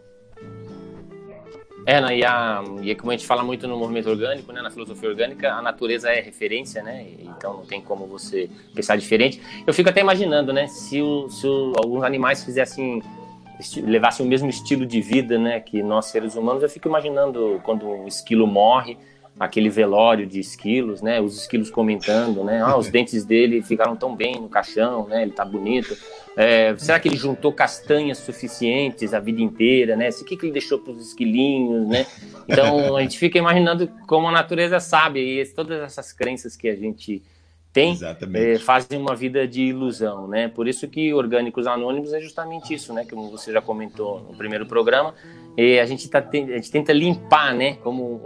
É, 1.86 2.00
né, 2.00 2.18
e, 2.18 2.24
a, 2.24 2.64
e 2.82 2.90
é 2.90 2.94
como 2.94 3.12
a 3.12 3.16
gente 3.16 3.26
fala 3.26 3.42
muito 3.42 3.68
no 3.68 3.76
movimento 3.76 4.10
orgânico, 4.10 4.52
né, 4.52 4.60
na 4.60 4.70
filosofia 4.70 5.08
orgânica, 5.08 5.52
a 5.52 5.62
natureza 5.62 6.10
é 6.10 6.20
referência, 6.20 6.82
né? 6.82 7.06
Então 7.20 7.58
não 7.58 7.64
tem 7.64 7.80
como 7.80 8.06
você 8.06 8.50
pensar 8.74 8.96
diferente. 8.96 9.40
Eu 9.66 9.72
fico 9.72 9.88
até 9.88 10.00
imaginando, 10.00 10.52
né, 10.52 10.66
se, 10.66 11.00
o, 11.00 11.28
se 11.30 11.46
o, 11.46 11.72
alguns 11.76 12.02
animais 12.02 12.42
fizessem 12.42 13.00
levassem 13.76 14.26
o 14.26 14.28
mesmo 14.28 14.50
estilo 14.50 14.84
de 14.84 15.00
vida, 15.00 15.38
né, 15.38 15.60
que 15.60 15.82
nós 15.82 16.06
seres 16.06 16.34
humanos, 16.34 16.62
eu 16.62 16.68
fico 16.68 16.88
imaginando 16.88 17.60
quando 17.64 17.88
um 17.88 18.06
esquilo 18.06 18.46
morre, 18.46 18.98
aquele 19.38 19.68
velório 19.68 20.26
de 20.26 20.40
esquilos, 20.40 21.02
né? 21.02 21.20
Os 21.20 21.36
esquilos 21.36 21.70
comentando, 21.70 22.42
né? 22.42 22.62
Ah, 22.62 22.76
os 22.76 22.88
dentes 22.88 23.24
dele 23.24 23.62
ficaram 23.62 23.94
tão 23.94 24.16
bem 24.16 24.40
no 24.40 24.48
caixão, 24.48 25.06
né? 25.06 25.22
Ele 25.22 25.32
tá 25.32 25.44
bonito. 25.44 25.96
É, 26.36 26.74
será 26.76 26.98
que 26.98 27.08
ele 27.08 27.16
juntou 27.16 27.52
castanhas 27.52 28.18
suficientes 28.18 29.12
a 29.12 29.20
vida 29.20 29.40
inteira, 29.42 29.96
né? 29.96 30.08
O 30.08 30.24
que, 30.24 30.36
que 30.36 30.46
ele 30.46 30.52
deixou 30.52 30.78
para 30.78 30.92
os 30.92 31.08
esquilinhos, 31.08 31.86
né? 31.86 32.06
Então 32.48 32.96
a 32.96 33.02
gente 33.02 33.18
fica 33.18 33.38
imaginando 33.38 33.88
como 34.06 34.26
a 34.28 34.32
natureza 34.32 34.80
sabe 34.80 35.20
e 35.20 35.46
todas 35.46 35.80
essas 35.82 36.12
crenças 36.12 36.56
que 36.56 36.68
a 36.68 36.76
gente 36.76 37.22
tem 37.72 37.98
é, 38.32 38.58
fazem 38.58 38.98
uma 38.98 39.14
vida 39.14 39.46
de 39.46 39.64
ilusão, 39.64 40.26
né? 40.26 40.48
Por 40.48 40.66
isso 40.66 40.88
que 40.88 41.12
orgânicos 41.12 41.66
anônimos 41.66 42.14
é 42.14 42.20
justamente 42.20 42.72
isso, 42.72 42.94
né? 42.94 43.04
Como 43.04 43.30
você 43.30 43.52
já 43.52 43.60
comentou 43.60 44.20
no 44.20 44.34
primeiro 44.34 44.64
programa, 44.64 45.14
e 45.58 45.78
a 45.78 45.84
gente 45.84 46.08
tá 46.08 46.20
a 46.20 46.36
gente 46.36 46.70
tenta 46.70 46.94
limpar, 46.94 47.54
né? 47.54 47.74
Como 47.82 48.22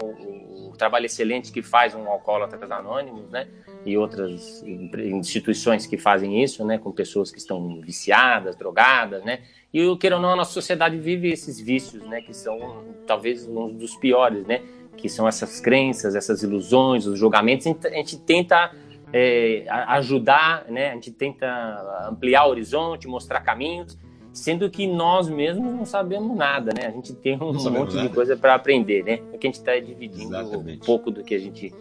trabalho 0.80 1.06
excelente 1.06 1.52
que 1.52 1.62
faz 1.62 1.94
um 1.94 2.08
Alcoólatras 2.08 2.70
Anônimos, 2.70 3.30
né? 3.30 3.46
E 3.84 3.96
outras 3.96 4.64
instituições 4.64 5.86
que 5.86 5.96
fazem 5.96 6.42
isso, 6.42 6.64
né? 6.64 6.78
Com 6.78 6.90
pessoas 6.90 7.30
que 7.30 7.38
estão 7.38 7.80
viciadas, 7.80 8.56
drogadas, 8.56 9.22
né? 9.22 9.40
E, 9.72 9.86
o 9.86 9.96
queira 9.96 10.16
ou 10.16 10.22
não, 10.22 10.30
a 10.30 10.36
nossa 10.36 10.52
sociedade 10.52 10.98
vive 10.98 11.30
esses 11.30 11.60
vícios, 11.60 12.02
né? 12.04 12.20
Que 12.22 12.34
são 12.34 12.84
talvez 13.06 13.46
um 13.46 13.72
dos 13.76 13.94
piores, 13.94 14.46
né? 14.46 14.62
Que 14.96 15.08
são 15.08 15.28
essas 15.28 15.60
crenças, 15.60 16.14
essas 16.14 16.42
ilusões, 16.42 17.06
os 17.06 17.18
julgamentos. 17.18 17.66
A 17.66 17.90
gente 17.90 18.18
tenta 18.18 18.74
é, 19.12 19.66
ajudar, 19.68 20.64
né? 20.68 20.90
A 20.90 20.94
gente 20.94 21.12
tenta 21.12 22.08
ampliar 22.08 22.46
o 22.46 22.50
horizonte, 22.50 23.06
mostrar 23.06 23.40
caminhos, 23.40 23.98
sendo 24.32 24.70
que 24.70 24.86
nós 24.86 25.28
mesmos 25.28 25.72
não 25.74 25.84
sabemos 25.84 26.36
nada, 26.36 26.72
né? 26.76 26.86
A 26.86 26.90
gente 26.90 27.14
tem 27.14 27.36
um 27.36 27.52
monte 27.52 27.94
nada. 27.94 28.08
de 28.08 28.14
coisa 28.14 28.36
para 28.36 28.54
aprender, 28.54 29.04
né? 29.04 29.16
Porque 29.16 29.46
a 29.46 29.50
gente 29.50 29.58
está 29.58 29.78
dividindo 29.78 30.34
Exatamente. 30.34 30.82
um 30.82 30.84
pouco 30.84 31.10
do 31.10 31.22
que 31.22 31.34
a 31.34 31.38
gente 31.38 31.72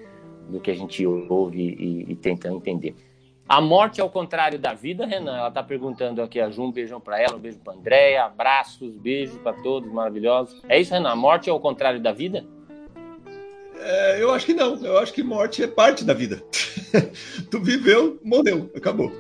do 0.50 0.60
que 0.60 0.72
a 0.72 0.76
gente 0.76 1.06
ouve 1.06 1.62
e, 1.62 2.12
e 2.12 2.16
tenta 2.16 2.48
entender. 2.48 2.96
A 3.48 3.62
morte 3.62 4.02
é 4.02 4.04
o 4.04 4.10
contrário 4.10 4.58
da 4.58 4.74
vida, 4.74 5.06
Renan. 5.06 5.38
Ela 5.38 5.48
está 5.48 5.62
perguntando 5.62 6.22
aqui 6.22 6.40
a 6.40 6.50
Ju, 6.50 6.64
um 6.64 6.72
beijão 6.72 7.00
para 7.00 7.20
ela, 7.20 7.36
um 7.36 7.40
beijo 7.40 7.60
para 7.60 7.74
Andréia, 7.74 8.26
abraços, 8.26 8.96
beijos 8.96 9.38
para 9.40 9.54
todos, 9.62 9.92
maravilhosos. 9.92 10.60
É 10.68 10.80
isso, 10.80 10.94
Renan? 10.94 11.10
A 11.10 11.16
morte 11.16 11.50
é 11.50 11.54
o 11.54 11.60
contrário 11.60 12.00
da 12.00 12.12
vida? 12.12 12.45
É, 13.82 14.21
eu 14.21 14.32
acho 14.32 14.45
que 14.45 14.53
não. 14.53 14.75
Eu 14.84 14.97
acho 14.97 15.13
que 15.13 15.23
morte 15.23 15.63
é 15.63 15.67
parte 15.67 16.03
da 16.03 16.13
vida. 16.13 16.43
tu 17.49 17.59
viveu, 17.61 18.19
morreu, 18.23 18.69
acabou. 18.75 19.11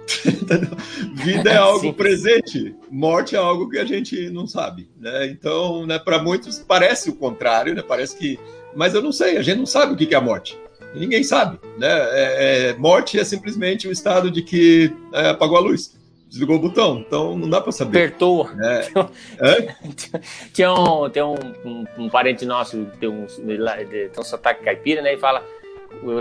vida 1.15 1.51
é 1.51 1.57
algo 1.57 1.87
Sim. 1.87 1.93
presente, 1.93 2.75
morte 2.89 3.35
é 3.35 3.39
algo 3.39 3.69
que 3.69 3.77
a 3.77 3.85
gente 3.85 4.29
não 4.29 4.45
sabe. 4.45 4.89
Né? 4.99 5.27
Então, 5.27 5.85
né, 5.85 5.97
para 5.97 6.21
muitos 6.21 6.59
parece 6.59 7.09
o 7.09 7.15
contrário, 7.15 7.73
né? 7.73 7.83
parece 7.85 8.17
que. 8.17 8.39
Mas 8.75 8.93
eu 8.93 9.01
não 9.01 9.11
sei, 9.11 9.37
a 9.37 9.41
gente 9.41 9.57
não 9.57 9.65
sabe 9.65 9.93
o 9.93 9.95
que 9.95 10.13
é 10.13 10.17
a 10.17 10.21
morte. 10.21 10.57
Ninguém 10.93 11.23
sabe. 11.23 11.59
Né? 11.77 11.87
É, 11.89 12.69
é, 12.69 12.73
morte 12.77 13.19
é 13.19 13.23
simplesmente 13.23 13.87
o 13.87 13.91
estado 13.91 14.29
de 14.29 14.41
que 14.41 14.93
é, 15.13 15.29
apagou 15.29 15.57
a 15.57 15.61
luz. 15.61 15.98
Desligou 16.29 16.57
o 16.57 16.59
botão. 16.59 16.99
Então 16.99 17.37
não 17.37 17.49
dá 17.49 17.59
para 17.59 17.71
saber. 17.71 18.05
Apertou. 18.05 18.49
É. 18.61 19.75
tinha 20.53 20.71
um, 20.71 21.09
tem 21.09 21.23
um, 21.23 21.35
um, 21.65 21.85
um, 21.97 22.09
parente 22.09 22.45
nosso, 22.45 22.85
tem 22.99 23.09
um, 23.09 23.25
tem 23.25 24.11
um 24.17 24.23
sotaque 24.23 24.63
caipira, 24.63 25.01
né? 25.01 25.15
E 25.15 25.17
fala, 25.17 25.43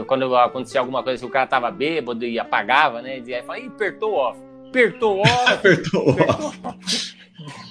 quando 0.06 0.34
acontecia 0.34 0.80
alguma 0.80 1.02
coisa, 1.02 1.18
se 1.18 1.24
o 1.24 1.30
cara 1.30 1.46
tava 1.46 1.70
bêbado 1.70 2.24
e 2.24 2.38
apagava, 2.38 3.02
né? 3.02 3.22
E 3.24 3.34
aí 3.34 3.42
fala, 3.42 3.58
apertou 3.58 4.14
off. 4.14 4.40
Apertou 4.68 5.20
off. 5.20 5.52
apertou 5.52 6.08
off. 6.08 7.16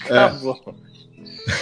Acabou. 0.05 0.75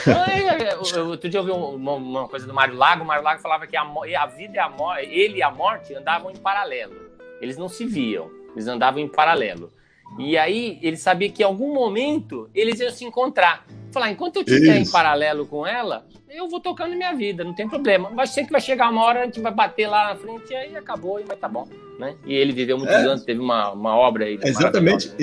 É. 0.07 0.75
Outro 0.99 1.29
dia 1.29 1.39
eu 1.39 1.43
vi 1.43 1.51
uma, 1.51 1.93
uma, 1.93 2.27
coisa 2.27 2.47
do 2.47 2.53
Mário 2.53 2.75
Lago. 2.75 3.03
O 3.03 3.07
Mário 3.07 3.23
Lago 3.23 3.41
falava 3.41 3.67
que 3.67 3.77
a, 3.77 3.83
a 3.83 4.25
vida 4.25 4.55
e 4.55 4.59
a 4.59 4.69
morte, 4.69 5.05
ele 5.05 5.37
e 5.37 5.43
a 5.43 5.51
morte 5.51 5.93
andavam 5.93 6.31
em 6.31 6.35
paralelo. 6.35 6.95
Eles 7.39 7.57
não 7.57 7.69
se 7.69 7.85
viam, 7.85 8.29
eles 8.53 8.67
andavam 8.67 8.99
em 8.99 9.07
paralelo. 9.07 9.71
E 10.17 10.37
aí 10.37 10.79
ele 10.81 10.97
sabia 10.97 11.29
que 11.29 11.43
em 11.43 11.45
algum 11.45 11.73
momento 11.73 12.49
eles 12.53 12.79
iam 12.79 12.91
se 12.91 13.03
encontrar. 13.03 13.65
Falar, 13.91 14.11
enquanto 14.11 14.37
eu 14.37 14.41
estiver 14.43 14.77
em 14.77 14.89
paralelo 14.89 15.45
com 15.45 15.65
ela, 15.65 16.05
eu 16.29 16.49
vou 16.49 16.59
tocando 16.59 16.95
minha 16.95 17.13
vida, 17.13 17.43
não 17.43 17.53
tem 17.53 17.67
problema. 17.67 18.09
Mas 18.13 18.31
sei 18.31 18.45
que 18.45 18.51
vai 18.51 18.61
chegar 18.61 18.89
uma 18.89 19.03
hora, 19.03 19.21
a 19.21 19.25
gente 19.25 19.39
vai 19.39 19.53
bater 19.53 19.87
lá 19.87 20.09
na 20.09 20.15
frente 20.15 20.51
e 20.51 20.55
aí 20.55 20.75
acabou 20.75 21.19
e 21.19 21.23
vai 21.23 21.37
tá 21.37 21.47
bom. 21.47 21.67
Né? 21.99 22.15
E 22.25 22.33
ele 22.33 22.51
viveu 22.51 22.77
muitos 22.77 22.95
é. 22.95 22.99
anos, 22.99 23.23
teve 23.23 23.39
uma, 23.39 23.71
uma 23.71 23.95
obra 23.95 24.25
aí. 24.25 24.39
Exatamente. 24.43 25.13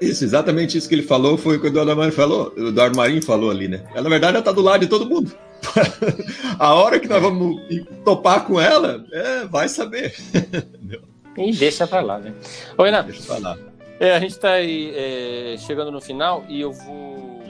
Isso, 0.00 0.24
exatamente 0.24 0.78
isso 0.78 0.88
que 0.88 0.94
ele 0.94 1.02
falou 1.02 1.36
foi 1.36 1.56
o 1.56 1.60
que 1.60 1.66
o 1.66 1.68
Eduardo 1.68 1.94
Marinho 1.94 2.14
falou, 2.14 2.54
o 2.56 2.68
Eduardo 2.68 2.96
Marinho 2.96 3.22
falou 3.22 3.50
ali, 3.50 3.68
né? 3.68 3.84
Ela, 3.92 4.04
na 4.04 4.08
verdade, 4.08 4.36
ela 4.36 4.42
tá 4.42 4.50
do 4.50 4.62
lado 4.62 4.80
de 4.80 4.86
todo 4.86 5.06
mundo. 5.06 5.30
a 6.58 6.74
hora 6.74 6.98
que 6.98 7.06
nós 7.06 7.20
vamos 7.20 7.60
topar 8.02 8.46
com 8.46 8.58
ela, 8.58 9.04
é, 9.12 9.44
vai 9.44 9.68
saber. 9.68 10.14
e 11.36 11.52
deixa 11.52 11.86
pra 11.86 12.00
lá, 12.00 12.18
né? 12.18 12.32
Ô, 12.78 12.82
Renato. 12.82 13.10
Deixa 13.10 13.26
pra 13.26 13.38
lá. 13.38 13.58
É, 14.00 14.12
a 14.12 14.18
gente 14.18 14.30
está 14.30 14.58
é, 14.58 15.56
chegando 15.58 15.92
no 15.92 16.00
final 16.00 16.42
e 16.48 16.58
eu 16.58 16.72
vou 16.72 17.42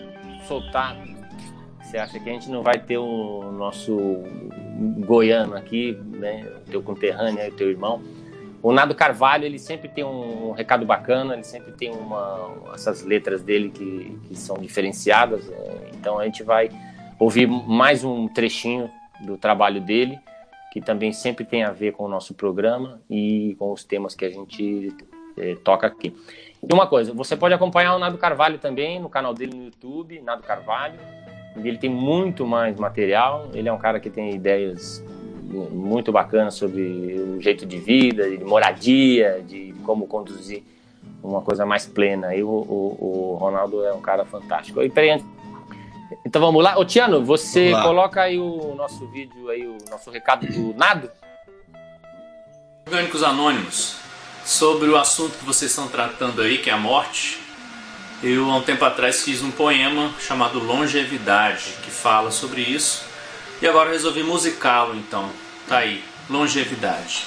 soltar. 0.49 0.97
Você 1.81 1.97
acha 1.97 2.19
que 2.19 2.29
a 2.29 2.33
gente 2.33 2.51
não 2.51 2.61
vai 2.61 2.77
ter 2.77 2.99
o 2.99 3.53
nosso 3.53 3.97
goiano 5.07 5.55
aqui, 5.55 5.97
né? 6.07 6.45
O 6.67 6.69
teu 6.69 6.83
conterrâneo, 6.83 7.49
o 7.49 7.53
teu 7.53 7.71
irmão. 7.71 8.03
O 8.61 8.73
Nado 8.73 8.97
Carvalho, 8.97 9.45
ele 9.45 9.61
sempre 9.61 9.89
tem 9.89 10.03
um 10.03 10.51
recado 10.51 10.85
bacana, 10.85 11.35
ele 11.35 11.45
sempre 11.45 11.71
tem 11.71 11.93
uma, 11.93 12.53
essas 12.75 13.05
letras 13.05 13.45
dele 13.45 13.71
que, 13.71 14.19
que 14.27 14.37
são 14.37 14.59
diferenciadas. 14.59 15.49
É, 15.49 15.91
então 15.95 16.19
a 16.19 16.25
gente 16.25 16.43
vai 16.43 16.69
ouvir 17.17 17.47
mais 17.47 18.03
um 18.03 18.27
trechinho 18.27 18.91
do 19.21 19.37
trabalho 19.37 19.81
dele, 19.81 20.19
que 20.73 20.81
também 20.81 21.13
sempre 21.13 21.45
tem 21.45 21.63
a 21.63 21.71
ver 21.71 21.93
com 21.93 22.07
o 22.07 22.09
nosso 22.09 22.35
programa 22.35 23.01
e 23.09 23.55
com 23.57 23.73
os 23.73 23.85
temas 23.85 24.17
que 24.17 24.25
a 24.25 24.31
gente 24.31 24.93
é, 25.37 25.55
toca 25.57 25.87
aqui. 25.87 26.15
E 26.63 26.73
uma 26.73 26.87
coisa, 26.87 27.13
você 27.13 27.37
pode 27.37 27.55
acompanhar 27.55 27.95
o 27.95 27.99
Nado 27.99 28.19
Carvalho 28.19 28.59
também 28.59 29.01
no 29.01 29.09
canal 29.09 29.33
dele 29.33 29.57
no 29.57 29.65
YouTube, 29.65 30.21
Nado 30.21 30.43
Carvalho. 30.43 30.99
Ele 31.57 31.79
tem 31.79 31.91
muito 31.91 32.47
mais 32.47 32.77
material. 32.79 33.49
Ele 33.55 33.69
é 33.69 33.73
um 33.73 33.79
cara 33.79 33.99
que 33.99 34.11
tem 34.11 34.35
ideias 34.35 35.03
muito 35.71 36.13
bacanas 36.13 36.55
sobre 36.55 36.83
o 36.83 37.41
jeito 37.41 37.67
de 37.67 37.79
vida, 37.79 38.31
de 38.31 38.45
moradia, 38.45 39.43
de 39.47 39.75
como 39.85 40.07
conduzir 40.07 40.63
uma 41.23 41.41
coisa 41.41 41.67
mais 41.67 41.87
plena. 41.87 42.35
E 42.35 42.43
o, 42.43 42.49
o, 42.49 42.97
o 43.01 43.37
Ronaldo 43.37 43.85
é 43.85 43.93
um 43.93 44.01
cara 44.01 44.25
fantástico. 44.25 44.83
E 44.83 44.91
peraí, 44.91 45.23
então 46.25 46.41
vamos 46.41 46.63
lá. 46.63 46.79
Ô 46.79 46.85
Tiano, 46.85 47.25
você 47.25 47.73
coloca 47.83 48.23
aí 48.23 48.39
o 48.39 48.75
nosso 48.75 49.07
vídeo 49.09 49.49
aí, 49.49 49.67
o 49.67 49.79
nosso 49.91 50.11
recado 50.11 50.47
do 50.47 50.75
Nado. 50.75 51.11
Orgânicos 52.87 53.23
Anônimos 53.23 54.00
sobre 54.45 54.89
o 54.89 54.97
assunto 54.97 55.39
que 55.39 55.45
vocês 55.45 55.71
estão 55.71 55.89
tratando 55.89 56.43
aí, 56.43 56.59
que 56.59 56.71
é 56.71 56.73
a 56.73 56.79
morte. 56.79 57.39
Eu, 58.23 58.51
há 58.51 58.57
um 58.57 58.63
tempo 58.63 58.85
atrás, 58.85 59.23
fiz 59.23 59.43
um 59.43 59.51
poema 59.51 60.13
chamado 60.21 60.59
Longevidade, 60.59 61.77
que 61.83 61.91
fala 61.91 62.31
sobre 62.31 62.61
isso. 62.61 63.05
E 63.63 63.67
agora 63.67 63.91
resolvi 63.91 64.23
musicá-lo, 64.23 64.97
então. 64.97 65.31
Tá 65.67 65.79
aí, 65.79 66.05
Longevidade. 66.29 67.25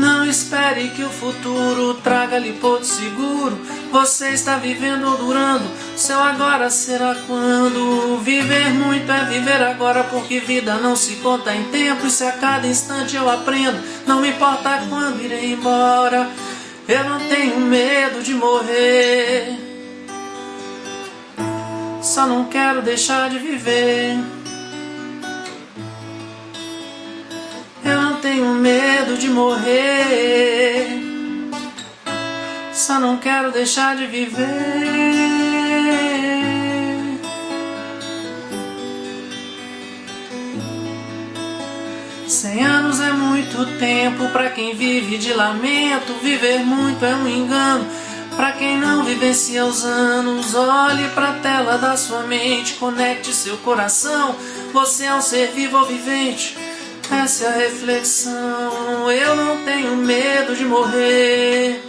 Não 0.00 0.24
espere 0.24 0.88
que 0.88 1.04
o 1.04 1.10
futuro 1.10 1.92
traga-lhe 1.92 2.54
porto 2.54 2.84
seguro. 2.84 3.60
Você 3.92 4.30
está 4.30 4.56
vivendo 4.56 5.04
ou 5.06 5.18
durando, 5.18 5.70
seu 5.94 6.18
agora 6.18 6.70
será 6.70 7.14
quando. 7.26 8.16
Viver 8.22 8.70
muito 8.70 9.12
é 9.12 9.26
viver 9.26 9.62
agora, 9.62 10.02
porque 10.04 10.40
vida 10.40 10.76
não 10.76 10.96
se 10.96 11.16
conta 11.16 11.54
em 11.54 11.64
tempo. 11.64 12.06
E 12.06 12.10
se 12.10 12.24
a 12.24 12.32
cada 12.32 12.66
instante 12.66 13.14
eu 13.14 13.28
aprendo, 13.28 13.78
não 14.06 14.22
me 14.22 14.30
importa 14.30 14.82
quando 14.88 15.22
irei 15.22 15.52
embora. 15.52 16.30
Eu 16.88 17.04
não 17.04 17.20
tenho 17.28 17.60
medo 17.60 18.22
de 18.22 18.32
morrer, 18.32 19.54
só 22.00 22.26
não 22.26 22.46
quero 22.46 22.80
deixar 22.80 23.28
de 23.28 23.38
viver. 23.38 24.39
Tenho 28.40 28.54
medo 28.54 29.18
de 29.18 29.28
morrer. 29.28 30.98
Só 32.72 32.98
não 32.98 33.18
quero 33.18 33.52
deixar 33.52 33.94
de 33.96 34.06
viver. 34.06 34.46
Cem 42.26 42.64
anos 42.64 42.98
é 43.00 43.12
muito 43.12 43.78
tempo 43.78 44.28
para 44.30 44.48
quem 44.48 44.74
vive 44.74 45.18
de 45.18 45.34
lamento. 45.34 46.14
Viver 46.22 46.60
muito 46.60 47.04
é 47.04 47.14
um 47.14 47.28
engano. 47.28 47.86
Para 48.36 48.52
quem 48.52 48.78
não 48.78 49.04
vivencia 49.04 49.66
os 49.66 49.84
anos, 49.84 50.54
olhe 50.54 51.08
para 51.10 51.30
a 51.30 51.34
tela 51.40 51.76
da 51.76 51.94
sua 51.94 52.22
mente, 52.22 52.74
conecte 52.74 53.34
seu 53.34 53.58
coração. 53.58 54.34
Você 54.72 55.04
é 55.04 55.14
um 55.14 55.20
ser 55.20 55.48
vivo 55.48 55.76
ou 55.76 55.84
vivente 55.84 56.69
essa 57.12 57.44
é 57.44 57.48
a 57.48 57.56
reflexão. 57.56 59.10
Eu 59.10 59.36
não 59.36 59.64
tenho 59.64 59.96
medo 59.96 60.54
de 60.54 60.64
morrer. 60.64 61.80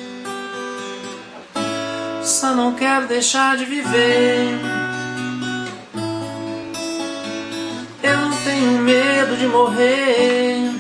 Só 2.23 2.53
não 2.55 2.73
quero 2.75 3.07
deixar 3.07 3.57
de 3.57 3.65
viver. 3.65 4.49
Eu 8.03 8.17
não 8.17 8.37
tenho 8.43 8.71
medo 8.79 9.35
de 9.37 9.47
morrer. 9.47 10.71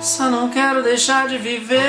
Só 0.00 0.30
não 0.30 0.48
quero 0.48 0.82
deixar 0.82 1.28
de 1.28 1.38
viver. 1.38 1.80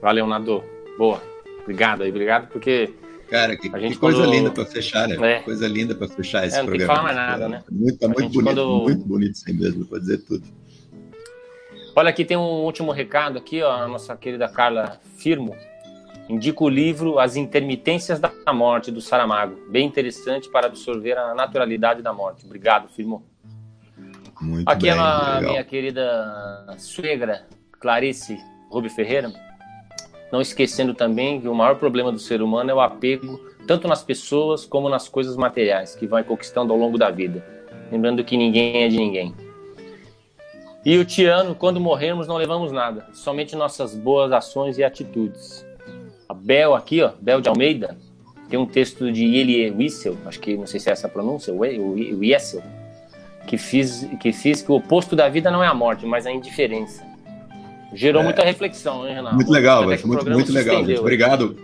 Valeu, 0.00 0.26
Nado. 0.26 0.75
Boa. 0.98 1.20
Obrigado 1.62 2.02
aí, 2.02 2.10
obrigado, 2.10 2.48
porque. 2.48 2.94
Cara, 3.28 3.56
que, 3.56 3.68
a 3.74 3.78
gente 3.80 3.94
que 3.94 3.98
coisa 3.98 4.20
quando... 4.20 4.30
linda 4.30 4.50
para 4.52 4.64
fechar, 4.64 5.08
né? 5.08 5.32
É. 5.32 5.40
Coisa 5.40 5.66
linda 5.66 5.96
para 5.96 6.06
fechar 6.06 6.46
esse 6.46 6.56
é, 6.56 6.60
não 6.60 6.66
programa. 6.66 6.92
Não 6.94 7.02
tem 7.02 7.08
que 7.08 7.16
falar 7.16 7.26
mais 7.26 7.40
nada, 7.40 7.48
né? 7.48 7.64
Muito, 7.70 7.98
tá 7.98 8.06
muito 8.06 8.20
bonito, 8.20 8.44
quando... 8.44 8.82
muito 8.82 9.04
bonito 9.04 9.32
assim 9.32 9.52
mesmo, 9.52 9.84
para 9.84 9.98
dizer 9.98 10.18
tudo. 10.18 10.46
Olha, 11.96 12.10
aqui 12.10 12.24
tem 12.24 12.36
um 12.36 12.62
último 12.62 12.92
recado 12.92 13.36
aqui, 13.36 13.62
ó, 13.62 13.72
a 13.72 13.88
nossa 13.88 14.16
querida 14.16 14.48
Carla 14.48 15.00
Firmo. 15.16 15.56
Indica 16.28 16.62
o 16.62 16.68
livro 16.68 17.18
As 17.18 17.36
Intermitências 17.36 18.20
da 18.20 18.30
Morte, 18.52 18.90
do 18.90 19.00
Saramago. 19.00 19.56
Bem 19.70 19.86
interessante 19.86 20.48
para 20.48 20.66
absorver 20.66 21.16
a 21.16 21.34
naturalidade 21.34 22.02
da 22.02 22.12
morte. 22.12 22.44
Obrigado, 22.44 22.88
Firmo. 22.88 23.24
Muito 24.40 24.68
aqui 24.68 24.82
bem, 24.82 24.90
é 24.90 24.98
a 24.98 25.40
minha 25.40 25.64
querida 25.64 26.74
suegra, 26.78 27.46
Clarice 27.80 28.38
Rubi 28.70 28.90
Ferreira 28.90 29.32
não 30.32 30.40
esquecendo 30.40 30.94
também 30.94 31.40
que 31.40 31.48
o 31.48 31.54
maior 31.54 31.76
problema 31.76 32.10
do 32.10 32.18
ser 32.18 32.42
humano 32.42 32.70
é 32.70 32.74
o 32.74 32.80
apego 32.80 33.40
tanto 33.66 33.88
nas 33.88 34.02
pessoas 34.02 34.64
como 34.64 34.88
nas 34.88 35.08
coisas 35.08 35.36
materiais 35.36 35.94
que 35.94 36.06
vai 36.06 36.22
conquistando 36.22 36.72
ao 36.72 36.78
longo 36.78 36.96
da 36.96 37.10
vida. 37.10 37.44
Lembrando 37.90 38.24
que 38.24 38.36
ninguém 38.36 38.84
é 38.84 38.88
de 38.88 38.96
ninguém. 38.96 39.34
E 40.84 40.96
o 40.98 41.04
Tiano, 41.04 41.54
quando 41.54 41.80
morrermos, 41.80 42.28
não 42.28 42.36
levamos 42.36 42.70
nada, 42.70 43.08
somente 43.12 43.56
nossas 43.56 43.94
boas 43.94 44.30
ações 44.30 44.78
e 44.78 44.84
atitudes. 44.84 45.66
A 46.28 46.34
Bel 46.34 46.74
aqui, 46.74 47.02
ó, 47.02 47.10
Bel 47.20 47.40
de 47.40 47.48
Almeida, 47.48 47.98
tem 48.48 48.58
um 48.58 48.66
texto 48.66 49.10
de 49.10 49.24
Elie 49.24 49.70
Wiesel, 49.72 50.16
acho 50.24 50.38
que 50.38 50.56
não 50.56 50.66
sei 50.66 50.78
se 50.78 50.88
é 50.88 50.92
essa 50.92 51.08
a 51.08 51.10
pronúncia, 51.10 51.52
Wiesel, 51.52 52.62
que 53.48 53.58
fiz, 53.58 54.08
que 54.20 54.32
fiz 54.32 54.62
que 54.62 54.70
o 54.70 54.76
oposto 54.76 55.16
da 55.16 55.28
vida 55.28 55.50
não 55.50 55.62
é 55.62 55.66
a 55.66 55.74
morte, 55.74 56.06
mas 56.06 56.24
a 56.24 56.30
indiferença. 56.30 57.04
Gerou 57.94 58.22
é, 58.22 58.24
muita 58.24 58.42
reflexão, 58.42 59.06
hein, 59.06 59.14
Renato? 59.14 59.36
Muito 59.36 59.50
legal, 59.50 59.84
muito, 59.84 60.30
muito 60.30 60.52
legal. 60.52 60.84
Gente. 60.84 60.98
Obrigado. 60.98 61.56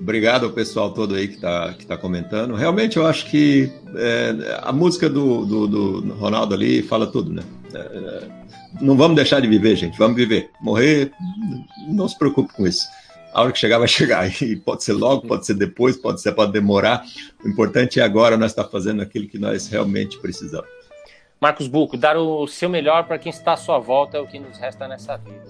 Obrigado 0.00 0.46
ao 0.46 0.52
pessoal 0.52 0.92
todo 0.92 1.14
aí 1.14 1.28
que 1.28 1.34
está 1.34 1.74
que 1.74 1.86
tá 1.86 1.96
comentando. 1.96 2.54
Realmente 2.54 2.96
eu 2.96 3.06
acho 3.06 3.26
que 3.26 3.70
é, 3.94 4.58
a 4.60 4.72
música 4.72 5.08
do, 5.08 5.46
do, 5.46 5.66
do, 5.68 6.14
Ronaldo 6.14 6.54
ali 6.54 6.82
fala 6.82 7.06
tudo, 7.06 7.32
né? 7.32 7.42
É, 7.72 8.22
não 8.80 8.96
vamos 8.96 9.14
deixar 9.14 9.40
de 9.40 9.46
viver, 9.46 9.76
gente. 9.76 9.96
Vamos 9.96 10.16
viver. 10.16 10.50
Morrer, 10.60 11.12
não 11.88 12.08
se 12.08 12.18
preocupe 12.18 12.52
com 12.52 12.66
isso. 12.66 12.84
a 13.32 13.42
hora 13.42 13.52
que 13.52 13.58
chegar 13.58 13.78
vai 13.78 13.86
chegar. 13.86 14.28
E 14.42 14.56
pode 14.56 14.82
ser 14.82 14.94
logo, 14.94 15.26
pode 15.26 15.46
ser 15.46 15.54
depois, 15.54 15.96
pode 15.96 16.20
ser, 16.20 16.32
pode 16.32 16.50
demorar. 16.50 17.04
O 17.44 17.48
importante 17.48 18.00
é 18.00 18.02
agora 18.02 18.36
nós 18.36 18.50
estar 18.50 18.64
fazendo 18.64 19.02
aquilo 19.02 19.28
que 19.28 19.38
nós 19.38 19.68
realmente 19.68 20.18
precisamos. 20.18 20.68
Marcos 21.42 21.66
Buco, 21.66 21.96
dar 21.96 22.16
o 22.16 22.46
seu 22.46 22.68
melhor 22.68 23.02
para 23.02 23.18
quem 23.18 23.30
está 23.30 23.54
à 23.54 23.56
sua 23.56 23.76
volta 23.76 24.16
é 24.16 24.20
o 24.20 24.28
que 24.28 24.38
nos 24.38 24.56
resta 24.58 24.86
nessa 24.86 25.16
vida. 25.16 25.42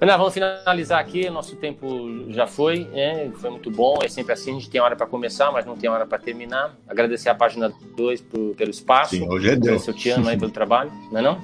Ana, 0.00 0.16
vamos 0.16 0.32
finalizar 0.32 0.98
aqui. 0.98 1.28
Nosso 1.28 1.54
tempo 1.56 1.86
já 2.30 2.46
foi, 2.46 2.86
né? 2.86 3.30
foi 3.34 3.50
muito 3.50 3.70
bom. 3.70 3.98
É 4.02 4.08
sempre 4.08 4.32
assim: 4.32 4.52
a 4.52 4.54
gente 4.54 4.70
tem 4.70 4.80
hora 4.80 4.96
para 4.96 5.06
começar, 5.06 5.52
mas 5.52 5.66
não 5.66 5.76
tem 5.76 5.90
hora 5.90 6.06
para 6.06 6.16
terminar. 6.16 6.74
Agradecer 6.88 7.28
a 7.28 7.34
página 7.34 7.70
2 7.94 8.24
pelo 8.56 8.70
espaço. 8.70 9.14
Sim, 9.14 9.28
hoje 9.28 9.50
é 9.50 9.56
Deus. 9.56 9.86
Eu 9.86 9.92
te 9.92 10.08
amo 10.08 10.30
aí 10.30 10.38
pelo 10.38 10.50
trabalho, 10.50 10.90
não 11.10 11.18
é? 11.18 11.22
Não? 11.22 11.38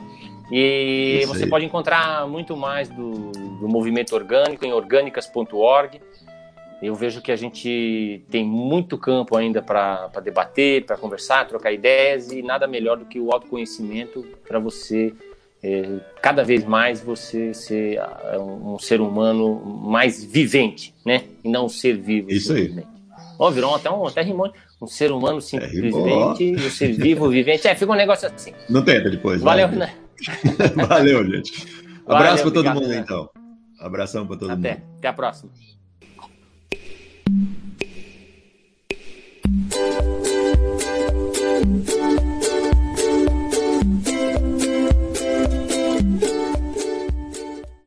E 0.50 1.18
Isso 1.20 1.28
você 1.28 1.44
aí. 1.44 1.50
pode 1.50 1.66
encontrar 1.66 2.26
muito 2.26 2.56
mais 2.56 2.88
do, 2.88 3.32
do 3.32 3.68
movimento 3.68 4.14
orgânico 4.14 4.64
em 4.64 4.72
orgânicas.org. 4.72 6.00
Eu 6.80 6.94
vejo 6.94 7.20
que 7.20 7.32
a 7.32 7.36
gente 7.36 8.24
tem 8.30 8.44
muito 8.44 8.96
campo 8.96 9.36
ainda 9.36 9.60
para 9.60 10.08
debater, 10.22 10.84
para 10.86 10.96
conversar, 10.96 11.46
trocar 11.48 11.72
ideias 11.72 12.30
e 12.30 12.40
nada 12.40 12.68
melhor 12.68 12.96
do 12.96 13.04
que 13.04 13.18
o 13.18 13.32
autoconhecimento 13.32 14.24
para 14.46 14.60
você 14.60 15.12
é, 15.62 15.98
cada 16.22 16.44
vez 16.44 16.64
mais 16.64 17.00
você 17.00 17.52
ser 17.52 17.98
ah, 17.98 18.38
um, 18.38 18.78
ser 18.78 19.00
humano 19.00 19.56
mais 19.56 20.22
vivente, 20.22 20.94
né? 21.04 21.24
E 21.42 21.48
não 21.48 21.66
um 21.66 21.68
ser 21.68 21.96
vivo. 21.96 22.30
Isso 22.30 22.52
aí. 22.52 22.72
Ó, 23.38 23.50
virou 23.50 23.74
até 23.74 23.90
um 23.90 24.06
até 24.06 24.22
rimou, 24.22 24.52
um 24.80 24.86
ser 24.86 25.10
humano 25.10 25.40
simplesmente 25.40 26.44
é, 26.44 26.46
e 26.46 26.56
um 26.56 26.70
ser 26.70 26.92
vivo 26.92 27.28
vivente. 27.28 27.66
É, 27.66 27.74
fica 27.74 27.90
um 27.90 27.96
negócio 27.96 28.28
assim. 28.28 28.52
Não 28.68 28.84
tenta 28.84 29.10
depois. 29.10 29.42
Valeu, 29.42 29.68
né? 29.68 29.94
Valeu, 30.88 31.24
gente. 31.28 31.66
Abraço 32.06 32.42
para 32.44 32.52
todo 32.52 32.70
mundo, 32.74 32.88
né? 32.88 32.98
então. 32.98 33.28
Abração 33.80 34.26
para 34.26 34.36
todo 34.36 34.50
Até. 34.50 34.74
mundo. 34.74 34.82
Até 34.98 35.08
a 35.08 35.12
próxima. 35.12 35.50